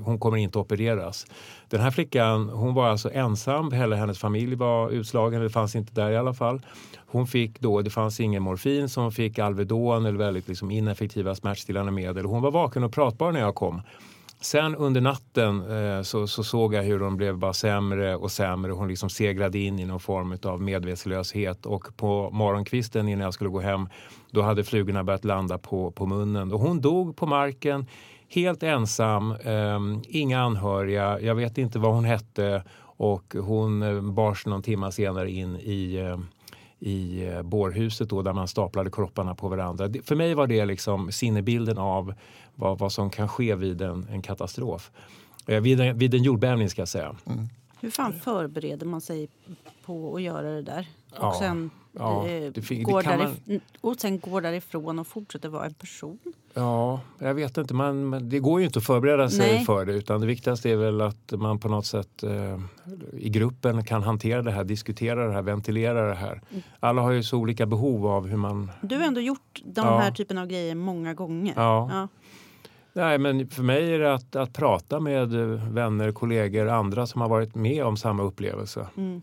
hon 0.05 0.18
kommer 0.18 0.37
inte 0.37 0.59
opereras. 0.59 1.27
Den 1.68 1.81
här 1.81 1.90
flickan 1.90 2.49
hon 2.49 2.75
var 2.75 2.88
alltså 2.88 3.11
ensam, 3.12 3.73
hela 3.73 3.97
hennes 3.97 4.18
familj 4.18 4.55
var 4.55 4.90
utslagen, 4.90 5.42
det 5.42 5.51
fanns 5.51 5.77
inte 5.77 5.94
där 5.94 6.11
i 6.11 6.16
alla 6.16 6.35
fall. 6.35 6.61
Hon 7.07 7.27
fick 7.27 7.61
då, 7.61 7.83
det 7.83 7.90
fanns 7.90 8.20
ingen 8.20 8.42
morfin 8.42 8.88
så 8.88 9.01
hon 9.01 9.12
fick 9.12 9.38
Alvedon 9.38 10.07
eller 10.07 10.18
väldigt 10.18 10.49
liksom 10.49 10.70
ineffektiva 10.70 11.35
smärtstillande 11.35 11.92
medel. 11.92 12.25
Hon 12.25 12.42
var 12.42 12.51
vaken 12.51 12.85
och 12.85 12.92
pratbar 12.92 13.33
när 13.33 13.40
jag 13.40 13.55
kom. 13.55 13.83
Sen 14.45 14.77
under 14.77 15.01
natten 15.01 15.71
eh, 15.71 16.03
så, 16.03 16.27
så 16.27 16.45
såg 16.45 16.75
jag 16.75 16.83
hur 16.83 17.01
hon 17.01 17.17
blev 17.17 17.39
bara 17.39 17.53
sämre 17.53 18.17
och 18.17 18.33
sämre. 18.33 18.73
Hon 18.73 18.89
liksom 18.89 19.11
seglade 19.11 19.59
in 19.59 19.79
i 19.79 19.85
någon 19.85 20.01
form 20.01 20.39
av 20.43 20.63
medvetslöshet 20.63 21.67
och 21.67 21.97
på 21.97 22.31
morgonkvisten 22.31 23.09
innan 23.09 23.25
jag 23.25 23.35
skulle 23.35 23.51
gå 23.51 23.61
hem 23.61 23.89
då 24.31 24.43
hade 24.43 24.65
flugorna 24.65 25.05
börjat 25.05 25.25
landa 25.25 25.59
på, 25.59 25.91
på 25.91 26.07
munnen. 26.07 26.53
Och 26.53 26.61
hon 26.61 26.81
dog 26.81 27.17
på 27.17 27.27
marken 27.27 27.87
helt 28.29 28.63
ensam, 28.63 29.33
eh, 29.33 29.81
inga 30.09 30.41
anhöriga, 30.41 31.21
jag 31.21 31.35
vet 31.35 31.59
inte 31.59 31.79
vad 31.79 31.95
hon 31.95 32.05
hette 32.05 32.65
och 32.81 33.35
hon 33.41 33.83
eh, 33.83 34.01
bars 34.01 34.47
någon 34.47 34.63
timme 34.63 34.93
senare 34.93 35.31
in 35.31 35.57
i 35.57 35.95
eh, 35.95 36.19
i 36.85 37.27
eh, 37.27 37.42
bårhuset 37.42 38.09
då, 38.09 38.23
där 38.23 38.33
man 38.33 38.49
staplade 38.49 38.90
kropparna 38.90 39.35
på 39.35 39.49
varandra. 39.49 39.88
Det, 39.88 40.03
för 40.03 40.16
mig 40.16 40.35
var 40.35 40.47
det 40.47 40.64
liksom 40.64 41.12
sinnebilden 41.12 41.79
av 41.79 42.14
vad, 42.55 42.79
vad 42.79 42.92
som 42.92 43.11
kan 43.11 43.29
ske 43.29 43.55
vid 43.55 43.83
en, 43.83 44.07
en 44.11 44.23
katastrof. 44.23 44.90
Eh, 45.47 45.61
vid, 45.61 45.81
en, 45.81 45.99
vid 45.99 46.14
en 46.14 46.23
jordbävning 46.23 46.70
ska 46.70 46.81
jag 46.81 46.88
säga. 46.88 47.16
Hur 47.81 47.90
fan 47.90 48.12
förbereder 48.12 48.87
man 48.87 49.01
sig 49.01 49.29
på 49.85 50.16
att 50.16 50.23
göra 50.23 50.51
det 50.51 50.62
där? 50.62 50.87
Och, 51.18 51.24
Ja, 51.24 51.37
sen, 51.38 51.70
ja, 51.92 52.27
eh, 52.29 52.53
det 52.53 52.68
det 52.68 52.74
går 52.83 53.03
därif- 53.03 53.61
och 53.81 53.96
sen 54.00 54.18
går 54.20 54.40
därifrån 54.40 54.98
och 54.98 55.07
fortsätter 55.07 55.48
vara 55.48 55.64
en 55.66 55.74
person? 55.74 56.18
Ja, 56.55 57.00
jag 57.18 57.35
vet 57.35 57.57
inte. 57.59 57.74
Man, 57.74 58.09
men 58.09 58.29
det 58.29 58.38
går 58.38 58.61
ju 58.61 58.66
inte 58.66 58.79
att 58.79 58.85
förbereda 58.85 59.31
sig 59.31 59.53
Nej. 59.55 59.64
för 59.64 59.85
det. 59.87 59.92
Utan 59.92 60.20
det 60.20 60.27
viktigaste 60.27 60.70
är 60.70 60.77
väl 60.77 61.00
att 61.00 61.33
man 61.37 61.59
på 61.59 61.68
något 61.68 61.87
sätt 61.87 62.22
eh, 62.22 62.61
i 63.12 63.29
gruppen 63.29 63.85
kan 63.85 64.03
hantera 64.03 64.42
det 64.42 64.50
här, 64.50 64.64
diskutera 64.64 65.27
det 65.27 65.33
här, 65.33 65.42
ventilera 65.42 66.09
det 66.09 66.14
här. 66.14 66.40
Mm. 66.50 66.62
Alla 66.81 67.03
har 67.03 67.11
ju 67.11 67.22
så 67.22 67.38
olika 67.38 67.66
behov 67.66 68.07
av 68.07 68.27
hur 68.27 68.37
man... 68.37 68.70
Du 68.83 68.96
har 68.96 69.05
ändå 69.05 69.20
gjort 69.20 69.62
de 69.64 69.87
Ja. 69.87 69.98
här 69.98 70.11
typen 70.11 70.38
av 70.38 70.46
grejer 70.46 70.74
många 70.74 71.14
gånger. 71.14 71.53
Ja. 71.57 72.09
Nej, 72.92 73.18
men 73.18 73.48
för 73.48 73.62
mig 73.62 73.94
är 73.94 73.98
det 73.98 74.14
att, 74.14 74.37
att 74.37 74.53
prata 74.53 75.00
med 75.00 75.35
eh, 75.35 75.69
vänner, 75.73 76.12
kollegor, 76.12 76.69
andra 76.69 77.06
som 77.06 77.21
har 77.21 77.29
varit 77.29 77.54
med 77.54 77.85
om 77.85 77.96
samma 77.96 78.23
upplevelse. 78.23 78.87
Mm. 78.96 79.23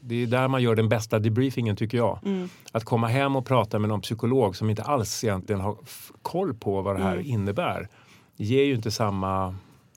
Det 0.00 0.14
är 0.22 0.26
där 0.26 0.48
man 0.48 0.62
gör 0.62 0.74
den 0.76 0.88
bästa 0.88 1.18
debriefingen 1.18 1.76
tycker 1.76 1.98
jag. 1.98 2.18
Mm. 2.24 2.48
Att 2.72 2.84
komma 2.84 3.06
hem 3.08 3.36
och 3.36 3.46
prata 3.46 3.78
med 3.78 3.88
någon 3.88 4.00
psykolog 4.00 4.56
som 4.56 4.70
inte 4.70 4.82
alls 4.82 5.24
egentligen 5.24 5.60
har 5.60 5.76
koll 6.22 6.54
på 6.54 6.82
vad 6.82 6.96
det 6.96 7.02
här 7.02 7.12
Mm. 7.14 7.26
innebär 7.26 7.88
ger 8.36 8.64
ju 8.64 8.74
inte 8.74 8.90
samma, 8.90 9.46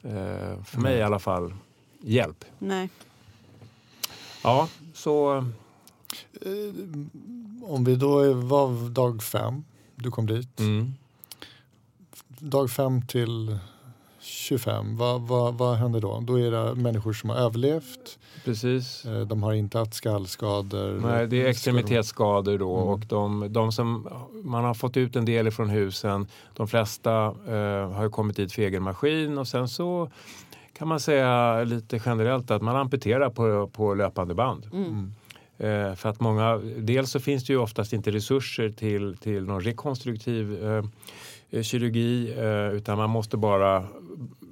eh, 0.03 0.63
för 0.63 0.77
mig 0.79 0.97
i 0.97 1.01
alla 1.01 1.19
fall, 1.19 1.53
hjälp. 2.01 2.45
Nej. 2.59 2.89
Ja, 4.43 4.67
så 4.93 5.45
Eh, 6.41 6.73
om 7.63 7.83
vi 7.83 7.95
då 7.95 8.19
är- 8.19 8.33
var 8.33 8.89
dag 8.89 9.23
fem, 9.23 9.63
du 9.95 10.11
kom 10.11 10.25
dit. 10.27 10.59
mm, 10.59 10.93
Dag 12.39 12.71
fem 12.71 13.01
till 13.07 13.57
25, 14.21 14.97
vad, 14.97 15.21
vad, 15.21 15.53
vad 15.57 15.75
händer 15.77 15.99
då? 15.99 16.19
Då 16.27 16.39
är 16.39 16.51
det 16.51 16.75
människor 16.75 17.13
som 17.13 17.29
har 17.29 17.37
överlevt, 17.37 18.19
Precis. 18.45 19.05
eh, 19.05 19.19
de 19.21 19.43
har 19.43 19.53
inte 19.53 19.77
haft 19.77 19.93
skallskador. 19.93 20.99
Nej, 21.01 21.27
det 21.27 21.41
är 21.45 21.47
extremitetsskador 21.49 22.57
då 22.57 22.77
Mm. 22.77 22.87
och 22.89 22.99
de, 22.99 23.53
de 23.53 23.71
som 23.71 24.07
man 24.43 24.63
har 24.63 24.73
fått 24.73 24.97
ut 24.97 25.15
en 25.15 25.25
del 25.25 25.47
ifrån 25.47 25.69
husen, 25.69 26.27
de 26.53 26.67
flesta 26.67 27.25
eh, 27.47 27.91
har 27.91 28.09
kommit 28.09 28.35
dit 28.35 28.53
för 28.53 28.61
egen 28.61 28.83
maskin 28.83 29.37
och 29.37 29.47
sen 29.47 29.67
så 29.67 30.09
kan 30.73 30.87
man 30.87 30.99
säga 30.99 31.63
lite 31.63 31.99
generellt 32.05 32.51
att 32.51 32.61
man 32.61 32.75
amputerar 32.75 33.29
på, 33.29 33.67
på 33.67 33.93
löpande 33.93 34.33
band. 34.33 34.69
Mm. 34.73 35.13
Eh, 35.57 35.95
för 35.95 36.09
att 36.09 36.19
många, 36.19 36.57
dels 36.77 37.11
så 37.11 37.19
finns 37.19 37.45
det 37.45 37.53
ju 37.53 37.59
oftast 37.59 37.93
inte 37.93 38.11
resurser 38.11 38.69
till, 38.69 39.17
till 39.17 39.43
någon 39.45 39.61
rekonstruktiv 39.61 40.65
eh, 40.65 40.83
kirurgi 41.51 42.33
eh, 42.37 42.75
utan 42.75 42.97
man 42.97 43.09
måste 43.09 43.37
bara 43.37 43.83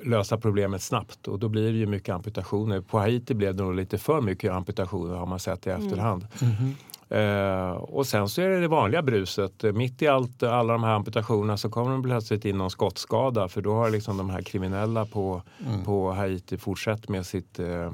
lösa 0.04 0.38
problemet 0.38 0.82
snabbt 0.82 1.28
och 1.28 1.40
då 1.40 1.50
blir 1.50 1.72
det 1.72 1.78
ju 1.78 1.86
mycket 1.86 2.16
amputationer. 2.16 2.82
På 2.82 3.00
Haiti 3.00 3.34
blev 3.34 3.56
det 3.56 3.64
nog 3.64 3.76
lite 3.76 3.98
för 3.98 4.22
mycket 4.22 4.52
amputationer 4.52 5.16
har 5.16 5.26
man 5.26 5.40
sett 5.40 5.68
i 5.68 5.70
efterhand. 5.70 6.28
Mhm. 6.42 6.76
Eh, 7.12 7.70
och 7.72 8.08
sen 8.08 8.30
så 8.30 8.42
är 8.42 8.50
det 8.50 8.60
det 8.62 8.68
vanliga 8.68 9.02
bruset. 9.02 9.64
Mitt 9.64 10.02
i 10.02 10.08
allt, 10.08 10.44
alla 10.44 10.74
de 10.74 10.84
här 10.84 10.94
amputationerna 10.94 11.58
så 11.58 11.70
kommer 11.70 11.92
de 11.92 12.04
plötsligt 12.04 12.46
in 12.46 12.58
någon 12.58 12.70
skottskada 12.72 13.48
för 13.48 13.62
då 13.62 13.74
har 13.74 13.90
liksom 13.90 14.18
de 14.18 14.30
här 14.30 14.42
kriminella 14.42 15.06
på, 15.06 15.42
Mm. 15.68 15.84
på 15.86 16.12
Haiti 16.12 16.58
fortsatt 16.58 17.10
med 17.10 17.26
sitt 17.26 17.60
eh, 17.60 17.92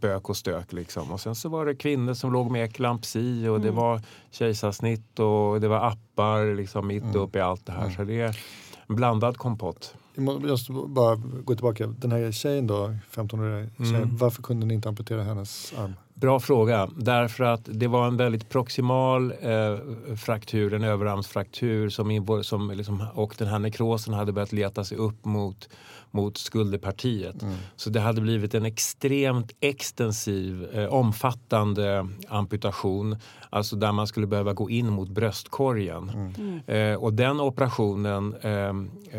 bök 0.00 0.28
och 0.28 0.36
stök. 0.36 0.72
Liksom. 0.72 1.12
Och 1.12 1.20
sen 1.20 1.34
så 1.34 1.48
var 1.48 1.66
det 1.66 1.74
kvinnor 1.74 2.14
som 2.14 2.32
låg 2.32 2.50
med 2.50 2.64
eklampsi 2.64 3.48
och 3.48 3.60
det 3.60 3.70
var 3.70 4.00
kejsarsnitt 4.30 5.18
och 5.18 5.60
det 5.60 5.68
var 5.68 5.86
appar 5.88 6.54
liksom 6.56 6.86
mitt 6.86 7.02
Mm. 7.02 7.16
upp 7.16 7.36
i 7.36 7.40
allt 7.40 7.66
det 7.66 7.72
här. 7.72 7.90
Så 7.90 8.04
det 8.04 8.20
är 8.20 8.38
en 8.86 8.96
blandad 8.96 9.36
kompott. 9.36 9.94
Jag 10.14 10.24
måste 10.24 10.72
bara 10.72 11.14
gå 11.44 11.54
tillbaka. 11.54 11.86
Den 11.86 12.12
här 12.12 12.32
tjejen 12.32 12.66
då, 12.66 12.94
15-åriga 13.10 13.68
tjejen, 13.78 13.94
Mm. 13.94 14.16
varför 14.16 14.42
kunde 14.42 14.66
ni 14.66 14.74
inte 14.74 14.88
amputera 14.88 15.22
hennes 15.22 15.72
arm? 15.78 15.94
Bra 16.20 16.40
fråga. 16.40 16.88
Därför 16.96 17.44
att 17.44 17.60
det 17.64 17.86
var 17.86 18.06
en 18.06 18.16
väldigt 18.16 18.48
proximal 18.48 19.32
eh, 19.40 19.76
fraktur, 20.16 20.74
en 20.74 20.84
överarmsfraktur 20.84 21.88
som, 21.88 22.42
som 22.42 22.70
liksom, 22.70 23.04
och 23.14 23.34
den 23.38 23.48
här 23.48 23.58
nekrosen 23.58 24.14
hade 24.14 24.32
börjat 24.32 24.52
leta 24.52 24.84
sig 24.84 24.98
upp 24.98 25.24
mot, 25.24 25.68
mot 26.10 26.38
skulderpartiet. 26.38 27.42
Mm. 27.42 27.54
Så 27.76 27.90
det 27.90 28.00
hade 28.00 28.20
blivit 28.20 28.54
en 28.54 28.64
extremt 28.64 29.52
extensiv, 29.60 30.64
eh, 30.72 30.84
omfattande 30.94 32.08
amputation. 32.28 33.16
Alltså 33.50 33.76
där 33.76 33.92
man 33.92 34.06
skulle 34.06 34.26
behöva 34.26 34.52
gå 34.52 34.70
in 34.70 34.88
mot 34.90 35.08
bröstkorgen. 35.08 36.32
Mm. 36.36 36.60
Eh, 36.66 37.02
och 37.02 37.12
den 37.12 37.40
operationen, 37.40 38.34
eh, 38.40 38.52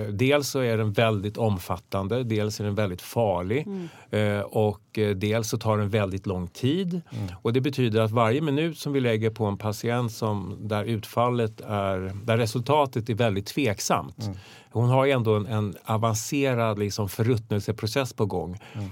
eh, 0.01 0.07
dels 0.11 0.49
så 0.49 0.59
är 0.59 0.77
den 0.77 0.91
väldigt 0.91 1.37
omfattande, 1.37 2.23
dels 2.23 2.59
är 2.59 2.63
den 2.63 2.75
väldigt 2.75 3.01
farlig 3.01 3.67
eh, 4.09 4.39
och 4.39 4.99
eh, 4.99 5.15
dels 5.15 5.49
så 5.49 5.57
tar 5.57 5.77
den 5.77 5.89
väldigt 5.89 6.25
lång 6.27 6.47
tid. 6.47 6.88
Mm. 6.93 7.27
Och 7.41 7.53
det 7.53 7.61
betyder 7.61 8.01
att 8.01 8.11
varje 8.11 8.41
minut 8.41 8.77
som 8.77 8.93
vi 8.93 8.99
lägger 8.99 9.29
på 9.29 9.45
en 9.45 9.57
patient 9.57 10.11
som, 10.11 10.57
där 10.61 10.83
utfallet 10.83 11.61
är, 11.61 12.11
där 12.25 12.37
resultatet 12.37 13.09
är 13.09 13.13
väldigt 13.13 13.45
tveksamt. 13.45 14.23
Mm. 14.23 14.37
Hon 14.71 14.89
har 14.89 15.05
ju 15.05 15.11
ändå 15.11 15.35
en, 15.35 15.45
en 15.45 15.75
avancerad 15.85 16.79
liksom 16.79 17.09
förruttnelseprocess 17.09 18.13
på 18.13 18.25
gång. 18.25 18.57
Mm. 18.73 18.89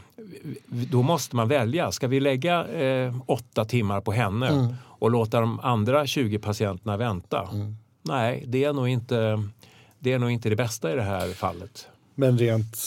Då 0.91 1.01
måste 1.01 1.35
man 1.35 1.47
välja. 1.47 1.91
Ska 1.91 2.07
vi 2.07 2.19
lägga 2.19 2.67
eh, 2.67 3.15
åtta 3.25 3.65
timmar 3.65 4.01
på 4.01 4.11
henne 4.11 4.47
Mm. 4.47 4.75
och 4.83 5.11
låta 5.11 5.41
de 5.41 5.59
andra 5.59 6.07
20 6.07 6.39
patienterna 6.39 6.97
vänta? 6.97 7.49
Mm. 7.53 7.77
Nej, 8.01 8.43
det 8.47 8.63
är, 8.63 8.73
nog 8.73 8.87
inte, 8.87 9.43
det 9.99 10.13
är 10.13 10.19
nog 10.19 10.31
inte 10.31 10.49
det 10.49 10.55
bästa 10.55 10.93
i 10.93 10.95
det 10.95 11.03
här 11.03 11.29
fallet. 11.33 11.87
Men 12.15 12.37
rent 12.37 12.77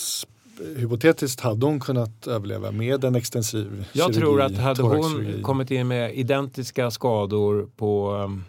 hypotetiskt 0.77 1.41
hade 1.41 1.67
hon 1.67 1.81
kunnat 1.81 2.27
överleva 2.27 2.71
med 2.71 3.05
en 3.05 3.15
extensiv 3.15 3.87
Jag 3.93 4.15
kirurgi, 4.15 4.21
tror 4.21 4.43
att 4.43 4.57
hade 4.57 4.83
hon 4.83 5.43
kommit 5.43 5.71
in 5.71 5.89
med 5.89 6.15
identiska 6.15 6.91
skador 6.91 7.69
på, 7.77 8.13
um, 8.13 8.45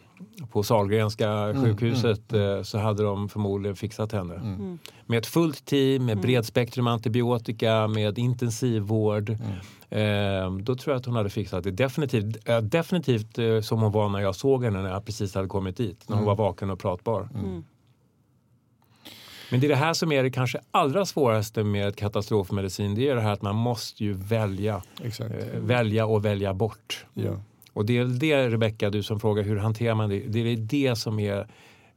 på 0.51 0.63
Sahlgrenska 0.63 1.29
Mm, 1.29 1.63
sjukhuset 1.65 2.33
eh, 2.33 2.61
så 2.63 2.77
hade 2.77 3.03
de 3.03 3.29
förmodligen 3.29 3.75
fixat 3.75 4.11
henne. 4.11 4.35
Mm. 4.35 4.79
Med 5.05 5.17
ett 5.17 5.25
fullt 5.25 5.65
team, 5.65 6.05
med 6.05 6.21
bredspektrum 6.21 6.87
antibiotika, 6.87 7.87
med 7.87 8.17
intensivvård. 8.17 9.29
Mm. 9.29 9.51
Eh, 9.89 10.63
då 10.63 10.75
tror 10.75 10.93
jag 10.93 10.99
att 10.99 11.05
hon 11.05 11.15
hade 11.15 11.29
fixat 11.29 11.63
det. 11.63 11.71
Definitivt, 11.71 12.49
eh, 12.49 12.57
definitivt 12.57 13.37
eh, 13.39 13.61
som 13.61 13.81
hon 13.81 13.91
var 13.91 14.09
när 14.09 14.19
jag 14.19 14.35
såg 14.35 14.63
henne 14.63 14.81
när 14.81 14.89
jag 14.89 15.05
precis 15.05 15.35
hade 15.35 15.47
kommit 15.47 15.77
dit. 15.77 16.09
När 16.09 16.15
hon 16.15 16.23
Mm. 16.23 16.37
var 16.37 16.45
vaken 16.45 16.69
och 16.69 16.79
pratbar. 16.79 17.29
Mm. 19.51 19.59
Men 19.59 19.59
det 19.59 19.67
är 19.67 19.69
det 19.69 19.75
här 19.85 19.93
som 19.93 20.11
är 20.11 20.23
det 20.23 20.31
kanske 20.31 20.59
allra 20.71 21.05
svåraste 21.05 21.63
med 21.63 21.95
katastrofmedicin. 21.95 22.95
Det 22.95 23.09
är 23.09 23.15
det 23.15 23.21
här 23.21 23.33
att 23.33 23.41
man 23.41 23.55
måste 23.55 24.03
ju 24.03 24.13
välja. 24.13 24.83
Exakt. 25.03 25.31
Eh, 25.53 25.59
välja 25.59 26.05
och 26.05 26.25
välja 26.25 26.53
bort. 26.53 27.05
Ja. 27.13 27.41
Och 27.73 27.85
det 27.85 27.97
är 27.97 28.05
det 28.05 28.49
Rebecka, 28.49 28.89
du 28.89 29.03
som 29.03 29.19
frågar 29.19 29.43
hur 29.43 29.57
hanterar 29.57 29.95
man 29.95 30.09
det? 30.09 30.19
Det 30.19 30.39
är 30.39 30.57
det 30.57 30.95
som 30.95 31.19
är 31.19 31.47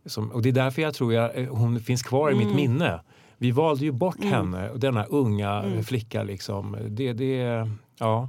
som, 0.07 0.31
och 0.31 0.43
det 0.43 0.49
är 0.49 0.53
därför 0.53 0.83
jag 0.83 0.95
tror 0.95 1.13
jag, 1.15 1.39
eh, 1.39 1.49
hon 1.55 1.81
finns 1.81 2.03
kvar 2.03 2.31
i 2.31 2.35
mitt 2.35 2.45
Mm. 2.45 2.57
minne. 2.57 3.01
Vi 3.39 3.51
valde 3.51 3.85
ju 3.85 3.93
bort 3.93 4.17
Mm. 4.19 4.33
henne, 4.33 4.71
och 4.71 4.81
denna 4.81 5.05
unga 5.05 5.63
Mm. 5.63 5.85
flicka. 5.85 6.23
Liksom. 6.23 6.77
Det, 6.89 7.13
det, 7.13 7.69
ja, 7.99 8.29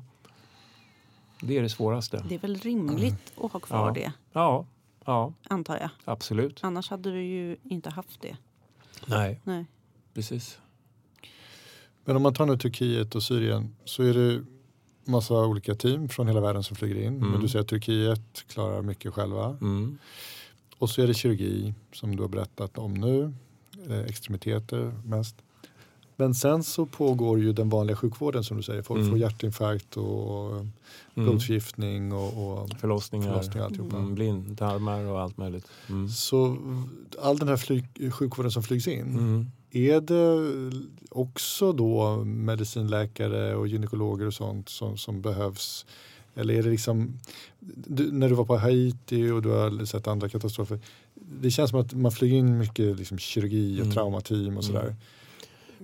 det 1.41 1.57
är 1.57 1.61
det 1.61 1.69
svåraste. 1.69 2.23
Det 2.30 2.36
är 2.36 2.39
väl 2.39 2.55
rimligt 2.55 3.34
att 3.43 3.51
ha 3.51 3.59
kvar 3.59 3.88
Ja. 3.88 3.93
det, 3.93 4.11
Ja, 4.34 4.65
ja 5.05 5.34
antar 5.47 5.78
jag. 5.82 5.89
absolut. 6.05 6.59
Annars 6.63 6.89
hade 6.89 7.11
du 7.11 7.21
ju 7.23 7.57
inte 7.63 7.89
haft 7.89 8.21
det. 8.21 8.36
Nej, 9.06 9.41
Nej. 9.43 9.66
precis. 10.14 10.58
Men 12.06 12.16
om 12.16 12.22
man 12.22 12.34
tar 12.34 12.46
nu 12.46 12.58
Turkiet 12.58 13.16
och 13.16 13.24
Syrien 13.24 13.76
så 13.86 14.04
är 14.04 14.14
det 14.14 14.46
massa 15.06 15.34
olika 15.34 15.76
team 15.76 16.10
från 16.10 16.28
hela 16.28 16.41
världen 16.41 16.64
som 16.64 16.76
flyger 16.76 16.96
in. 16.96 17.18
Mm. 17.18 17.30
Men 17.30 17.41
du 17.41 17.48
säger 17.50 17.64
att 17.64 17.70
Turkiet 17.70 18.46
klarar 18.48 18.82
mycket 18.82 19.14
själva. 19.14 19.46
Mm. 19.62 19.98
Och 20.78 20.89
så 20.89 21.02
är 21.02 21.08
det 21.08 21.14
kirurgi 21.14 21.74
som 21.93 22.16
du 22.16 22.22
har 22.22 22.30
berättat 22.30 22.78
om 22.78 22.93
nu. 22.93 23.34
Eh, 23.89 24.00
extremiteter 24.00 24.93
mest. 25.06 25.36
Men 26.18 26.36
sen 26.36 26.63
så 26.63 26.86
pågår 26.86 27.39
ju 27.39 27.53
den 27.53 27.70
vanliga 27.70 27.97
sjukvården 27.97 28.43
som 28.43 28.57
du 28.57 28.63
säger. 28.63 28.82
Folk 28.82 28.99
Mm. 28.99 29.09
får 29.11 29.20
hjärtinfarkt 29.20 29.97
och 29.97 30.51
Mm. 30.51 30.72
blodförgiftning 31.13 32.11
och, 32.13 32.28
och 32.28 32.70
Förlossningar, 32.80 33.28
förlossning 33.30 33.59
och 33.61 33.66
alltihopa. 33.66 33.97
mm, 33.97 34.16
blindtarmar 34.16 35.03
och 35.03 35.22
allt 35.22 35.38
möjligt. 35.38 35.68
Mm. 35.89 36.09
Så 36.09 36.57
all 37.22 37.38
den 37.38 37.47
här 37.47 37.57
flyg, 37.57 37.86
sjukvården 38.13 38.51
som 38.51 38.63
flygs 38.63 38.88
in. 38.88 39.01
Mm. 39.01 39.45
Är 39.72 40.01
det 40.01 40.51
också 41.09 41.72
då 41.74 42.16
medicinläkare 42.26 43.55
och 43.55 43.68
gynekologer 43.68 44.26
och 44.26 44.34
sånt 44.34 44.70
som, 44.70 44.97
som 44.97 45.22
behövs? 45.22 45.86
Eller 46.36 46.53
är 46.53 46.63
det 46.63 46.70
liksom, 46.70 47.20
du, 47.88 48.11
när 48.11 48.30
du 48.30 48.36
var 48.36 48.45
på 48.45 48.57
Haiti 48.57 49.30
och 49.30 49.41
du 49.41 49.49
har 49.49 49.86
sett 49.86 50.07
andra 50.07 50.30
katastrofer. 50.30 50.80
Det 51.41 51.51
känns 51.51 51.70
som 51.70 51.80
att 51.80 51.93
man 51.93 52.11
flyger 52.11 52.38
in 52.38 52.57
mycket 52.57 52.97
liksom, 52.97 53.18
kirurgi 53.18 53.76
och 53.78 53.82
Mm. 53.82 53.93
traumateam 53.93 54.57
och 54.57 54.63
sådär. 54.63 54.82
Mm. 54.84 54.95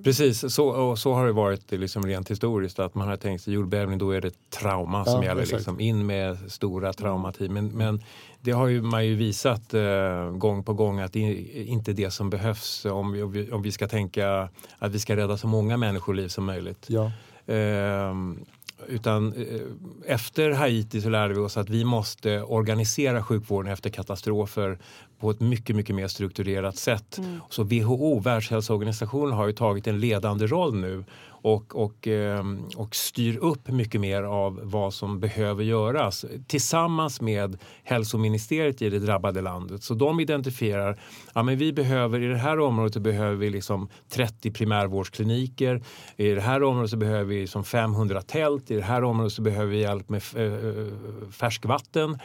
Precis, 0.03 0.53
så, 0.53 0.67
och 0.67 0.99
så 0.99 1.13
har 1.13 1.25
det 1.25 1.31
varit 1.31 1.71
liksom 1.71 2.05
rent 2.05 2.31
historiskt. 2.31 2.79
Att 2.79 2.95
man 2.95 3.07
har 3.07 3.17
tänkt 3.17 3.43
sig 3.43 3.53
jordbävning, 3.53 3.97
då 3.97 4.11
är 4.11 4.21
det 4.21 4.49
trauma 4.49 5.05
som 5.05 5.21
Ja, 5.21 5.23
gäller. 5.27 5.41
exakt. 5.41 5.59
Liksom, 5.59 5.79
in 5.79 6.05
med 6.05 6.37
stora 6.51 6.93
traumateam. 6.93 7.53
Men, 7.53 7.67
men 7.67 8.01
det 8.41 8.51
har 8.51 8.67
ju 8.67 8.81
man 8.81 9.05
ju 9.05 9.15
visat 9.15 9.73
eh, 9.73 10.29
gång 10.31 10.63
på 10.63 10.73
gång 10.73 10.99
att 10.99 11.13
det 11.13 11.19
är 11.19 11.63
inte 11.63 11.93
det 11.93 12.11
som 12.11 12.29
behövs 12.29 12.85
om 12.85 13.11
vi, 13.11 13.21
om, 13.23 13.31
vi, 13.31 13.51
om 13.51 13.61
vi 13.61 13.71
ska 13.71 13.87
tänka 13.87 14.49
att 14.79 14.91
vi 14.91 14.99
ska 14.99 15.15
rädda 15.15 15.37
så 15.37 15.47
många 15.47 15.77
människoliv 15.77 16.27
som 16.27 16.45
möjligt. 16.45 16.85
Ja. 16.89 17.11
Ehm, 17.47 18.45
utan 18.87 19.33
eh, 19.33 19.61
efter 20.05 20.51
Haiti 20.51 21.01
så 21.01 21.09
lärde 21.09 21.33
vi 21.33 21.39
oss 21.39 21.57
att 21.57 21.69
vi 21.69 21.83
måste 21.85 22.41
organisera 22.41 23.23
sjukvården 23.23 23.71
efter 23.71 23.89
katastrofer 23.89 24.79
på 25.21 25.31
ett 25.31 25.39
mycket, 25.39 25.75
mycket 25.75 25.95
mer 25.95 26.07
strukturerat 26.07 26.77
sätt. 26.77 27.17
Mm. 27.17 27.39
Så 27.49 27.63
WHO, 27.63 28.19
Världshälsoorganisationen, 28.19 29.33
har 29.33 29.47
ju 29.47 29.53
tagit 29.53 29.87
en 29.87 29.99
ledande 29.99 30.47
roll 30.47 30.75
nu 30.75 31.03
och, 31.41 31.75
och, 31.75 32.07
ehm, 32.07 32.65
och 32.75 32.95
styr 32.95 33.37
upp 33.37 33.67
mycket 33.67 34.01
mer 34.01 34.23
av 34.23 34.59
vad 34.63 34.93
som 34.93 35.19
behöver 35.19 35.63
göras 35.63 36.25
tillsammans 36.47 37.21
med 37.21 37.57
hälsoministeriet 37.83 38.81
i 38.81 38.89
det 38.89 38.99
drabbade 38.99 39.41
landet. 39.41 39.83
Så 39.83 39.93
de 39.93 40.19
identifierar 40.19 40.99
ja, 41.35 41.43
men 41.43 41.57
vi 41.57 41.73
behöver 41.73 42.19
i 42.19 42.27
det 42.27 42.37
här 42.37 42.59
området 42.59 43.03
behöver 43.03 43.35
vi 43.35 43.49
liksom 43.49 43.89
30 44.09 44.51
primärvårdskliniker. 44.51 45.83
I 46.17 46.29
det 46.29 46.41
här 46.41 46.63
området 46.63 46.93
behöver 46.93 47.23
vi 47.23 47.41
liksom 47.41 47.63
500 47.63 48.21
tält. 48.21 48.71
I 48.71 48.75
det 48.75 48.81
här 48.81 49.03
området 49.03 49.39
behöver 49.39 49.71
vi 49.71 49.81
hjälp 49.81 50.09
med 50.09 50.21
eh, 50.35 51.31
färskvatten. 51.31 52.17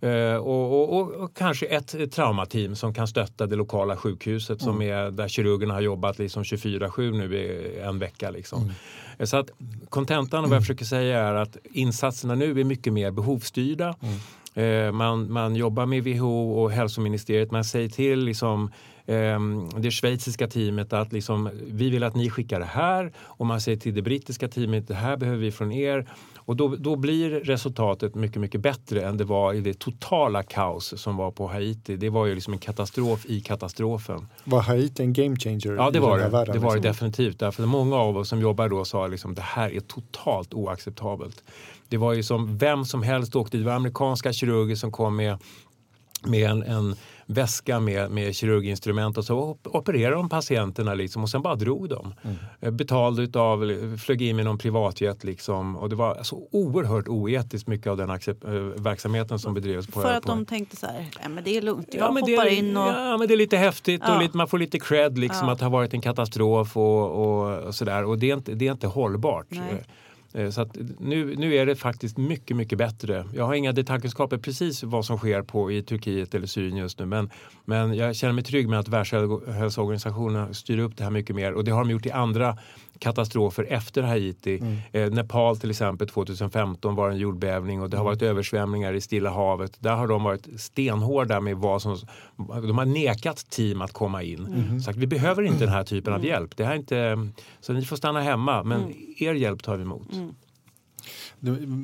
Eh, 0.00 0.36
och, 0.36 0.72
och, 0.72 0.98
och, 1.00 1.12
och 1.14 1.36
kanske 1.36 1.66
ett 1.66 2.12
traumateam 2.12 2.76
som 2.76 2.94
kan 2.94 3.08
stötta 3.08 3.46
det 3.46 3.56
lokala 3.56 3.96
sjukhuset 3.96 4.62
som 4.62 4.82
är 4.82 5.10
där 5.10 5.28
kirurgerna 5.28 5.74
har 5.74 5.80
jobbat 5.80 6.18
liksom 6.18 6.42
24-7 6.42 7.10
nu 7.12 7.36
i 7.36 7.80
en 7.80 7.98
vecka. 7.98 8.30
Liksom. 8.30 8.72
Eh, 9.18 9.24
Så 9.26 9.36
att 9.36 9.50
kontentan 9.88 10.44
av 10.44 10.50
vad 10.50 10.56
jag 10.56 10.62
försöker 10.62 10.84
säga 10.84 11.18
är 11.18 11.34
att 11.34 11.56
insatserna 11.72 12.34
nu 12.34 12.60
är 12.60 12.64
mycket 12.64 12.92
mer 12.92 13.10
behovsstyrda. 13.10 13.94
Eh, 14.54 14.92
man, 14.92 15.32
man 15.32 15.56
jobbar 15.56 15.86
med 15.86 16.04
WHO 16.04 16.62
och 16.62 16.70
hälsoministeriet. 16.70 17.50
Man 17.50 17.64
säger 17.64 17.88
till 17.88 18.18
liksom, 18.18 18.70
ehm, 19.06 19.68
det 19.76 19.90
schweiziska 19.90 20.46
teamet 20.48 20.92
att 20.92 21.12
liksom, 21.12 21.50
vi 21.66 21.90
vill 21.90 22.02
att 22.02 22.14
ni 22.16 22.30
skickar 22.30 22.60
det 22.60 22.66
här 22.66 23.12
och 23.18 23.46
man 23.46 23.60
säger 23.60 23.78
till 23.78 23.94
det 23.94 24.02
brittiska 24.02 24.48
teamet 24.48 24.88
det 24.88 24.94
här 24.94 25.16
behöver 25.16 25.38
vi 25.38 25.52
från 25.52 25.72
er. 25.72 26.06
Och 26.46 26.56
då, 26.56 26.76
då 26.76 26.96
blir 26.96 27.30
resultatet 27.30 28.14
mycket, 28.14 28.40
mycket 28.40 28.60
bättre 28.60 29.02
än 29.02 29.16
det 29.16 29.24
var 29.24 29.54
i 29.54 29.60
det 29.60 29.78
totala 29.78 30.42
kaos 30.42 31.00
som 31.00 31.16
var 31.16 31.30
på 31.30 31.46
Haiti. 31.46 31.96
Det 31.96 32.10
var 32.10 32.26
ju 32.26 32.34
liksom 32.34 32.52
en 32.52 32.58
katastrof 32.58 33.26
i 33.26 33.40
katastrofen. 33.40 34.28
Var 34.44 34.60
Haiti 34.60 35.02
en 35.02 35.12
game 35.12 35.36
changer? 35.36 35.76
Ja, 35.76 35.90
det 35.90 36.00
var 36.00 36.18
det. 36.18 36.28
Världen, 36.28 36.54
det 36.54 36.60
var 36.60 36.70
det 36.70 36.76
liksom? 36.76 36.92
definitivt. 36.92 37.38
Därför 37.38 37.66
många 37.66 37.96
av 37.96 38.16
oss 38.16 38.28
som 38.28 38.40
jobbar 38.40 38.68
då 38.68 38.84
sa 38.84 39.06
liksom 39.06 39.34
det 39.34 39.42
här 39.42 39.70
är 39.70 39.80
totalt 39.80 40.54
oacceptabelt. 40.54 41.42
Det 41.88 41.96
var 41.96 42.12
ju 42.12 42.22
som 42.22 42.58
vem 42.58 42.84
som 42.84 43.02
helst 43.02 43.36
åkte 43.36 43.56
dit. 43.56 43.64
Det 43.64 43.70
var 43.70 43.76
amerikanska 43.76 44.32
kirurger 44.32 44.76
som 44.76 44.92
kom 44.92 45.16
med, 45.16 45.38
med 46.24 46.50
en, 46.50 46.62
en 46.62 46.96
väska 47.26 47.80
med, 47.80 48.10
med 48.10 48.34
kirurginstrument 48.34 49.18
och 49.18 49.24
så 49.24 49.38
op- 49.38 49.66
opererade 49.76 50.16
de 50.16 50.28
patienterna 50.28 50.94
liksom, 50.94 51.22
och 51.22 51.28
sen 51.30 51.42
bara 51.42 51.54
drog 51.54 51.88
de. 51.88 52.14
Mm. 52.62 52.76
Betalade 52.76 53.22
utav, 53.22 53.58
flög 53.98 54.22
in 54.22 54.36
med 54.36 54.44
någon 54.44 54.58
privatjet 54.58 55.24
liksom. 55.24 55.76
Och 55.76 55.88
det 55.88 55.96
var 55.96 56.22
så 56.22 56.48
oerhört 56.52 57.08
oetiskt 57.08 57.68
mycket 57.68 57.86
av 57.86 57.96
den 57.96 58.10
eh, 58.10 58.16
verksamheten 58.76 59.38
som 59.38 59.54
bedrevs 59.54 59.86
på 59.86 60.00
För 60.00 60.12
att 60.12 60.22
på- 60.22 60.28
de 60.28 60.46
tänkte 60.46 60.76
så 60.76 60.86
här, 60.86 61.28
men 61.28 61.44
det 61.44 61.56
är 61.56 61.62
lugnt, 61.62 61.88
jag 61.92 62.02
Ja 62.02 62.12
men, 62.12 62.22
hoppar 62.22 62.44
det, 62.44 62.54
in 62.54 62.76
och... 62.76 62.82
ja, 62.88 63.16
men 63.18 63.28
det 63.28 63.34
är 63.34 63.38
lite 63.38 63.56
häftigt 63.56 64.02
Ja. 64.06 64.16
och 64.16 64.22
lite, 64.22 64.36
man 64.36 64.48
får 64.48 64.58
lite 64.58 64.78
cred 64.78 65.18
liksom 65.18 65.46
Ja. 65.46 65.52
att 65.52 65.58
det 65.58 65.64
har 65.64 65.72
varit 65.72 65.94
en 65.94 66.00
katastrof 66.00 66.76
och, 66.76 67.10
och, 67.10 67.58
och 67.58 67.74
sådär. 67.74 68.04
Och 68.04 68.18
det 68.18 68.30
är 68.30 68.34
inte, 68.34 68.54
det 68.54 68.66
är 68.68 68.72
inte 68.72 68.86
hållbart. 68.86 69.46
Nej. 69.48 69.84
Eh, 70.36 70.50
så 70.50 70.60
att 70.60 70.76
nu, 70.98 71.36
nu 71.36 71.54
är 71.54 71.66
det 71.66 71.76
faktiskt 71.76 72.16
mycket, 72.18 72.56
mycket 72.56 72.78
bättre. 72.78 73.24
Jag 73.34 73.44
har 73.44 73.54
inga 73.54 73.72
detaljkunskaper 73.72 74.38
precis 74.38 74.82
vad 74.82 75.04
som 75.04 75.18
sker 75.18 75.42
på 75.42 75.72
i 75.72 75.82
Turkiet 75.82 76.34
eller 76.34 76.46
Syrien 76.46 76.76
just 76.76 76.98
nu. 76.98 77.06
Men, 77.06 77.30
men 77.64 77.94
jag 77.94 78.16
känner 78.16 78.32
mig 78.34 78.44
trygg 78.44 78.68
med 78.68 78.78
att 78.78 78.88
Världshälsoorganisationen 78.88 80.54
styr 80.54 80.78
upp 80.78 80.96
det 80.96 81.04
här 81.04 81.10
mycket 81.10 81.36
mer. 81.36 81.52
Och 81.52 81.64
det 81.64 81.70
har 81.70 81.84
de 81.84 81.90
gjort 81.90 82.06
i 82.06 82.10
andra 82.10 82.58
katastrofer 82.98 83.66
efter 83.70 84.02
Haiti. 84.02 84.58
Mm. 84.58 84.76
Eh, 84.92 85.10
Nepal 85.10 85.56
till 85.56 85.70
exempel 85.70 86.08
2015 86.08 86.94
var 86.94 87.10
en 87.10 87.16
jordbävning 87.18 87.82
och 87.82 87.90
det 87.90 87.96
har 87.96 88.04
Mm. 88.04 88.10
varit 88.14 88.22
översvämningar 88.22 88.92
i 88.92 89.00
Stilla 89.00 89.30
havet. 89.30 89.76
Där 89.78 89.94
har 89.96 90.06
de 90.06 90.22
varit 90.22 90.60
stenhårda 90.60 91.40
med 91.40 91.56
vad 91.56 91.82
som... 91.82 91.96
De 92.36 92.78
har 92.78 92.84
nekat 92.84 93.50
team 93.50 93.82
att 93.82 93.92
komma 93.92 94.22
in. 94.22 94.46
Mm. 94.46 94.80
Sagt, 94.80 94.98
vi 94.98 95.06
behöver 95.06 95.42
inte 95.42 95.58
den 95.64 95.68
här 95.74 95.84
typen 95.84 96.12
av 96.14 96.24
hjälp. 96.24 96.56
Det 96.56 96.64
här 96.64 96.72
är 96.72 96.76
inte, 96.76 97.28
så 97.60 97.72
ni 97.72 97.84
får 97.84 97.96
stanna 97.96 98.20
hemma 98.20 98.62
men 98.62 98.80
Mm. 98.82 98.92
er 99.18 99.34
hjälp 99.34 99.62
tar 99.62 99.76
vi 99.76 99.82
emot. 99.82 100.08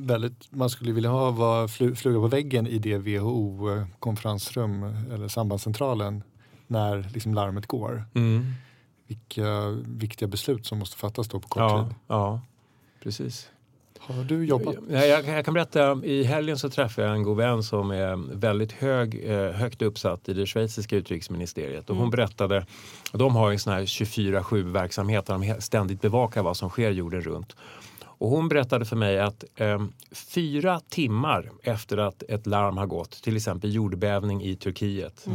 Väldigt, 0.07 0.53
man 0.53 0.71
skulle 0.71 0.93
vilja 0.93 1.11
ha 1.11 1.31
var 1.31 1.69
flu- 1.69 1.95
fluga 1.95 2.21
på 2.21 2.27
väggen 2.27 2.67
i 2.67 2.79
det 2.79 2.99
WHO-konferensrum 2.99 4.83
eller 5.15 5.29
sambandscentralen 5.29 6.23
när 6.67 7.09
liksom 7.15 7.35
larmet 7.35 7.67
går. 7.67 8.05
Mm. 8.15 8.47
Vilka 9.13 9.69
viktiga 9.87 10.29
beslut 10.29 10.67
som 10.67 10.79
måste 10.79 10.97
fattas 10.97 11.29
då 11.29 11.41
på 11.41 11.49
kort 11.49 11.61
Ja, 11.61 11.85
tid. 11.85 11.95
ja, 12.09 12.41
precis. 13.03 13.49
Har 13.99 14.25
du 14.25 14.45
jobbat? 14.45 14.75
Jag, 14.91 15.09
jag, 15.09 15.29
jag 15.29 15.45
kan 15.45 15.55
berätta, 15.55 16.05
i 16.05 16.25
helgen 16.25 16.59
så 16.59 16.71
träffade 16.71 17.07
jag 17.07 17.17
en 17.17 17.23
god 17.23 17.37
vän 17.37 17.63
som 17.63 17.91
är 17.91 18.35
väldigt 18.37 18.73
hög, 18.73 19.25
eh, 19.31 19.51
högt 19.53 19.83
uppsatt 19.83 20.29
i 20.29 20.35
det 20.35 20.47
schweiziska 20.47 20.97
utrikesministeriet. 20.97 21.91
Och 21.91 21.97
hon 21.97 22.11
berättade, 22.11 22.67
de 23.13 23.37
har 23.37 23.53
en 23.53 23.59
sån 23.59 23.73
här 23.73 23.83
24-7 23.83 24.73
verksamhet 24.73 25.27
där 25.27 25.39
de 25.39 25.61
ständigt 25.61 26.01
bevakar 26.01 26.43
vad 26.43 26.57
som 26.57 26.71
sker 26.71 26.91
jorden 26.91 27.21
runt. 27.21 27.57
Och 28.05 28.29
hon 28.31 28.49
berättade 28.49 28.85
för 28.85 28.97
mig 28.97 29.21
att 29.21 29.45
eh, 29.57 29.83
fyra 30.13 30.81
timmar 30.89 31.51
efter 31.63 31.97
att 31.99 32.23
ett 32.23 32.47
larm 32.47 32.77
har 32.77 32.87
gått, 32.87 33.11
till 33.23 33.37
exempel 33.37 33.75
jordbävning 33.75 34.43
i 34.43 34.57
Turkiet, 34.57 35.27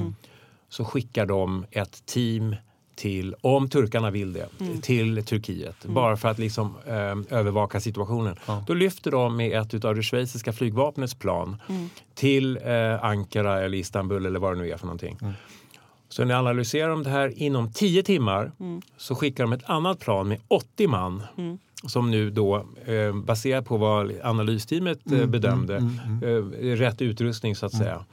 så 0.69 0.85
skickar 0.85 1.25
de 1.25 1.65
ett 1.71 2.05
team 2.05 2.55
till, 2.97 3.35
om 3.41 3.69
turkarna 3.69 4.11
vill 4.11 4.33
det, 4.33 4.47
till 4.81 5.25
Turkiet. 5.25 5.85
Bara 5.85 6.17
för 6.17 6.29
att 6.29 6.39
liksom, 6.39 6.75
eh, 6.85 7.37
övervaka 7.37 7.79
situationen. 7.79 8.35
Då 8.67 8.73
lyfter 8.73 9.11
de 9.11 9.37
med 9.37 9.61
ett 9.61 9.85
av 9.85 9.95
det 9.95 10.03
schweiziska 10.03 10.53
flygvapnets 10.53 11.13
plan 11.13 11.61
till 12.15 12.59
eh, 12.63 13.03
Ankara 13.03 13.61
eller 13.63 13.77
Istanbul 13.77 14.25
eller 14.25 14.39
vad 14.39 14.53
det 14.53 14.61
nu 14.61 14.71
är 14.71 14.77
för 14.77 14.85
någonting. 14.85 15.17
Så 16.09 16.25
när 16.25 16.35
analyserar 16.35 16.89
de 16.89 17.03
det 17.03 17.09
här 17.09 17.41
inom 17.41 17.73
10 17.73 18.03
timmar 18.03 18.51
så 18.97 19.15
skickar 19.15 19.43
de 19.43 19.53
ett 19.53 19.69
annat 19.69 19.99
plan 19.99 20.27
med 20.27 20.39
80 20.47 20.87
man 20.87 21.23
som 21.87 22.11
nu 22.11 22.29
då 22.29 22.65
eh, 22.85 23.15
baserat 23.15 23.65
på 23.65 23.77
vad 23.77 24.13
analysteamet 24.23 25.11
eh, 25.11 25.25
bedömde 25.25 25.75
eh, 26.21 26.75
rätt 26.75 27.01
utrustning 27.01 27.55
så 27.55 27.65
att 27.65 27.73
säga. 27.77 28.05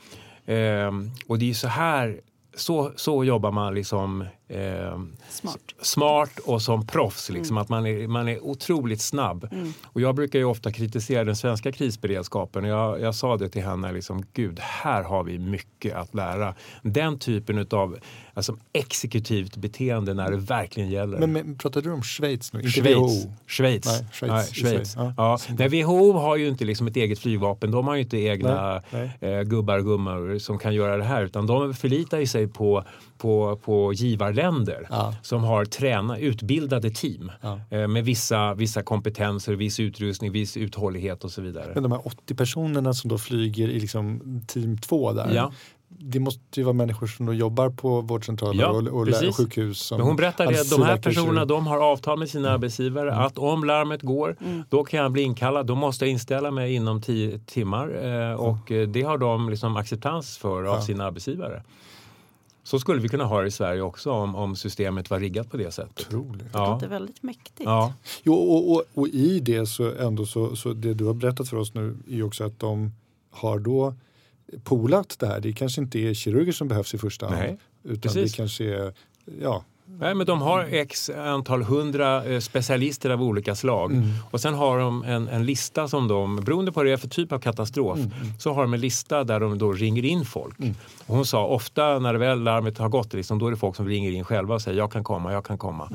Eh, 0.47 0.93
och 1.27 1.39
det 1.39 1.51
är 1.51 1.55
så 1.55 1.69
här 1.69 2.21
så, 2.57 2.93
så 2.97 3.25
jobbar 3.25 3.51
man 3.51 3.75
liksom 3.75 4.25
eh, 4.49 5.01
Smart. 5.29 5.59
smart 5.81 6.39
och 6.39 6.63
som 6.63 6.87
proffs. 6.87 7.31
Liksom, 7.31 7.59
att 7.59 7.69
man, 7.69 7.87
är, 7.87 8.09
man 8.09 8.29
är 8.29 8.45
otroligt 8.45 9.01
snabb. 9.01 9.49
Och 9.85 10.01
jag 10.01 10.15
brukar 10.15 10.39
ju 10.39 10.45
ofta 10.45 10.73
kritisera 10.73 11.25
den 11.25 11.37
svenska 11.37 11.73
krisberedskapen. 11.73 12.65
Jag, 12.65 13.01
jag 13.01 13.15
sa 13.15 13.37
det 13.37 13.49
till 13.49 13.63
henne, 13.63 13.93
liksom, 13.93 14.25
gud, 14.33 14.59
här 14.61 15.03
har 15.03 15.25
vi 15.25 15.39
mycket 15.39 15.95
att 15.95 16.15
lära. 16.15 16.55
Den 16.83 17.19
typen 17.19 17.67
av 17.71 17.99
alltså, 18.35 18.57
exekutivt 18.73 19.57
beteende 19.57 20.15
när 20.15 20.31
det 20.31 20.37
verkligen 20.37 20.91
gäller. 20.91 21.19
Men, 21.19 21.33
men 21.33 21.59
pratade 21.59 21.89
du 21.89 21.93
om 21.93 22.03
Schweiz 22.03 22.53
nu? 22.53 22.61
Inte 22.61 22.71
Schweiz. 22.71 22.97
WHO? 22.97 23.33
Schweiz. 23.47 23.87
Nej, 23.87 24.07
Schweiz. 24.13 24.33
Nej, 24.33 24.45
Schweiz. 24.45 24.95
Ja. 24.97 25.15
Ja. 25.17 25.39
Nej, 25.59 25.83
WHO 25.83 26.13
har 26.13 26.37
ju 26.37 26.49
inte 26.49 26.65
liksom 26.65 26.87
ett 26.87 26.97
eget 26.97 27.19
flygvapen. 27.19 27.71
De 27.71 27.87
har 27.87 27.95
ju 27.95 28.01
inte 28.03 28.19
egna 28.19 28.83
Nej, 28.91 29.11
eh, 29.21 29.43
gubbar 29.43 29.79
och 29.79 29.85
gummor 29.85 30.39
som 30.39 30.59
kan 30.59 30.75
göra 30.75 30.97
det 30.97 31.05
här. 31.05 31.23
Utan 31.23 31.47
de 31.47 31.75
förlitar 31.75 32.19
ju 32.19 32.27
sig 32.27 32.49
på, 32.49 32.85
på, 33.25 33.57
på 33.65 33.93
givarländer 33.93 34.87
Ja. 34.91 35.15
som 35.23 35.45
har 35.45 35.65
träna, 35.65 36.19
utbildade 36.19 36.91
team 36.91 37.33
Ja. 37.41 37.61
eh, 37.71 37.89
med 37.89 38.05
vissa, 38.05 38.55
vissa 38.55 38.83
kompetenser, 38.83 39.53
viss 39.55 39.81
utrustning, 39.81 40.33
viss 40.33 40.57
uthållighet 40.57 41.25
och 41.25 41.31
så 41.31 41.43
vidare. 41.43 41.71
Men 41.75 41.83
de 41.83 41.93
här 41.93 42.07
80 42.07 42.35
personerna 42.35 42.95
som 42.95 43.09
då 43.11 43.19
flyger 43.19 43.69
i 43.69 43.81
liksom 43.81 44.21
team 44.47 44.79
2 44.79 45.13
där. 45.13 45.35
Ja. 45.35 45.53
Det 45.89 46.21
måste 46.21 46.41
ju 46.61 46.63
vara 46.63 46.73
människor 46.73 47.07
som 47.07 47.27
då 47.27 47.33
jobbar 47.35 47.71
på 47.71 48.01
vårdcentraler 48.01 48.63
Ja, 48.63 48.69
och, 48.69 48.87
och 49.01 49.07
precis. 49.07 49.37
sjukhus. 49.37 49.79
Som 49.79 49.99
Men 49.99 50.07
hon 50.07 50.17
berättade 50.17 50.61
att 50.61 50.71
de 50.71 50.83
här 50.83 50.97
personerna 50.97 51.45
de 51.45 51.67
har 51.67 51.79
avtal 51.93 52.19
med 52.19 52.29
sina 52.29 52.51
arbetsgivare 52.51 53.11
Mm. 53.13 53.25
att 53.25 53.39
om 53.39 53.65
larmet 53.65 54.03
går 54.03 54.37
då 54.71 54.85
kan 54.85 55.01
jag 55.01 55.13
bli 55.13 55.23
inkallad. 55.23 55.67
Då 55.67 55.75
måste 55.75 56.05
jag 56.05 56.13
inställa 56.13 56.51
mig 56.51 56.75
inom 56.75 57.03
tio 57.03 57.39
timmar 57.39 57.87
eh, 58.05 58.35
och 58.35 58.73
eh, 58.73 58.89
det 58.89 59.03
har 59.03 59.19
de 59.19 59.49
liksom 59.51 59.77
acceptans 59.77 60.39
för 60.39 60.59
av 60.65 60.77
Ja. 60.77 60.83
sina 60.83 61.05
arbetsgivare. 61.05 61.63
Så 62.65 62.79
skulle 62.79 63.01
vi 63.01 63.09
kunna 63.09 63.25
ha 63.25 63.41
det 63.41 63.47
i 63.47 63.51
Sverige 63.51 63.81
också 63.83 64.11
om, 64.11 64.35
om 64.35 64.57
systemet 64.57 65.11
var 65.11 65.21
riggat 65.21 65.51
på 65.51 65.57
det 65.57 65.71
sättet. 65.71 66.07
Otroligt. 66.07 66.47
Ja. 66.53 66.77
Det 66.81 66.87
är 66.87 66.91
väldigt 66.91 67.23
mäktigt. 67.23 67.65
Ja. 67.65 67.95
Jo, 68.23 68.35
och, 68.35 68.73
och, 68.73 68.85
och 68.95 69.09
i 69.09 69.41
det 69.41 69.67
så 69.67 69.95
ändå 69.95 70.27
så, 70.27 70.57
så 70.57 70.73
det 70.73 70.95
du 70.95 71.05
har 71.05 71.15
berättat 71.15 71.49
för 71.49 71.57
oss 71.57 71.75
nu 71.75 71.97
är 72.09 72.15
ju 72.15 72.23
också 72.23 72.45
att 72.45 72.59
de 72.59 72.93
har 73.31 73.59
då 73.59 73.95
polat 74.65 75.17
det 75.19 75.27
här. 75.27 75.41
Det 75.41 75.53
kanske 75.53 75.81
inte 75.81 75.99
är 75.99 76.15
kirurger 76.15 76.53
som 76.53 76.69
behövs 76.69 76.95
i 76.95 76.99
första 76.99 77.27
hand. 77.27 77.39
Nej, 77.39 77.59
utan 77.83 78.01
precis. 78.01 78.33
det 78.33 78.37
kanske 78.37 78.65
är 78.65 78.95
ja, 79.41 79.65
Nej, 79.87 80.15
men 80.15 80.27
de 80.27 80.43
har 80.43 80.67
x 80.71 81.11
antal 81.11 81.63
hundra 81.63 82.25
eh, 82.25 82.41
specialister 82.41 83.11
av 83.11 83.23
olika 83.23 83.55
slag. 83.55 83.93
Mm. 83.93 84.09
Och 84.31 84.41
sen 84.41 84.55
har 84.55 84.79
de 84.79 85.03
en, 85.03 85.29
en 85.29 85.47
lista 85.47 85.89
som 85.89 86.09
de, 86.09 86.37
beroende 86.37 86.73
på 86.73 86.81
vad 86.81 86.87
det 86.87 86.93
är 86.93 86.97
för 86.97 87.09
typ 87.09 87.33
av 87.33 87.39
katastrof, 87.39 87.99
Mm, 87.99 88.11
så 88.39 88.53
har 88.53 88.63
de 88.63 88.75
en 88.75 88.81
lista 88.81 89.25
där 89.25 89.41
de 89.41 89.59
då 89.59 89.73
ringer 89.73 90.05
in 90.05 90.25
folk. 90.25 90.59
Och 91.07 91.17
hon 91.17 91.27
sa 91.27 91.47
ofta 91.47 91.99
när 91.99 92.15
väl 92.15 92.43
larmet 92.43 92.79
har 92.79 92.89
gått, 92.89 93.13
liksom, 93.13 93.39
då 93.39 93.47
är 93.47 93.51
det 93.51 93.57
folk 93.57 93.77
som 93.77 93.89
ringer 93.89 94.11
in 94.11 94.25
själva 94.25 94.55
och 94.55 94.63
säger 94.63 94.79
jag 94.79 94.93
kan 94.93 95.05
komma, 95.05 95.33
jag 95.33 95.45
kan 95.45 95.59
komma. 95.59 95.89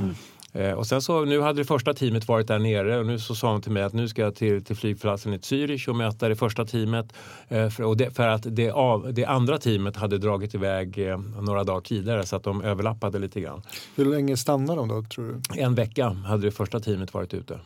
Eh, 0.54 0.72
och 0.72 0.88
sen 0.88 1.02
så, 1.02 1.26
nu 1.26 1.42
hade 1.42 1.60
det 1.60 1.66
första 1.66 1.94
teamet 1.94 2.28
varit 2.28 2.48
där 2.48 2.60
nere 2.60 3.00
och 3.00 3.06
nu 3.06 3.20
så 3.20 3.36
sa 3.36 3.52
hon 3.52 3.62
till 3.62 3.72
mig 3.72 3.84
att 3.84 3.94
nu 3.94 4.08
ska 4.08 4.22
jag 4.22 4.36
till, 4.36 4.64
till 4.64 4.76
flygplatsen 4.76 5.34
i 5.34 5.38
Zürich 5.38 5.90
och 5.90 5.96
möta 5.96 6.30
det 6.30 6.36
första 6.36 6.66
teamet. 6.66 7.14
Eh, 7.48 7.70
för, 7.70 7.84
och 7.84 7.98
det, 7.98 8.12
för 8.12 8.28
att 8.28 8.56
det, 8.56 8.72
av, 8.72 9.14
det 9.14 9.26
andra 9.26 9.58
teamet 9.58 9.96
hade 9.96 10.18
dragit 10.18 10.56
iväg 10.56 11.08
eh, 11.10 11.18
några 11.42 11.64
dagar 11.64 11.82
tidigare 11.82 12.26
så 12.26 12.36
att 12.36 12.44
de 12.44 12.62
överlappade 12.62 13.20
lite 13.20 13.42
grann. 13.42 13.62
hur 13.96 14.06
länge 14.06 14.38
stannar 14.38 14.76
de 14.76 14.88
då 14.88 15.04
tror 15.04 15.42
du? 15.54 15.62
En 15.62 15.76
vecka 15.76 16.10
hade 16.10 16.48
det 16.48 16.52
första 16.52 16.80
teamet 16.80 17.14
varit 17.14 17.34
ute. 17.34 17.60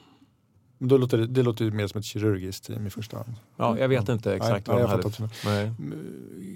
Men 0.77 0.89
Då 0.89 0.97
låter 0.97 1.17
det, 1.17 1.27
det 1.27 1.43
låter 1.43 1.65
ju 1.65 1.71
mer 1.71 1.87
som 1.87 1.99
ett 1.99 2.05
kirurgiskt 2.05 2.65
team 2.65 2.87
i 2.87 2.89
första 2.89 3.17
hand. 3.17 3.33
Ja, 3.57 3.79
jag 3.79 3.87
vet 3.87 4.09
inte 4.09 4.33
exakt 4.33 4.67
Nej, 4.67 4.75
vad 4.75 4.89
nej, 4.89 5.01
de 5.01 5.11
hade. 5.11 5.29
Nej. 5.45 5.63
Mm, 5.63 5.99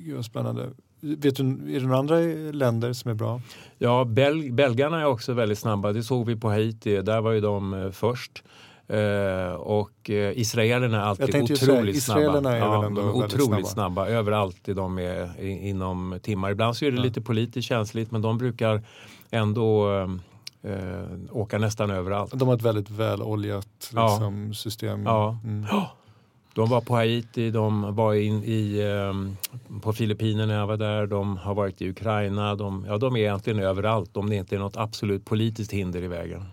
Gud 0.05 0.15
vad 0.15 0.25
spännande. 0.25 0.69
Vet 1.15 1.35
du, 1.35 1.43
är 1.43 1.79
det 1.79 1.85
några 1.85 1.97
andra 1.97 2.15
länder 2.51 2.93
som 2.93 3.11
är 3.11 3.15
bra? 3.15 3.41
Ja, 3.77 4.03
Bel 4.05 4.53
belgarna 4.53 5.01
är 5.01 5.05
också 5.05 5.33
väldigt 5.33 5.59
snabba. 5.59 5.93
Det 5.93 6.03
såg 6.03 6.25
vi 6.25 6.35
på 6.35 6.49
Haiti. 6.49 7.01
Där 7.01 7.21
var 7.21 7.31
ju 7.31 7.41
de 7.41 7.73
eh, 7.73 7.91
först. 7.91 8.43
Eh, 8.87 9.53
och 9.53 10.09
eh, 10.09 10.39
israelerna 10.39 10.97
är 10.97 11.01
alltid 11.01 11.35
ju 11.49 11.55
säga, 11.55 11.73
otroligt 11.73 12.03
snabba. 12.03 12.21
är 12.21 12.31
väl 12.69 12.83
ändå 12.85 13.01
de 13.01 13.09
är 13.09 13.13
otroligt 13.25 13.47
snabba. 13.47 13.63
snabba. 13.67 14.07
Överallt 14.07 14.67
är 14.67 14.73
de 14.73 14.99
är 14.99 15.39
i, 15.41 15.69
inom 15.69 16.19
timmar. 16.23 16.51
Ibland 16.51 16.75
så 16.77 16.85
är 16.85 16.91
det 16.91 16.97
Ja. 16.97 17.03
lite 17.03 17.21
politiskt 17.21 17.67
känsligt 17.67 18.11
men 18.11 18.21
de 18.21 18.37
brukar 18.37 18.81
ändå 19.31 19.89
eh, 20.63 21.07
åka 21.31 21.57
nästan 21.57 21.89
överallt. 21.89 22.31
De 22.35 22.47
har 22.47 22.55
ett 22.55 22.61
väldigt 22.61 22.89
väloljat 22.89 23.91
Ja. 23.95 24.07
liksom, 24.09 24.53
system. 24.53 25.03
Ja. 25.05 25.37
Mm. 25.43 25.65
De 26.57 26.69
var 26.69 26.81
på 26.81 26.95
Haiti, 26.95 27.51
de 27.51 27.95
var 27.95 28.13
in 28.13 28.43
i, 28.43 28.81
ehm, 28.81 29.37
på 29.81 29.93
Filippinerna 29.93 30.45
när 30.45 30.59
jag 30.59 30.67
var 30.67 30.77
där, 30.77 31.07
de 31.07 31.37
har 31.37 31.55
varit 31.55 31.81
i 31.81 31.89
Ukraina. 31.89 32.55
De, 32.55 32.85
ja, 32.87 32.97
de 32.97 33.15
är 33.15 33.19
egentligen 33.19 33.59
överallt 33.59 34.17
om 34.17 34.29
det 34.29 34.35
inte 34.35 34.55
är 34.55 34.59
något 34.59 34.77
absolut 34.77 35.25
politiskt 35.25 35.71
hinder 35.73 36.03
i 36.03 36.07
vägen. 36.07 36.45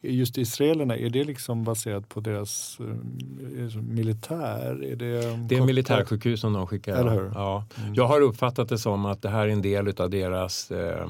Just 0.00 0.38
israelerna, 0.38 0.96
är 0.96 1.10
det 1.10 1.24
liksom 1.24 1.64
baserat 1.64 2.08
på 2.08 2.20
deras 2.20 2.78
eh, 2.80 3.82
militär? 3.82 4.84
Är 4.84 4.96
det, 4.96 5.38
Det 5.48 5.56
är 5.56 5.66
militärsjukhus 5.66 6.40
som 6.40 6.52
de 6.52 6.66
skickar. 6.66 6.96
Eller 6.96 7.12
hur? 7.12 7.30
Ja. 7.34 7.64
Jag 7.94 8.06
har 8.06 8.20
uppfattat 8.20 8.68
det 8.68 8.78
som 8.78 9.06
att 9.06 9.22
det 9.22 9.28
här 9.28 9.46
är 9.46 9.52
en 9.52 9.62
del 9.62 10.00
av 10.00 10.10
deras 10.10 10.70
eh, 10.70 11.08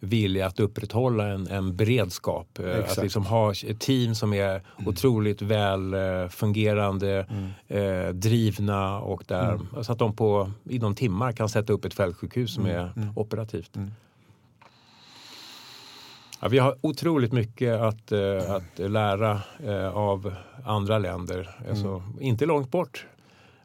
vilja 0.00 0.46
att 0.46 0.60
upprätthålla 0.60 1.26
en, 1.26 1.46
en 1.46 1.76
beredskap. 1.76 2.58
Eh, 2.58 2.70
att 2.70 2.80
Exakt. 2.80 3.02
liksom 3.02 3.26
ha 3.26 3.52
ett 3.52 3.80
team 3.80 4.14
som 4.14 4.32
är 4.32 4.62
otroligt 4.86 5.42
väl 5.42 5.94
eh, 5.94 6.28
fungerande, 6.28 7.26
eh, 7.68 8.08
drivna 8.14 9.00
och 9.00 9.24
där, 9.26 9.60
så 9.82 9.92
att 9.92 9.98
de 9.98 10.16
på, 10.16 10.50
inom 10.68 10.94
timmar 10.94 11.32
kan 11.32 11.48
sätta 11.48 11.72
upp 11.72 11.84
ett 11.84 11.94
fältsjukhus 11.94 12.54
som 12.54 12.66
är 12.66 12.92
operativt. 13.16 13.76
Mm. 13.76 13.90
Ja, 16.42 16.48
vi 16.48 16.58
har 16.58 16.76
otroligt 16.80 17.32
mycket 17.32 17.80
att, 17.80 18.12
eh, 18.12 18.50
att 18.50 18.78
lära 18.90 19.40
eh, 19.64 19.96
av 19.96 20.34
andra 20.64 20.98
länder. 20.98 21.50
Alltså, 21.70 22.02
Inte 22.20 22.46
långt 22.46 22.70
bort. 22.70 23.06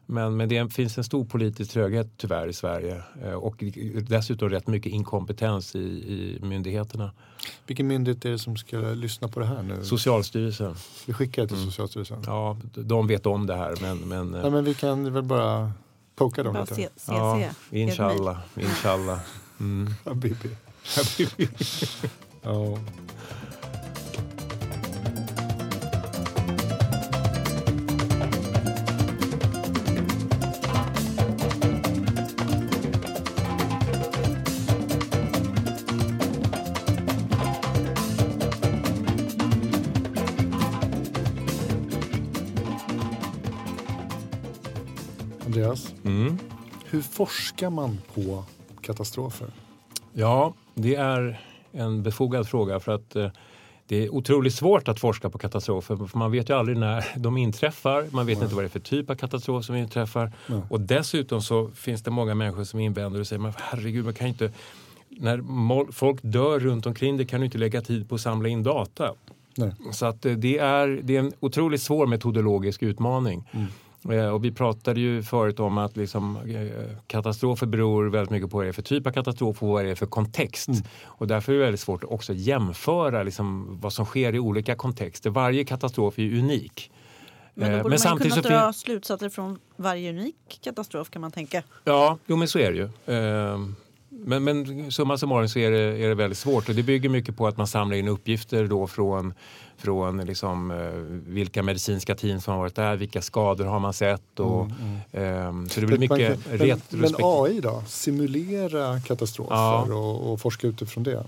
Men, 0.06 0.36
men 0.36 0.48
det 0.48 0.72
finns 0.72 0.98
en 0.98 1.04
stor 1.04 1.24
politisk 1.24 1.70
tröghet 1.70 2.08
tyvärr 2.16 2.48
i 2.48 2.52
Sverige 2.52 3.02
eh, 3.22 3.32
och 3.32 3.64
dessutom 4.02 4.50
rätt 4.50 4.66
mycket 4.66 4.92
inkompetens 4.92 5.74
i, 5.74 5.78
i 5.78 6.38
myndigheterna. 6.42 7.12
Vilken 7.66 7.86
myndighet 7.86 8.24
är 8.24 8.30
det 8.30 8.38
som 8.38 8.56
ska 8.56 8.78
lyssna 8.78 9.28
på 9.28 9.40
det 9.40 9.46
här 9.46 9.62
nu? 9.62 9.84
Socialstyrelsen, 9.84 10.74
vi 11.06 11.12
skickar 11.12 11.42
det 11.42 11.48
till 11.48 11.64
Socialstyrelsen. 11.64 12.22
Ja. 12.26 12.56
de 12.74 13.06
vet 13.06 13.26
om 13.26 13.46
det 13.46 13.56
här 13.56 13.74
men, 13.80 13.98
men 13.98 14.34
eh, 14.34 14.50
men 14.50 14.64
vi 14.64 14.74
kan 14.74 15.12
väl 15.12 15.22
bara 15.22 15.72
poka 16.16 16.42
dem 16.42 16.56
lite. 16.56 16.74
se, 16.74 16.88
se, 16.96 17.12
ja, 17.12 17.50
se. 17.70 17.80
inshallah, 17.80 18.38
inshallah. 18.56 19.18
Mm. 19.60 19.94
Habibi. 20.04 20.50
Ja. 22.42 22.78
Forskar 47.16 47.70
man 47.70 47.98
på 48.14 48.44
katastrofer? 48.80 49.48
Ja, 50.12 50.54
det 50.74 50.94
är 50.94 51.40
en 51.72 52.02
befogad 52.02 52.48
fråga 52.48 52.80
för 52.80 52.92
att 52.92 53.16
eh, 53.16 53.30
det 53.86 54.04
är 54.04 54.14
otroligt 54.14 54.54
svårt 54.54 54.88
att 54.88 55.00
forska 55.00 55.30
på 55.30 55.38
katastrofer 55.38 55.96
för 55.96 56.18
man 56.18 56.30
vet 56.30 56.50
ju 56.50 56.54
aldrig 56.54 56.78
när 56.78 57.04
de 57.16 57.36
inträffar. 57.36 58.06
Man 58.10 58.26
vet 58.26 58.42
inte 58.42 58.54
vad 58.54 58.64
det 58.64 58.66
är 58.66 58.68
för 58.68 58.80
typ 58.80 59.10
av 59.10 59.14
katastrof 59.14 59.64
som 59.64 59.76
inträffar. 59.76 60.32
Nej. 60.46 60.60
Och 60.70 60.80
dessutom 60.80 61.42
så 61.42 61.68
finns 61.68 62.02
det 62.02 62.10
många 62.10 62.34
människor 62.34 62.64
som 62.64 62.80
invänder 62.80 63.20
och 63.20 63.26
säger 63.26 63.40
men 63.42 63.52
herregud, 63.56 64.04
man 64.04 64.14
kan 64.14 64.26
inte 64.26 64.52
när 65.08 65.92
folk 65.92 66.18
dör 66.22 66.60
runt 66.60 66.86
omkring 66.86 67.16
det 67.16 67.24
kan 67.24 67.40
du 67.40 67.46
inte 67.46 67.58
lägga 67.58 67.80
tid 67.80 68.08
på 68.08 68.14
att 68.14 68.20
samla 68.20 68.48
in 68.48 68.62
data. 68.62 69.14
Nej. 69.56 69.72
Så 69.92 70.06
att 70.06 70.26
eh, 70.26 70.32
det 70.32 70.58
är, 70.58 71.00
det 71.02 71.16
är 71.16 71.20
en 71.20 71.32
otroligt 71.40 71.82
svår 71.82 72.06
metodologisk 72.06 72.82
utmaning. 72.82 73.50
Eh, 73.52 73.64
Och 74.32 74.44
vi 74.44 74.52
pratade 74.52 75.00
ju 75.00 75.22
förut 75.22 75.60
om 75.60 75.78
att 75.78 75.96
liksom, 75.96 76.36
eh, 76.36 76.96
katastrofer 77.06 77.66
beror 77.66 78.06
väldigt 78.10 78.30
mycket 78.30 78.50
på 78.50 78.56
vad 78.56 78.66
det 78.66 78.70
är 78.70 78.72
för 78.72 78.82
typ 78.82 79.06
av 79.06 79.10
katastrof 79.10 79.62
och 79.62 79.68
vad 79.68 79.84
det 79.84 79.90
är 79.90 79.94
för 79.94 80.06
kontext. 80.06 80.68
Och 81.04 81.26
därför 81.26 81.52
är 81.52 81.56
det 81.58 81.62
väldigt 81.64 81.80
svårt 81.80 82.04
att 82.04 82.10
också 82.10 82.32
jämföra 82.32 83.22
liksom, 83.22 83.78
vad 83.80 83.92
som 83.92 84.04
sker 84.06 84.34
i 84.34 84.38
olika 84.38 84.74
kontexter. 84.74 85.30
Varje 85.30 85.64
katastrof 85.64 86.18
är 86.18 86.22
ju 86.22 86.38
unik. 86.38 86.90
Men 87.54 87.70
då 87.70 87.76
Eh, 87.76 87.82
borde 87.82 87.98
man 88.04 88.18
ju 88.18 88.30
kunna 88.30 88.42
dra 88.42 88.64
fin- 88.64 88.72
slutsatser 88.72 89.28
från 89.28 89.58
varje 89.76 90.10
unik 90.10 90.58
katastrof 90.64 91.10
kan 91.10 91.20
man 91.22 91.30
tänka. 91.32 91.62
Ja, 91.84 92.18
jo 92.26 92.36
men 92.36 92.48
så 92.48 92.58
är 92.58 92.72
det 92.72 92.78
ju. 92.78 92.88
Men, 94.24 94.44
men 94.44 94.92
summa 94.92 95.18
summarum 95.18 95.48
så 95.48 95.58
är 95.58 95.70
det, 95.70 95.78
är 95.78 96.08
det 96.08 96.14
väldigt 96.14 96.38
svårt 96.38 96.68
och 96.68 96.74
det 96.74 96.82
bygger 96.82 97.08
mycket 97.08 97.36
på 97.36 97.46
att 97.46 97.56
man 97.56 97.66
samlar 97.66 97.96
in 97.96 98.08
uppgifter 98.08 98.66
då 98.66 98.86
från, 98.86 99.34
från 99.76 100.16
liksom, 100.24 100.70
eh, 100.70 100.76
vilka 101.32 101.62
medicinska 101.62 102.14
team 102.14 102.40
som 102.40 102.52
har 102.54 102.60
varit 102.60 102.74
där, 102.74 102.96
vilka 102.96 103.22
skador 103.22 103.64
har 103.64 103.80
man 103.80 103.92
sett 103.92 104.40
och 104.40 104.68
ehm, 105.12 105.68
så 105.68 105.80
det 105.80 105.86
blir 105.86 105.98
mycket 105.98 106.18
kan- 106.18 106.42
men, 106.58 106.58
men 106.58 106.68
retrospekt. 106.68 107.20
AI 107.24 107.60
då? 107.60 107.82
Simulera 107.86 109.00
katastrofer 109.00 109.54
Ja. 109.56 109.82
och, 109.94 110.32
och 110.32 110.40
forska 110.40 110.66
utifrån 110.66 111.04
det? 111.04 111.24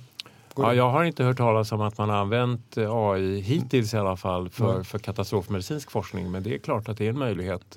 Ja, 0.56 0.74
jag 0.74 0.90
har 0.90 1.04
inte 1.04 1.24
hört 1.24 1.36
talas 1.36 1.72
om 1.72 1.80
att 1.80 1.98
man 1.98 2.08
har 2.08 2.16
använt 2.16 2.76
eh, 2.76 2.94
AI 2.94 3.40
hittills 3.40 3.94
i 3.94 3.96
alla 3.96 4.16
fall 4.16 4.48
för, 4.48 4.70
Mm. 4.72 4.84
för 4.84 4.98
katastrofmedicinsk 4.98 5.90
forskning. 5.90 6.30
Men 6.30 6.42
det 6.42 6.54
är 6.54 6.58
klart 6.58 6.88
att 6.88 6.98
det 6.98 7.04
är 7.06 7.10
en 7.10 7.18
möjlighet. 7.18 7.76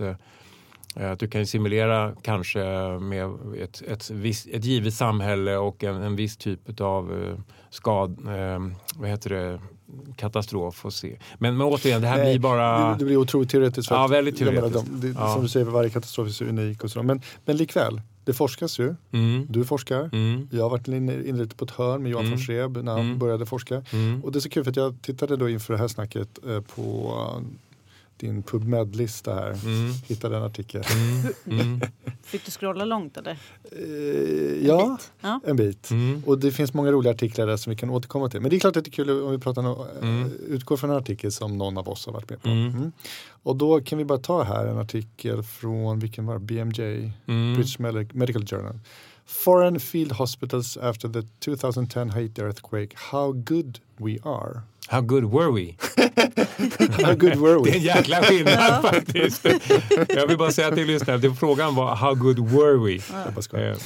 Eh, 0.95 1.11
Att 1.11 1.19
du 1.19 1.27
kan 1.27 1.45
simulera 1.47 2.13
kanske 2.21 2.59
med 2.99 3.29
ett, 3.59 3.81
ett, 3.87 4.09
visst, 4.09 4.47
ett 4.51 4.65
givet 4.65 4.93
samhälle 4.93 5.57
och 5.57 5.83
en, 5.83 5.95
en 5.95 6.15
viss 6.15 6.37
typ 6.37 6.81
av 6.81 7.35
skad, 7.69 8.17
eh, 8.27 8.59
vad 8.95 9.09
heter 9.09 9.29
det, 9.29 9.59
katastrof 10.15 10.85
och 10.85 10.93
se. 10.93 11.17
Men, 11.37 11.57
men 11.57 11.67
återigen, 11.67 12.01
det 12.01 12.07
här 12.07 12.17
Nej, 12.17 12.33
blir 12.33 12.39
bara... 12.39 12.89
det, 12.89 12.95
det 12.99 13.05
blir 13.05 13.17
otroligt 13.17 13.49
teoretiskt. 13.49 13.87
för 13.87 13.95
Ja, 13.95 14.05
att- 14.05 14.11
väldigt 14.11 14.39
jag 14.39 14.53
menar, 14.53 14.69
teoretiskt. 14.69 15.01
De, 15.01 15.07
det, 15.07 15.19
Ja. 15.19 15.33
Som 15.33 15.41
du 15.43 15.49
säger, 15.49 15.65
varje 15.65 15.89
katastrof 15.89 16.27
är 16.27 16.31
så 16.31 16.45
unik 16.45 16.83
och 16.83 16.91
så. 16.91 17.03
Men, 17.03 17.21
men 17.45 17.57
likväl, 17.57 18.01
det 18.25 18.33
forskas 18.33 18.79
ju. 18.79 18.95
Mm, 19.11 19.45
Du 19.49 19.65
forskar. 19.65 20.09
mm, 20.13 20.47
Jag 20.51 20.63
har 20.63 20.69
varit 20.69 20.87
lite 20.87 21.55
på 21.55 21.65
ett 21.65 21.71
hörn 21.71 22.03
med 22.03 22.11
Johan 22.11 22.25
Mm. 22.25 22.37
von 22.37 22.45
Schreb 22.45 22.77
när 22.83 22.91
han 22.91 23.01
Mm. 23.01 23.19
började 23.19 23.45
forska. 23.45 23.83
mm. 23.93 24.23
Och 24.23 24.31
det 24.31 24.39
är 24.39 24.41
så 24.41 24.49
kul 24.49 24.63
för 24.63 24.71
att 24.71 24.77
jag 24.77 24.95
tittade 25.01 25.35
då 25.37 25.49
inför 25.49 25.73
det 25.73 25.79
här 25.79 25.87
snacket 25.87 26.29
eh, 26.47 26.61
på 26.61 27.13
eh, 27.35 27.41
din 28.21 28.43
PubMed-lista 28.43 29.33
här. 29.33 29.51
Mm. 29.65 29.91
Hittade 30.07 30.37
en 30.37 30.43
artikel. 30.43 30.83
Mm, 31.45 31.59
mm, 31.59 31.81
Fick 32.23 32.45
du 32.45 32.51
scrolla 32.51 32.85
långt 32.85 33.17
eller? 33.17 33.37
Eh, 33.71 34.67
ja, 34.67 34.97
bit. 34.99 35.11
Ja. 35.21 35.39
en 35.45 35.55
bit. 35.55 35.91
mm. 35.91 36.23
Och 36.25 36.39
det 36.39 36.51
finns 36.51 36.73
många 36.73 36.91
roliga 36.91 37.13
artiklar 37.13 37.47
där 37.47 37.57
som 37.57 37.69
vi 37.69 37.75
kan 37.75 37.89
återkomma 37.89 38.29
till. 38.29 38.41
Men 38.41 38.49
det 38.49 38.55
är 38.55 38.59
klart 38.59 38.75
att 38.77 38.83
det 38.85 38.89
är 38.89 38.91
kul 38.91 39.09
om 39.23 39.31
vi 39.31 39.37
pratar 39.37 39.61
no- 39.61 39.85
Mm. 40.01 40.21
eh, 40.25 40.31
utgår 40.47 40.77
från 40.77 40.89
en 40.89 40.95
artikel 40.97 41.31
som 41.31 41.57
någon 41.57 41.77
av 41.77 41.89
oss 41.89 42.05
har 42.05 42.13
varit 42.13 42.29
med 42.29 42.41
på. 42.41 42.49
Mm. 42.49 42.67
Mm. 42.67 42.91
Och 43.43 43.55
då 43.55 43.81
kan 43.81 43.97
vi 43.97 44.05
bara 44.05 44.19
ta 44.19 44.43
här 44.43 44.65
en 44.65 44.77
artikel 44.77 45.43
från, 45.43 45.99
vilken 45.99 46.25
var? 46.25 46.39
BMJ, 46.39 47.11
Mm. 47.27 47.53
British 47.55 47.77
Medi- 47.79 48.09
Medical 48.15 48.45
Journal. 48.47 48.79
Foreign 49.31 49.79
field 49.79 50.11
hospitals 50.11 50.77
after 50.77 51.09
the 51.09 51.21
2010 51.39 52.09
Haiti 52.09 52.41
earthquake. 52.41 52.95
How 53.11 53.31
good 53.33 53.79
we 53.97 54.17
are. 54.23 54.61
How 54.87 55.01
good 55.01 55.23
were 55.23 55.51
we? 55.51 55.75
How 57.05 57.15
good 57.15 57.35
were 57.35 57.59
Det 57.63 57.69
är 57.69 57.75
en 57.75 57.81
we? 57.81 57.87
jäkla 57.87 58.23
skillnad 58.23 58.81
faktiskt. 58.81 59.45
Jag 60.09 60.27
vill 60.27 60.37
bara 60.37 60.51
säga 60.51 60.71
till 60.75 60.87
lyssnarna, 60.87 61.35
frågan 61.35 61.75
var 61.75 61.95
how 61.95 62.13
good 62.15 62.39
were 62.39 62.77
we? 62.77 63.01
Skojar. 63.41 63.71
Eh, 63.71 63.77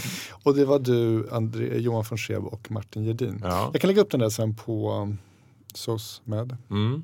Och 0.43 0.55
det 0.55 0.65
var 0.65 0.79
du, 0.79 1.29
André, 1.31 1.77
Johan 1.77 2.05
von 2.09 2.17
Schreb 2.17 2.45
och 2.45 2.71
Martin 2.71 3.03
Gedin. 3.03 3.39
Ja. 3.43 3.69
Jag 3.73 3.81
kan 3.81 3.87
lägga 3.87 4.01
upp 4.01 4.11
den 4.11 4.19
där 4.19 4.29
sen 4.29 4.55
på 4.55 4.91
um, 4.91 5.17
SOSMED. 5.73 6.57
Mm. 6.69 7.03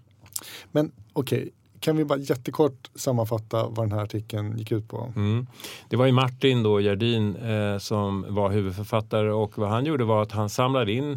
Men 0.71 0.91
okej, 1.13 1.49
kan 1.82 1.97
vi 1.97 2.05
bara 2.05 2.19
jättekort 2.19 2.89
sammanfatta 2.95 3.67
vad 3.67 3.86
den 3.89 3.91
här 3.91 4.03
artikeln 4.03 4.57
gick 4.57 4.71
ut 4.71 4.88
på? 4.88 5.13
Mm. 5.15 5.47
Det 5.89 5.95
var 5.95 6.05
ju 6.05 6.11
Martin 6.11 6.63
då, 6.63 6.79
Gerdin 6.82 7.36
eh, 7.36 7.77
som 7.77 8.25
var 8.29 8.49
huvudförfattare 8.51 9.32
och 9.32 9.57
vad 9.57 9.69
han 9.69 9.86
gjorde 9.86 10.03
var 10.03 10.21
att 10.21 10.32
han 10.32 10.49
samlade 10.49 10.91
in 10.91 11.11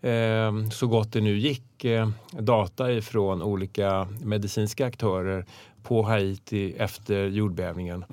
eh, 0.00 0.68
så 0.72 0.86
gott 0.86 1.12
det 1.12 1.20
nu 1.20 1.38
gick 1.38 1.84
eh, 1.84 2.08
data 2.30 2.92
ifrån 2.92 3.42
olika 3.42 4.08
medicinska 4.22 4.86
aktörer 4.86 5.44
på 5.82 6.02
Haiti 6.02 6.74
efter 6.78 7.26
jordbävningen. 7.26 8.04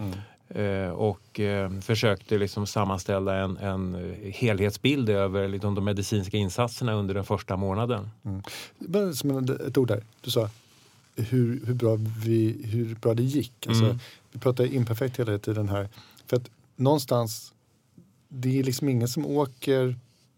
Eh, 0.50 0.90
och 0.90 1.40
eh, 1.40 1.72
försökte 1.80 2.38
liksom 2.38 2.68
sammanställa 2.68 3.36
en, 3.36 3.58
en 3.58 4.16
helhetsbild 4.34 5.10
över 5.10 5.48
liksom, 5.48 5.76
de 5.76 5.86
medicinska 5.86 6.38
insatserna 6.38 6.94
under 6.94 7.14
den 7.14 7.24
första 7.24 7.56
månaden. 7.58 8.10
Som 9.14 9.30
en- 9.32 9.68
ett 9.68 9.78
ord 9.78 9.88
där, 9.88 10.04
du 10.22 10.32
sa 10.32 10.50
hur, 11.18 11.66
hur, 11.66 11.74
bra, 11.74 11.98
vi, 12.26 12.62
hur 12.64 12.96
bra 12.96 13.14
det 13.14 13.24
gick. 13.24 13.68
Alltså, 13.68 13.84
Mm. 13.86 14.00
Vi 14.32 14.40
pratar 14.40 14.66
imperfekt 14.66 15.20
hela 15.20 15.38
tiden 15.40 15.70
här. 15.70 15.90
För 16.26 16.38
att 16.38 16.50
någonstans, 16.76 17.54
det 18.30 18.60
är 18.60 18.64
liksom 18.64 18.90
ingen 18.90 19.08
som 19.08 19.26
åker 19.26 19.96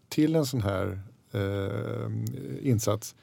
till 0.08 0.36
en 0.36 0.46
sån 0.46 0.62
här 0.62 1.00
eh, 1.32 2.10
insats 2.62 3.14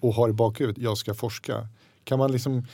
och 0.00 0.14
har 0.14 0.28
i 0.28 0.32
bakhuvudet, 0.32 0.82
jag 0.82 0.98
ska 0.98 1.14
forska. 1.14 1.68
Kan 2.04 2.18
man 2.18 2.32
liksom 2.32 2.66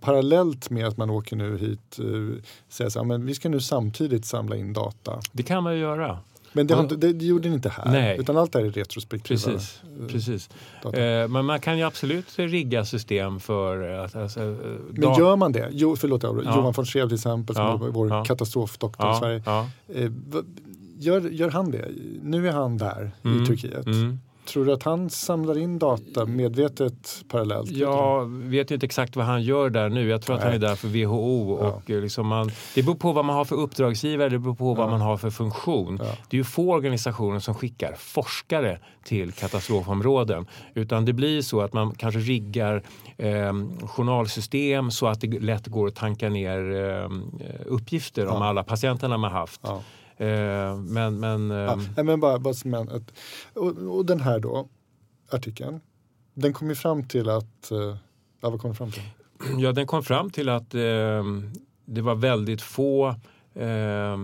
parallellt 0.00 0.70
med 0.70 0.86
att 0.86 0.96
man 0.96 1.10
åker 1.10 1.36
nu 1.36 1.58
hit 1.58 1.98
eh, 1.98 2.42
säga 2.68 2.90
så 2.90 2.98
här, 2.98 3.06
men 3.06 3.26
vi 3.26 3.34
ska 3.34 3.48
nu 3.48 3.60
samtidigt 3.60 4.24
samla 4.24 4.56
in 4.56 4.72
data. 4.72 5.20
Det 5.32 5.42
kan 5.42 5.62
man 5.62 5.74
ju 5.74 5.80
göra. 5.80 6.18
Men 6.52 6.66
det, 6.66 6.74
inte, 6.80 6.96
det, 6.96 7.24
gjorde 7.26 7.48
ni 7.48 7.54
inte 7.54 7.68
här. 7.68 7.84
Nej. 7.92 8.18
Utan 8.20 8.36
allt 8.36 8.52
det 8.52 8.58
här 8.58 8.66
är 8.66 8.70
retrospektiva 8.70 9.40
Precis. 9.40 9.80
eh, 10.00 10.06
precis. 10.06 10.48
Eh, 10.94 11.28
men 11.28 11.44
man 11.44 11.60
kan 11.60 11.78
ju 11.78 11.84
absolut 11.84 12.38
rigga 12.38 12.84
system 12.84 13.40
för 13.40 13.88
att... 14.04 14.16
Alltså, 14.16 14.40
eh, 14.40 14.46
Men 14.90 15.14
gör 15.18 15.36
man 15.36 15.52
det? 15.52 15.68
Jo, 15.72 15.96
förlåt, 15.96 16.22
Ja. 16.22 16.34
Johan 16.56 16.72
von 16.72 16.86
Schreeb 16.86 17.08
till 17.08 17.14
exempel, 17.16 17.54
som 17.56 17.64
Ja, 17.64 17.72
är 17.86 17.90
vår 17.90 18.08
ja. 18.08 18.24
katastrofdoktor 18.24 19.06
i 19.06 19.08
ja, 19.10 19.18
Sverige. 19.20 19.42
ja, 19.46 19.68
Eh, 19.94 20.10
gör, 20.98 21.20
gör 21.20 21.50
han 21.50 21.70
det? 21.70 21.88
Nu 22.22 22.48
är 22.48 22.52
han 22.52 22.78
där 22.78 23.10
Mm, 23.24 23.42
i 23.42 23.46
Turkiet. 23.46 23.86
mm. 23.86 24.18
Tror 24.48 24.64
du 24.64 24.72
att 24.72 24.82
han 24.82 25.10
samlar 25.10 25.58
in 25.58 25.78
data 25.78 26.26
medvetet 26.26 27.24
parallellt? 27.28 27.70
Jag 27.70 28.26
vet 28.30 28.70
ju 28.70 28.74
inte 28.74 28.86
exakt 28.86 29.16
vad 29.16 29.26
han 29.26 29.42
gör 29.42 29.70
där 29.70 29.88
nu. 29.88 30.08
Jag 30.08 30.22
tror 30.22 30.36
att 30.36 30.42
han 30.42 30.52
är 30.52 30.58
Nej. 30.58 30.68
där 30.68 30.74
för 30.76 30.88
WHO. 30.88 31.52
Och 31.52 31.90
eh, 31.90 32.00
liksom 32.00 32.26
man, 32.26 32.50
det 32.74 32.82
beror 32.82 32.94
på 32.94 33.12
vad 33.12 33.24
man 33.24 33.36
har 33.36 33.44
för 33.44 33.56
uppdragsgivare, 33.56 34.28
det 34.28 34.38
beror 34.38 34.54
på 34.54 34.74
vad 34.74 34.86
Ja. 34.86 34.90
man 34.90 35.00
har 35.00 35.16
för 35.16 35.30
funktion. 35.30 35.98
Ja. 36.02 36.04
Det 36.30 36.36
är 36.36 36.38
ju 36.38 36.44
få 36.44 36.72
organisationer 36.72 37.38
som 37.38 37.54
skickar 37.54 37.94
forskare 37.98 38.78
till 39.04 39.32
katastrofområden. 39.32 40.46
Utan 40.74 41.04
det 41.04 41.12
blir 41.12 41.42
så 41.42 41.60
att 41.60 41.72
man 41.72 41.94
kanske 41.94 42.20
riggar 42.20 42.82
eh, 43.16 43.52
journalsystem 43.86 44.90
så 44.90 45.06
att 45.06 45.20
det 45.20 45.40
lätt 45.40 45.66
går 45.66 45.88
att 45.88 45.94
tanka 45.96 46.28
ner 46.28 46.58
eh, 47.00 47.10
uppgifter 47.66 48.26
om 48.26 48.42
alla 48.42 48.62
patienterna 48.64 49.16
man 49.16 49.32
haft. 49.32 49.60
Eh, 50.18 50.76
men 50.76 51.20
men 51.20 51.50
Ja, 51.50 51.72
ehm, 51.96 52.06
men 52.06 52.20
bara, 52.20 52.38
bara 52.38 52.54
som 52.54 52.74
en, 52.74 53.04
och, 53.54 53.76
och 53.96 54.06
den 54.06 54.20
här 54.20 54.38
då, 54.38 54.68
artikeln, 55.30 55.80
den 56.34 56.52
kom 56.52 56.68
ju 56.68 56.74
fram 56.74 57.04
till 57.04 57.28
att, 57.28 57.70
eh, 57.70 57.96
ja, 58.40 58.50
vad 58.50 58.60
kom 58.60 58.68
den 58.68 58.74
fram 58.74 58.90
till? 58.90 59.02
Ja, 59.58 59.72
den 59.72 59.86
kom 59.86 60.02
fram 60.02 60.30
till 60.30 60.48
att 60.48 60.74
eh, 60.74 61.24
det 61.84 62.00
var 62.02 62.14
väldigt 62.14 62.62
få 62.62 63.14
eh, 63.54 64.12
eh, 64.12 64.18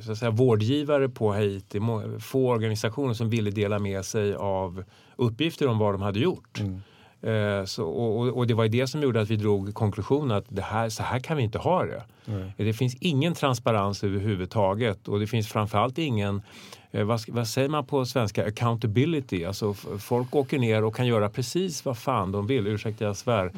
så 0.00 0.12
att 0.12 0.18
säga, 0.18 0.30
vårdgivare 0.30 1.08
på 1.08 1.32
Haiti, 1.32 1.80
få 2.20 2.50
organisationer 2.50 3.14
som 3.14 3.30
ville 3.30 3.50
dela 3.50 3.78
med 3.78 4.04
sig 4.04 4.34
av 4.34 4.84
uppgifter 5.16 5.68
om 5.68 5.78
vad 5.78 5.94
de 5.94 6.02
hade 6.02 6.20
gjort. 6.20 6.60
Mm. 6.60 6.80
Eh, 7.22 7.64
så, 7.64 7.84
och, 7.84 8.20
och- 8.20 8.36
och 8.36 8.46
det 8.46 8.54
var 8.54 8.68
det 8.68 8.86
som 8.86 9.02
gjorde 9.02 9.20
att 9.20 9.30
vi 9.30 9.36
drog 9.36 9.74
konklusionen 9.74 10.36
att 10.36 10.44
det 10.48 10.62
här, 10.62 10.88
så 10.88 11.02
här 11.02 11.18
kan 11.20 11.36
vi 11.36 11.42
inte 11.42 11.58
ha 11.58 11.84
det. 11.84 12.02
Nej. 12.24 12.52
Det 12.56 12.72
finns 12.72 12.94
ingen 13.00 13.34
transparens 13.34 14.04
överhuvudtaget 14.04 15.08
och 15.08 15.20
det 15.20 15.26
finns 15.26 15.48
framförallt 15.48 15.98
ingen 15.98 16.42
eh, 16.90 17.04
vad, 17.04 17.20
vad 17.28 17.48
säger 17.48 17.68
man 17.68 17.86
på 17.86 18.04
svenska? 18.06 18.46
Accountability. 18.46 19.44
Alltså 19.44 19.74
folk 19.98 20.34
åker 20.36 20.58
ner 20.58 20.84
och 20.84 20.94
kan 20.94 21.06
göra 21.06 21.28
precis 21.28 21.84
vad 21.84 21.98
fan 21.98 22.32
de 22.32 22.46
vill, 22.46 22.66
ursäkta 22.66 23.04
jag 23.04 23.16
svär. 23.16 23.52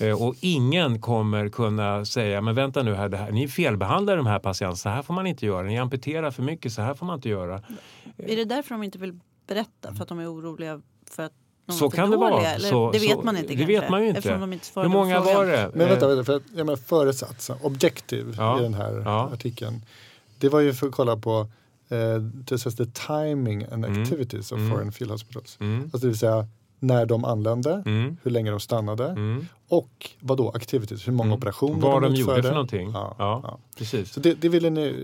Eh, 0.00 0.22
och 0.22 0.34
ingen 0.40 1.00
kommer 1.00 1.48
kunna 1.48 2.04
säga, 2.04 2.40
men 2.40 2.54
vänta 2.54 2.82
nu 2.82 2.94
här, 2.94 3.08
det 3.08 3.16
här 3.16 3.30
ni 3.30 3.48
felbehandlar 3.48 4.16
de 4.16 4.26
här 4.26 4.38
patienterna, 4.38 4.76
så 4.76 4.88
här 4.88 5.02
får 5.02 5.14
man 5.14 5.26
inte 5.26 5.46
göra. 5.46 5.62
Ni 5.66 5.78
amputerar 5.78 6.30
för 6.30 6.42
mycket, 6.42 6.72
så 6.72 6.82
här 6.82 6.94
får 6.94 7.06
man 7.06 7.14
inte 7.16 7.28
göra. 7.28 7.62
Är 8.16 8.36
det 8.36 8.44
därför 8.44 8.74
de 8.74 8.82
inte 8.82 8.98
vill 8.98 9.18
berätta? 9.46 9.94
För 9.94 10.02
att 10.02 10.08
de 10.08 10.18
är 10.18 10.32
oroliga 10.34 10.80
för 11.10 11.22
att 11.22 11.32
Så 11.68 11.90
kan 11.90 12.10
det 12.10 12.16
dåliga? 12.16 12.30
vara. 12.30 12.46
Eller, 12.46 12.68
Så- 12.68 12.90
det 12.92 12.98
vet 12.98 13.10
så- 13.10 13.22
man 13.22 13.36
inte 13.36 13.48
det 13.48 13.56
kanske, 13.56 13.80
vet 13.80 13.90
man 13.90 14.02
ju 14.02 14.08
inte. 14.08 14.18
Inte 14.18 14.80
Hur 14.80 14.88
många 14.88 15.20
var 15.20 15.46
det? 15.46 15.70
Men 15.74 15.88
vänta, 15.88 16.04
Eh, 16.04 16.08
vänta 16.08 16.24
för 16.24 16.36
att, 16.36 16.42
jag 16.56 16.66
menar, 16.66 16.76
föresatsen, 16.76 17.56
objective 17.62 18.34
Ja. 18.36 18.58
i 18.60 18.62
den 18.62 18.74
här 18.74 19.02
Ja. 19.04 19.30
artikeln, 19.32 19.82
det 20.38 20.48
var 20.48 20.60
ju 20.60 20.74
för 20.74 20.86
att 20.86 20.92
kolla 20.92 21.16
på 21.16 21.46
eh, 21.90 22.14
det 22.20 22.58
the 22.76 22.86
timing 22.86 23.64
and 23.72 23.84
Mm. 23.84 24.02
activities 24.02 24.52
of 24.52 24.58
Mm. 24.58 24.70
foreign 24.70 24.92
field 24.92 25.10
hospitals. 25.10 25.56
Mm, 25.60 25.82
Alltså 25.82 25.98
det 25.98 26.06
vill 26.06 26.18
säga 26.18 26.46
när 26.80 27.06
de 27.06 27.24
anlände, 27.24 27.82
mm, 27.86 28.16
hur 28.22 28.30
länge 28.30 28.50
de 28.50 28.60
stannade 28.60 29.04
mm. 29.08 29.46
och 29.68 30.10
vad 30.20 30.38
då 30.38 30.50
activities, 30.50 31.08
hur 31.08 31.12
många 31.12 31.26
Mm. 31.28 31.38
operationer 31.38 31.80
Vad 31.80 32.02
de 32.02 32.12
utförde. 32.12 32.30
gjorde 32.36 32.42
för 32.42 32.52
någonting. 32.52 32.90
Ja, 32.90 33.14
Ja. 33.18 33.40
ja. 33.44 33.58
Precis. 33.78 34.12
Så 34.12 34.20
det, 34.20 34.34
det 34.34 34.48
ville 34.48 34.70
ni 34.70 34.94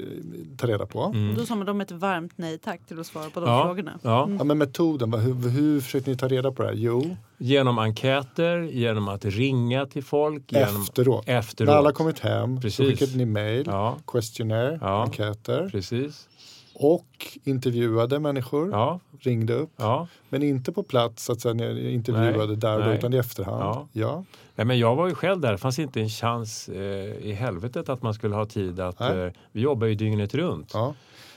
ta 0.58 0.66
reda 0.66 0.86
på. 0.86 1.02
Mm. 1.02 1.34
Då 1.34 1.46
sa 1.46 1.54
man 1.54 1.66
de 1.66 1.80
ett 1.80 1.90
varmt 1.90 2.32
nej 2.36 2.58
tack 2.58 2.86
till 2.86 3.00
att 3.00 3.06
svara 3.06 3.30
på 3.30 3.40
de 3.40 3.50
Ja. 3.50 3.64
frågorna. 3.64 3.98
Ja. 4.02 4.28
Ja, 4.38 4.44
men 4.44 4.58
metoden, 4.58 5.12
hur, 5.12 5.48
hur 5.48 5.80
försökte 5.80 6.10
ni 6.10 6.16
ta 6.16 6.28
reda 6.28 6.52
på 6.52 6.62
det 6.62 6.68
här? 6.68 6.74
Jo, 6.76 7.16
Genom 7.38 7.78
enkäter, 7.78 8.62
genom 8.62 9.08
att 9.08 9.24
ringa 9.24 9.86
till 9.86 10.04
folk. 10.04 10.52
Genom, 10.52 10.82
efteråt. 10.82 11.24
efteråt. 11.28 11.68
När 11.68 11.76
alla 11.76 11.92
kommit 11.92 12.18
hem 12.18 12.56
så 12.56 12.60
Precis. 12.62 12.86
skickade 12.98 13.16
ni 13.18 13.24
mail, 13.24 13.66
Ja, 13.66 13.96
questionnaire, 14.06 14.78
Ja. 14.80 15.02
enkäter 15.02 15.68
precis. 15.70 16.28
Och 16.74 17.38
intervjuade 17.44 18.18
människor, 18.18 18.70
Ja, 18.70 19.00
ringde 19.20 19.54
upp. 19.54 19.70
ja. 19.76 20.08
Men 20.28 20.42
inte 20.42 20.72
på 20.72 20.82
plats, 20.82 21.24
så 21.24 21.32
att 21.32 21.40
säga, 21.40 21.54
ni 21.54 21.92
intervjuade 21.92 22.46
Nej, 22.46 22.56
där 22.56 22.78
och 22.78 22.84
då, 22.84 22.90
utan 22.92 23.14
i 23.14 23.16
efterhand. 23.16 23.62
Ja. 23.62 23.86
Ja. 23.92 24.24
Nej, 24.54 24.66
men 24.66 24.78
jag 24.78 24.96
var 24.96 25.08
ju 25.08 25.14
själv 25.14 25.40
där. 25.40 25.52
Det 25.52 25.58
fanns 25.58 25.78
inte 25.78 26.00
en 26.00 26.08
chans 26.08 26.68
eh, 26.68 27.26
i 27.26 27.32
helvetet 27.32 27.88
att 27.88 28.02
man 28.02 28.14
skulle 28.14 28.34
ha 28.34 28.46
tid 28.46 28.80
att... 28.80 29.00
Eh, 29.00 29.26
vi 29.52 29.60
jobbar 29.60 29.86
ju 29.86 29.94
dygnet 29.94 30.34
runt. 30.34 30.70
Ja. 30.74 30.94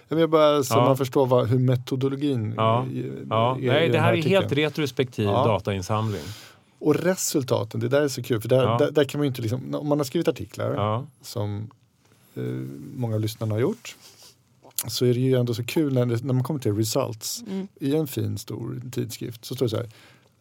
Jag 0.08 0.30
bara 0.30 0.64
så 0.64 0.74
Ja. 0.78 0.86
man 0.86 0.98
förstår 0.98 1.26
vad, 1.26 1.48
hur 1.48 1.60
metodologin 1.60 2.54
Ja. 2.58 2.86
Ja, 3.30 3.58
är 3.58 3.62
nej, 3.62 3.90
det 3.90 4.00
här 4.00 4.08
är 4.08 4.14
artikeln. 4.14 4.34
helt 4.42 4.52
retrospektiv 4.52 5.26
Ja. 5.26 5.46
datainsamling. 5.48 6.22
Och 6.80 6.96
resultaten, 6.96 7.80
det 7.80 7.88
där 7.88 8.02
är 8.02 8.08
så 8.08 8.24
kul 8.24 8.42
för 8.42 8.50
där, 8.50 8.78
där, 8.80 8.92
där 8.92 9.04
kan 9.04 9.20
man 9.20 9.28
inte 9.28 9.42
liksom, 9.42 9.76
om 9.76 9.88
man 9.88 10.00
har 10.00 10.06
skrivit 10.06 10.28
artiklar 10.28 11.06
som 11.22 11.70
eh, 12.36 12.44
många 12.96 13.16
av 13.16 13.22
lyssnarna 13.22 13.56
har 13.56 13.60
gjort 13.60 13.96
så 14.88 15.06
är 15.06 15.14
det 15.14 15.20
ju 15.20 15.36
ändå 15.36 15.54
så 15.54 15.64
kul 15.64 15.94
när, 15.94 16.06
det, 16.06 16.24
när 16.24 16.34
man 16.34 16.44
kommer 16.44 16.60
till 16.60 16.76
results 16.76 17.44
Mm. 17.48 17.68
i 17.80 17.96
en 17.96 18.08
fin 18.08 18.38
stor 18.38 18.82
tidskrift 18.92 19.46
så 19.46 19.56
står 19.56 19.66
det 19.66 19.70
så 19.70 19.78
här 19.78 19.90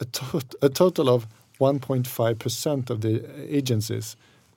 a, 0.01 0.05
tot, 0.12 0.55
a 0.64 0.68
total 0.74 1.09
of 1.09 1.26
1.5% 1.59 2.91
of 2.93 3.01
the 3.03 3.20
agencies 3.59 4.16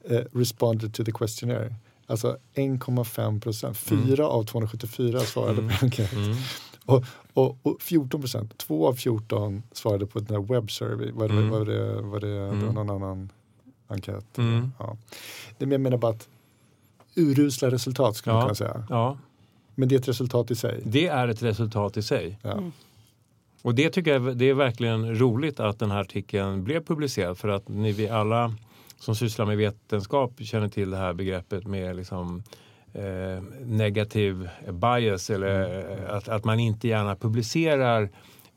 eh, 0.09 0.21
responded 0.33 0.93
to 0.93 1.03
the 1.03 1.11
questionnaire. 1.11 1.75
Alltså 2.07 2.37
1,5 2.55 3.41
procent. 3.41 3.77
Fyra 3.77 4.27
av 4.27 4.43
274 4.43 5.19
svarade 5.19 5.59
Mm. 5.61 5.69
på 5.77 5.85
enkäten. 5.85 6.23
mm. 6.23 6.37
Och, 6.85 7.03
och, 7.33 7.57
och 7.63 7.81
14 7.81 8.21
procent, 8.21 8.57
två 8.57 8.87
av 8.87 8.93
14 8.93 9.63
svarade 9.71 10.05
på 10.05 10.19
den 10.19 10.35
här 10.35 10.53
web 10.53 10.71
survey. 10.71 11.11
Var 11.11 11.27
det, 11.27 11.33
Mm. 11.33 11.49
var 11.49 11.65
det, 11.65 12.01
var 12.01 12.19
det, 12.19 12.27
det 12.33 12.39
var 12.45 12.53
Mm. 12.53 12.73
någon 12.75 12.89
annan 12.89 13.29
enkät? 13.87 14.37
Mm. 14.37 14.71
Ja. 14.79 14.97
Det, 15.57 15.65
jag 15.69 15.81
menar 15.81 15.97
bara 15.97 16.11
att 16.11 16.27
urusla 17.15 17.71
resultat 17.71 18.15
skulle 18.15 18.33
man 18.33 18.41
Ja. 18.41 18.45
kunna 18.47 18.55
säga. 18.55 18.83
ja, 18.89 19.17
Men 19.79 19.89
det 19.89 19.95
är 19.95 19.99
ett 19.99 20.07
resultat 20.07 20.51
i 20.51 20.55
sig. 20.55 20.81
det 20.83 21.07
är 21.07 21.27
ett 21.27 21.43
resultat 21.43 21.97
i 21.97 22.01
sig. 22.01 22.37
Ja. 22.41 22.51
Mm. 22.51 22.71
Och 23.61 23.75
det 23.75 23.89
tycker 23.89 24.11
jag 24.11 24.37
det 24.37 24.49
är 24.49 24.53
verkligen 24.53 25.19
roligt 25.19 25.59
att 25.59 25.79
den 25.79 25.91
här 25.91 26.01
artikeln 26.01 26.63
blev 26.63 26.83
publicerad 26.83 27.37
för 27.37 27.47
att 27.47 27.67
ni 27.67 27.91
vi 27.91 28.09
alla 28.09 28.55
som 28.99 29.15
sysslar 29.15 29.45
med 29.45 29.57
vetenskap 29.57 30.31
känner 30.39 30.67
till 30.67 30.89
det 30.89 30.97
här 30.97 31.13
begreppet 31.13 31.67
med 31.67 31.95
liksom 31.95 32.43
eh, 32.93 33.43
negativ 33.65 34.49
bias 34.71 35.29
eller 35.29 35.79
eh, 35.91 36.15
att, 36.15 36.27
att 36.27 36.45
man 36.45 36.59
inte 36.59 36.87
gärna 36.87 37.15
publicerar 37.15 38.09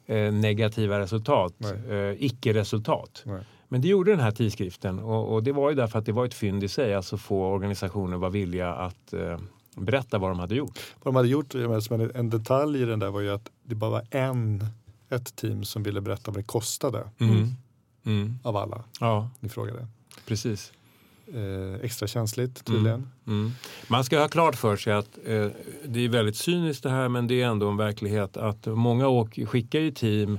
eh, 0.06 0.32
negativa 0.32 0.98
resultat, 0.98 1.54
eh, 1.90 2.24
icke-resultat. 2.24 3.24
Men 3.68 3.80
det 3.80 3.88
gjorde 3.88 4.10
den 4.10 4.20
här 4.20 4.30
tidskriften 4.30 4.98
och, 4.98 5.34
och 5.34 5.42
det 5.42 5.52
var 5.52 5.70
ju 5.70 5.76
därför 5.76 5.98
att 5.98 6.06
det 6.06 6.12
var 6.12 6.24
ett 6.24 6.34
fynd 6.34 6.64
i 6.64 6.68
sig, 6.68 6.94
alltså 6.94 7.16
få 7.16 7.46
organisationer 7.46 8.16
var 8.16 8.30
villiga 8.30 8.72
att 8.72 9.12
eh, 9.12 9.38
berätta 9.76 10.18
vad 10.18 10.30
de 10.30 10.38
hade 10.38 10.54
gjort. 10.54 10.78
Vad 11.02 11.14
de 11.14 11.16
hade 11.16 11.28
gjort, 11.28 11.54
en, 12.14 12.30
detalj 12.30 12.82
i 12.82 12.84
den 12.84 12.98
där 12.98 13.10
var 13.10 13.20
ju 13.20 13.30
att 13.30 13.50
det 13.62 13.74
bara 13.74 13.90
var 13.90 14.02
en, 14.10 14.66
ett 15.10 15.36
team 15.36 15.64
som 15.64 15.82
ville 15.82 16.00
berätta 16.00 16.30
vad 16.30 16.38
det 16.40 16.42
kostade 16.46 17.04
Mm. 17.18 17.48
Mm. 18.04 18.38
av 18.42 18.56
alla 18.56 18.84
Ja, 19.00 19.30
ni 19.40 19.48
frågade. 19.48 19.86
precis. 20.26 20.72
Eh, 21.34 21.84
extra 21.84 22.06
känsligt 22.06 22.64
tydligen. 22.64 23.08
Mm. 23.26 23.52
Man 23.88 24.04
ska 24.04 24.18
ha 24.20 24.28
klart 24.28 24.56
för 24.56 24.76
sig 24.76 24.92
att 24.92 25.18
eh, 25.24 25.46
det 25.84 26.00
är 26.00 26.08
väldigt 26.08 26.36
cyniskt 26.36 26.82
det 26.82 26.90
här 26.90 27.08
men 27.08 27.26
det 27.26 27.42
är 27.42 27.46
ändå 27.46 27.68
en 27.68 27.76
verklighet 27.76 28.36
att 28.36 28.66
många 28.66 29.08
åk, 29.08 29.38
skickar 29.46 29.78
ju 29.80 29.90
team 29.90 30.38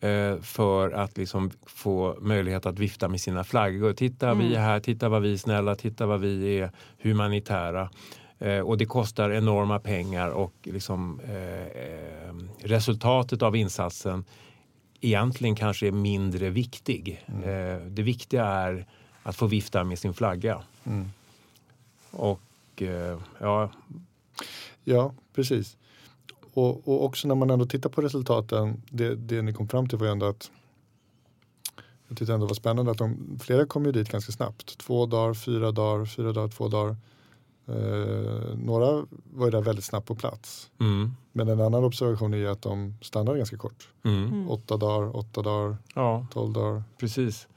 eh, 0.00 0.36
för 0.42 0.90
att 0.90 1.16
liksom 1.16 1.50
få 1.66 2.16
möjlighet 2.20 2.66
att 2.66 2.78
vifta 2.78 3.08
med 3.08 3.20
sina 3.20 3.44
flaggor. 3.44 3.92
Titta 3.92 4.30
Mm. 4.30 4.48
vi 4.48 4.54
är 4.54 4.60
här, 4.60 4.80
titta 4.80 5.08
vad 5.08 5.22
vi 5.22 5.32
är 5.32 5.36
snälla, 5.36 5.74
titta 5.74 6.06
vad 6.06 6.20
vi 6.20 6.58
är 6.58 6.70
humanitära. 7.02 7.90
Eh, 8.44 8.60
och 8.60 8.78
det 8.78 8.86
kostar 8.86 9.30
enorma 9.30 9.78
pengar 9.78 10.28
och 10.30 10.54
liksom, 10.62 11.20
eh, 11.20 11.66
eh, 11.66 12.34
resultatet 12.58 13.42
av 13.42 13.56
insatsen 13.56 14.24
egentligen 15.00 15.54
kanske 15.54 15.86
är 15.86 15.92
mindre 15.92 16.50
viktig. 16.50 17.24
Eh, 17.26 17.86
det 17.86 18.02
viktiga 18.02 18.44
är 18.44 18.86
att 19.22 19.36
få 19.36 19.46
vifta 19.46 19.84
med 19.84 19.98
sin 19.98 20.14
flagga. 20.14 20.62
Mm. 20.84 21.10
Och 22.10 22.82
eh, 22.82 23.18
ja, 23.38 23.70
Ja, 24.84 25.14
precis. 25.34 25.76
Och, 26.54 26.88
och 26.88 27.04
också 27.04 27.28
när 27.28 27.34
man 27.34 27.50
ändå 27.50 27.66
tittar 27.66 27.90
på 27.90 28.00
resultaten, 28.00 28.82
det, 28.90 29.14
det 29.14 29.42
ni 29.42 29.52
kom 29.52 29.68
fram 29.68 29.88
till 29.88 29.98
var 29.98 30.06
ju 30.06 30.12
ändå 30.12 30.26
att 30.26 30.50
jag 32.08 32.18
tyckte 32.18 32.34
ändå 32.34 32.46
var 32.46 32.54
spännande 32.54 32.90
att 32.90 32.98
de, 32.98 33.38
flera 33.42 33.66
kom 33.66 33.84
ju 33.84 33.92
dit 33.92 34.08
ganska 34.08 34.32
snabbt. 34.32 34.78
Två 34.78 35.06
dagar, 35.06 35.34
fyra 35.34 35.72
dagar, 35.72 36.06
fyra 36.06 36.32
dagar, 36.32 36.48
två 36.48 36.68
dagar. 36.68 36.96
Eh, 37.68 38.54
några 38.56 39.06
var 39.34 39.44
ju 39.46 39.50
där 39.50 39.62
väldigt 39.62 39.84
snabbt 39.84 40.06
på 40.06 40.14
plats. 40.14 40.70
mm, 40.80 41.10
Men 41.32 41.48
en 41.48 41.60
annan 41.60 41.84
observation 41.84 42.34
är 42.34 42.46
att 42.46 42.62
de 42.62 42.94
stannade 43.00 43.38
ganska 43.38 43.56
kort. 43.56 43.88
mm, 44.04 44.24
Mm. 44.24 44.50
Åtta 44.50 44.76
dagar, 44.76 45.16
åtta 45.16 45.42
dagar, 45.42 45.76
ja, 45.94 46.26
tolv 46.32 46.52
dagar. 46.52 46.82
precis. 47.00 47.48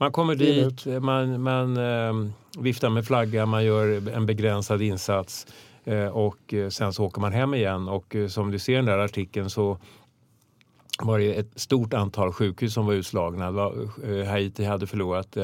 Man 0.00 0.12
kommer 0.12 0.34
dit, 0.34 0.86
man, 1.02 1.42
man 1.42 1.76
eh, 1.76 2.30
viftar 2.58 2.90
med 2.90 3.04
flagga, 3.06 3.46
man 3.46 3.64
gör 3.64 4.08
en 4.08 4.26
begränsad 4.26 4.82
insats. 4.82 5.46
Eh, 5.84 6.06
och 6.06 6.54
eh, 6.54 6.68
sen 6.68 6.92
så 6.92 7.04
åker 7.04 7.20
man 7.20 7.32
hem 7.32 7.54
igen 7.54 7.88
och 7.88 8.16
eh, 8.16 8.28
som 8.28 8.50
du 8.50 8.58
ser 8.58 8.72
i 8.72 8.76
den 8.76 8.84
där 8.84 8.98
artikeln 8.98 9.50
så 9.50 9.78
var 11.02 11.18
det 11.18 11.34
ett 11.34 11.60
stort 11.60 11.94
antal 11.94 12.32
sjukhus 12.32 12.74
som 12.74 12.86
var 12.86 12.92
utslagna. 12.94 13.46
Eh, 14.04 14.26
Haiti 14.26 14.64
hade 14.64 14.86
förlorat 14.86 15.36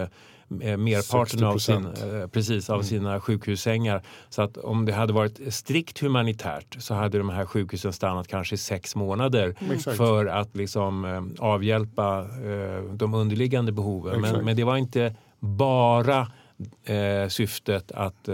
merparten 0.49 1.45
av, 1.45 1.59
sin, 1.59 1.87
60%. 1.87 2.23
eh, 2.23 2.29
precis, 2.29 2.71
av 2.71 2.83
sina 2.83 3.21
sjukhussängar. 3.21 4.03
Så 4.31 4.43
att 4.43 4.57
om 4.57 4.85
det 4.85 4.93
hade 4.93 5.13
varit 5.13 5.55
strikt 5.55 5.99
humanitärt 5.99 6.77
så 6.79 6.95
hade 6.95 7.19
de 7.19 7.31
här 7.31 7.47
sjukhusen 7.47 7.93
stannat 7.93 8.29
kanske 8.29 8.57
sex 8.57 8.97
månader 8.97 9.55
Exakt. 9.73 9.97
för 9.97 10.27
att 10.27 10.57
liksom, 10.57 11.05
eh, 11.05 11.45
avhjälpa 11.45 12.21
eh, 12.21 12.85
de 12.93 13.15
underliggande 13.15 13.73
behoven. 13.73 14.21
Men, 14.21 14.45
men 14.45 14.57
det 14.57 14.65
var 14.65 14.77
inte 14.77 15.15
bara 15.41 16.29
eh, 16.85 17.29
syftet 17.29 17.93
att 17.93 18.29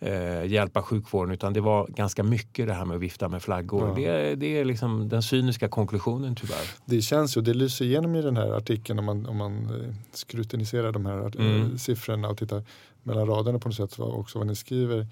eh, 0.00 0.12
eh, 0.12 0.44
hjälpa 0.44 0.82
sjukvården 0.82 1.34
utan 1.34 1.52
det 1.52 1.60
var 1.60 1.86
ganska 1.88 2.22
mycket 2.22 2.66
det 2.66 2.72
här 2.74 2.84
med 2.84 2.94
att 2.94 3.00
vifta 3.02 3.28
med 3.28 3.42
flaggor. 3.42 3.88
Ja. 3.88 3.94
Det, 3.94 4.06
är- 4.06 4.36
det 4.36 4.46
är 4.60 4.64
liksom 4.64 5.08
den 5.08 5.22
cyniska 5.22 5.68
konklusionen 5.68 6.34
tyvärr. 6.36 6.66
Det 6.84 7.02
känns 7.02 7.36
ju, 7.36 7.40
det 7.40 7.54
lyser 7.54 7.84
igenom 7.84 8.14
i 8.14 8.22
den 8.22 8.36
här 8.36 8.50
artikeln 8.56 8.98
om 8.98 9.04
man, 9.04 9.26
om 9.26 9.36
man 9.36 9.64
eh, 9.80 9.94
skrutiniserar 10.12 10.92
de 10.92 11.06
här 11.06 11.18
art- 11.18 11.34
Mm. 11.36 11.62
eh, 11.70 11.76
siffrorna 11.76 12.28
och 12.28 12.38
tittar 12.38 12.62
mellan 13.02 13.26
raderna 13.26 13.58
på 13.58 13.68
något 13.68 13.76
sätt 13.76 13.98
också 13.98 14.38
vad 14.38 14.46
ni 14.46 14.54
skriver. 14.56 15.06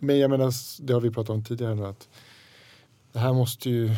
Men 0.00 0.18
jag 0.18 0.30
menar, 0.30 0.52
det 0.86 0.92
har 0.92 1.00
vi 1.00 1.10
pratat 1.10 1.30
om 1.30 1.44
tidigare 1.44 1.74
nu, 1.74 1.86
att 1.86 2.08
det 3.12 3.18
här 3.18 3.32
måste 3.32 3.70
ju 3.70 3.90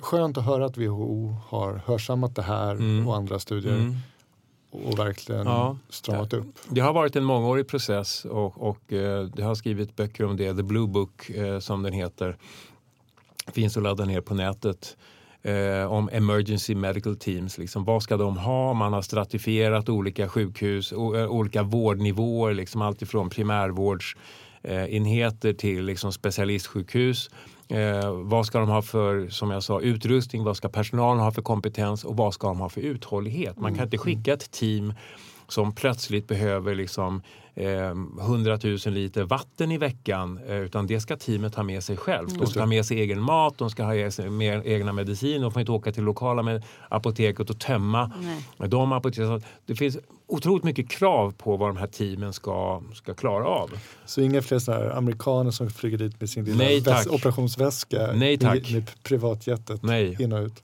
Skönt 0.00 0.38
att 0.38 0.44
höra 0.44 0.66
att 0.66 0.76
WHO 0.78 1.36
har 1.48 1.82
hörsammat 1.86 2.34
det 2.36 2.42
här 2.42 2.70
Mm. 2.74 3.08
och 3.08 3.16
andra 3.16 3.38
studier 3.38 3.74
Mm. 3.74 3.96
Och 4.72 4.98
verkligen 4.98 5.46
Ja. 5.46 5.76
stramat 5.88 6.32
upp. 6.32 6.46
Det 6.68 6.80
har 6.80 6.92
varit 6.92 7.16
en 7.16 7.24
mångårig 7.24 7.68
process 7.68 8.24
och, 8.24 8.68
och 8.68 8.92
eh, 8.92 9.24
det 9.24 9.42
har 9.42 9.54
skrivit 9.54 9.96
böcker 9.96 10.24
om 10.24 10.36
det. 10.36 10.54
The 10.54 10.62
Blue 10.62 10.86
Book 10.88 11.30
eh, 11.30 11.58
som 11.58 11.82
den 11.82 11.92
heter. 11.92 12.36
Finns 13.52 13.76
att 13.76 13.82
ladda 13.82 14.04
ner 14.04 14.20
på 14.20 14.34
nätet. 14.34 14.96
Eh, 15.42 15.92
om 15.92 16.08
emergency 16.12 16.74
medical 16.74 17.16
teams. 17.16 17.58
Liksom, 17.58 17.84
vad 17.84 18.02
ska 18.02 18.16
de 18.16 18.36
ha? 18.36 18.72
Man 18.74 18.92
har 18.92 19.02
stratifierat 19.02 19.88
olika 19.88 20.28
sjukhus, 20.28 20.92
o, 20.92 21.16
eh, 21.16 21.26
olika 21.28 21.62
vårdnivåer. 21.62 22.54
Liksom, 22.54 22.82
allt 22.82 23.02
ifrån 23.02 23.30
primärvårdsenheter 23.30 25.52
till 25.52 25.84
liksom, 25.84 26.12
specialistsjukhus. 26.12 27.30
Eh, 27.72 28.12
vad 28.12 28.46
ska 28.46 28.58
de 28.58 28.68
ha 28.68 28.82
för 28.82 29.28
som 29.28 29.50
jag 29.50 29.62
sa, 29.62 29.80
utrustning? 29.80 30.44
Vad 30.44 30.56
ska 30.56 30.68
personalen 30.68 31.22
ha 31.22 31.32
för 31.32 31.42
kompetens? 31.42 32.04
Och 32.04 32.16
vad 32.16 32.34
ska 32.34 32.48
de 32.48 32.60
ha 32.60 32.68
för 32.68 32.80
uthållighet? 32.80 33.58
Man 33.60 33.74
kan 33.74 33.84
inte 33.84 33.98
skicka 33.98 34.32
ett 34.32 34.50
team 34.50 34.94
som 35.52 35.72
plötsligt 35.74 36.28
behöver 36.28 36.74
liksom, 36.74 37.22
eh, 37.54 37.90
100 38.20 38.58
000 38.64 38.78
liter 38.86 39.22
vatten 39.24 39.72
i 39.72 39.78
veckan. 39.78 40.40
Eh, 40.48 40.56
utan 40.56 40.86
det 40.86 41.00
ska 41.00 41.16
teamet 41.16 41.54
ha 41.54 41.62
med 41.62 41.84
sig 41.84 41.96
själv. 41.96 42.28
De 42.38 42.46
ska 42.46 42.60
ha 42.60 42.66
med 42.66 42.86
sig 42.86 43.00
egen 43.00 43.20
mat, 43.22 43.58
de 43.58 43.70
ska 43.70 43.82
ha 43.84 43.94
med 43.94 44.14
sig 44.14 44.30
med 44.30 44.66
egna 44.66 44.92
medicin. 44.92 45.42
De 45.42 45.52
får 45.52 45.60
inte 45.60 45.72
åka 45.72 45.92
till 45.92 46.04
lokala 46.04 46.42
med 46.42 46.64
apoteket 46.88 47.50
och 47.50 47.58
tömma 47.60 48.12
Nej. 48.58 48.68
de 48.68 48.92
apotek. 48.92 49.16
Så 49.26 49.40
Det 49.66 49.74
finns 49.74 49.98
otroligt 50.26 50.64
mycket 50.64 50.90
krav 50.90 51.30
på 51.38 51.56
vad 51.56 51.68
de 51.68 51.76
här 51.76 51.86
teamen 51.86 52.32
ska, 52.32 52.82
ska 52.94 53.14
klara 53.14 53.46
av. 53.46 53.70
Så 54.06 54.20
inga 54.20 54.42
fler 54.42 54.58
sådana 54.58 54.84
här 54.84 54.90
amerikaner 54.90 55.50
som 55.50 55.70
flyger 55.70 55.98
dit 55.98 56.20
med 56.20 56.30
sin 56.30 56.44
lilla 56.44 56.58
Nej, 56.58 56.80
väs- 56.80 57.08
operationsväska 57.08 58.12
Nej, 58.14 58.38
tack. 58.38 58.62
Med, 58.62 58.72
med 58.72 58.90
privatjetet 59.02 59.82
Nej. 59.82 60.16
in 60.22 60.32
och 60.32 60.42
ut. 60.44 60.62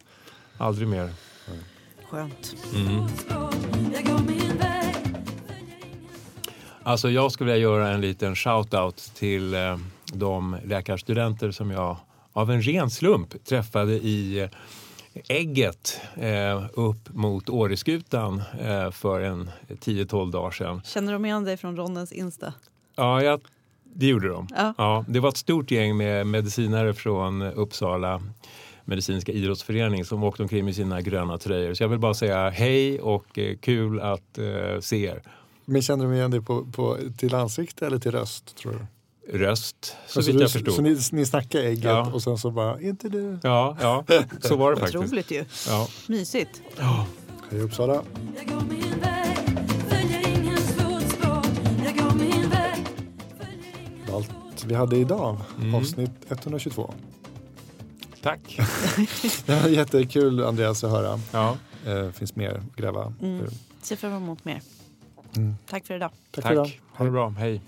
Aldrig 0.59 0.89
mer. 0.89 1.11
Skönt. 2.11 2.55
Mm. 2.74 3.05
Alltså 6.89 7.11
jag 7.11 7.32
skulle 7.32 7.53
vilja 7.53 7.62
göra 7.62 7.89
en 7.89 8.01
liten 8.01 8.34
shout-out 8.34 9.14
till 9.14 9.55
eh, 9.55 9.76
de 10.12 10.57
läkarstudenter 10.64 11.51
som 11.51 11.70
jag 11.70 11.97
av 12.32 12.51
en 12.51 12.62
ren 12.62 12.91
slump 12.91 13.45
träffade 13.45 13.93
i 13.93 14.41
eh, 14.41 14.49
Ägget 15.28 16.01
eh, 16.14 16.64
upp 16.72 17.14
mot 17.14 17.49
Åreskutan 17.49 18.43
eh, 18.61 18.91
för 18.91 19.20
en 19.20 19.51
10-12 19.68 20.32
dagar 20.32 20.51
sedan. 20.51 20.82
Känner 20.84 21.12
de 21.12 21.24
igen 21.24 21.45
dig 21.45 21.57
från 21.57 21.76
Ronnens 21.76 22.12
Insta? 22.12 22.53
Ja, 22.97 23.22
jag, 23.22 23.41
det 23.84 24.07
gjorde 24.07 24.28
de. 24.28 24.49
Ja. 24.57 24.74
Ja, 24.78 25.05
det 25.09 25.20
var 25.20 25.28
ett 25.28 25.36
stort 25.36 25.70
gäng 25.70 25.97
med 25.97 26.26
medicinare 26.26 26.95
från 26.95 27.43
Uppsala 27.43 28.22
medicinska 28.89 29.32
idrottsförening 29.32 30.05
som 30.05 30.22
åkte 30.22 30.43
omkring 30.43 30.64
med 30.64 30.74
sina 30.74 31.01
gröna 31.01 31.39
tröjor. 31.39 31.74
Så 31.74 31.82
jag 31.82 31.89
vill 31.89 31.99
bara 31.99 32.14
säga 32.14 32.51
hej 32.51 33.01
och 33.01 33.39
eh, 33.39 33.57
kul 33.57 34.01
att 34.01 34.39
eh, 34.39 34.80
se 34.80 35.05
er. 35.05 35.22
Men 35.70 35.82
känner 35.82 36.04
de 36.04 36.12
igen 36.14 36.30
dig 36.30 36.40
på, 36.40 36.64
på, 36.64 36.98
till 37.18 37.34
ansikte 37.34 37.86
eller 37.86 37.98
till 37.98 38.10
röst? 38.12 38.56
Tror 38.56 38.72
du? 38.72 38.78
Röst, 39.38 39.96
så 40.06 40.18
Alltså, 40.18 40.32
vitt 40.32 40.40
jag 40.40 40.50
förstod. 40.50 40.74
Så 40.74 40.82
ni, 40.82 40.98
ni 41.12 41.26
snackar 41.26 41.58
ägget 41.60 41.84
Ja. 41.84 42.10
och 42.12 42.22
sen 42.22 42.38
så 42.38 42.50
bara, 42.50 42.80
inte 42.80 43.08
du? 43.08 43.38
Ja, 43.42 43.76
ja, 43.80 44.04
så 44.40 44.56
var 44.56 44.70
det 44.70 44.76
faktiskt. 44.76 44.96
Otroligt 45.04 45.30
ju. 45.30 45.44
Ja. 45.68 45.88
Mysigt. 46.06 46.62
Hej 47.50 47.60
Uppsala. 47.60 48.02
Allt 54.12 54.64
vi 54.66 54.74
hade 54.74 54.96
idag, 54.96 55.36
Mm. 55.58 55.74
avsnitt 55.74 56.10
122. 56.28 56.94
Tack. 58.22 58.40
Det 59.46 59.62
var 59.62 59.68
jättekul 59.68 60.44
Andreas 60.44 60.84
att 60.84 60.90
höra. 60.90 61.20
Ja, 61.32 61.56
Eh, 61.86 62.10
finns 62.10 62.36
mer 62.36 62.50
att 62.50 62.76
gräva. 62.76 63.12
Mm. 63.22 63.44
Ser 63.82 63.96
fram 63.96 64.12
emot 64.12 64.44
mer. 64.44 64.60
Mm. 65.36 65.56
Tack 65.66 65.86
för 65.86 65.94
idag. 65.94 66.10
Tack, 66.30 66.44
Tack. 66.44 66.44
För 66.44 66.52
idag. 66.52 66.80
Ha 66.92 67.04
det 67.04 67.10
bra. 67.10 67.28
Hej. 67.28 67.60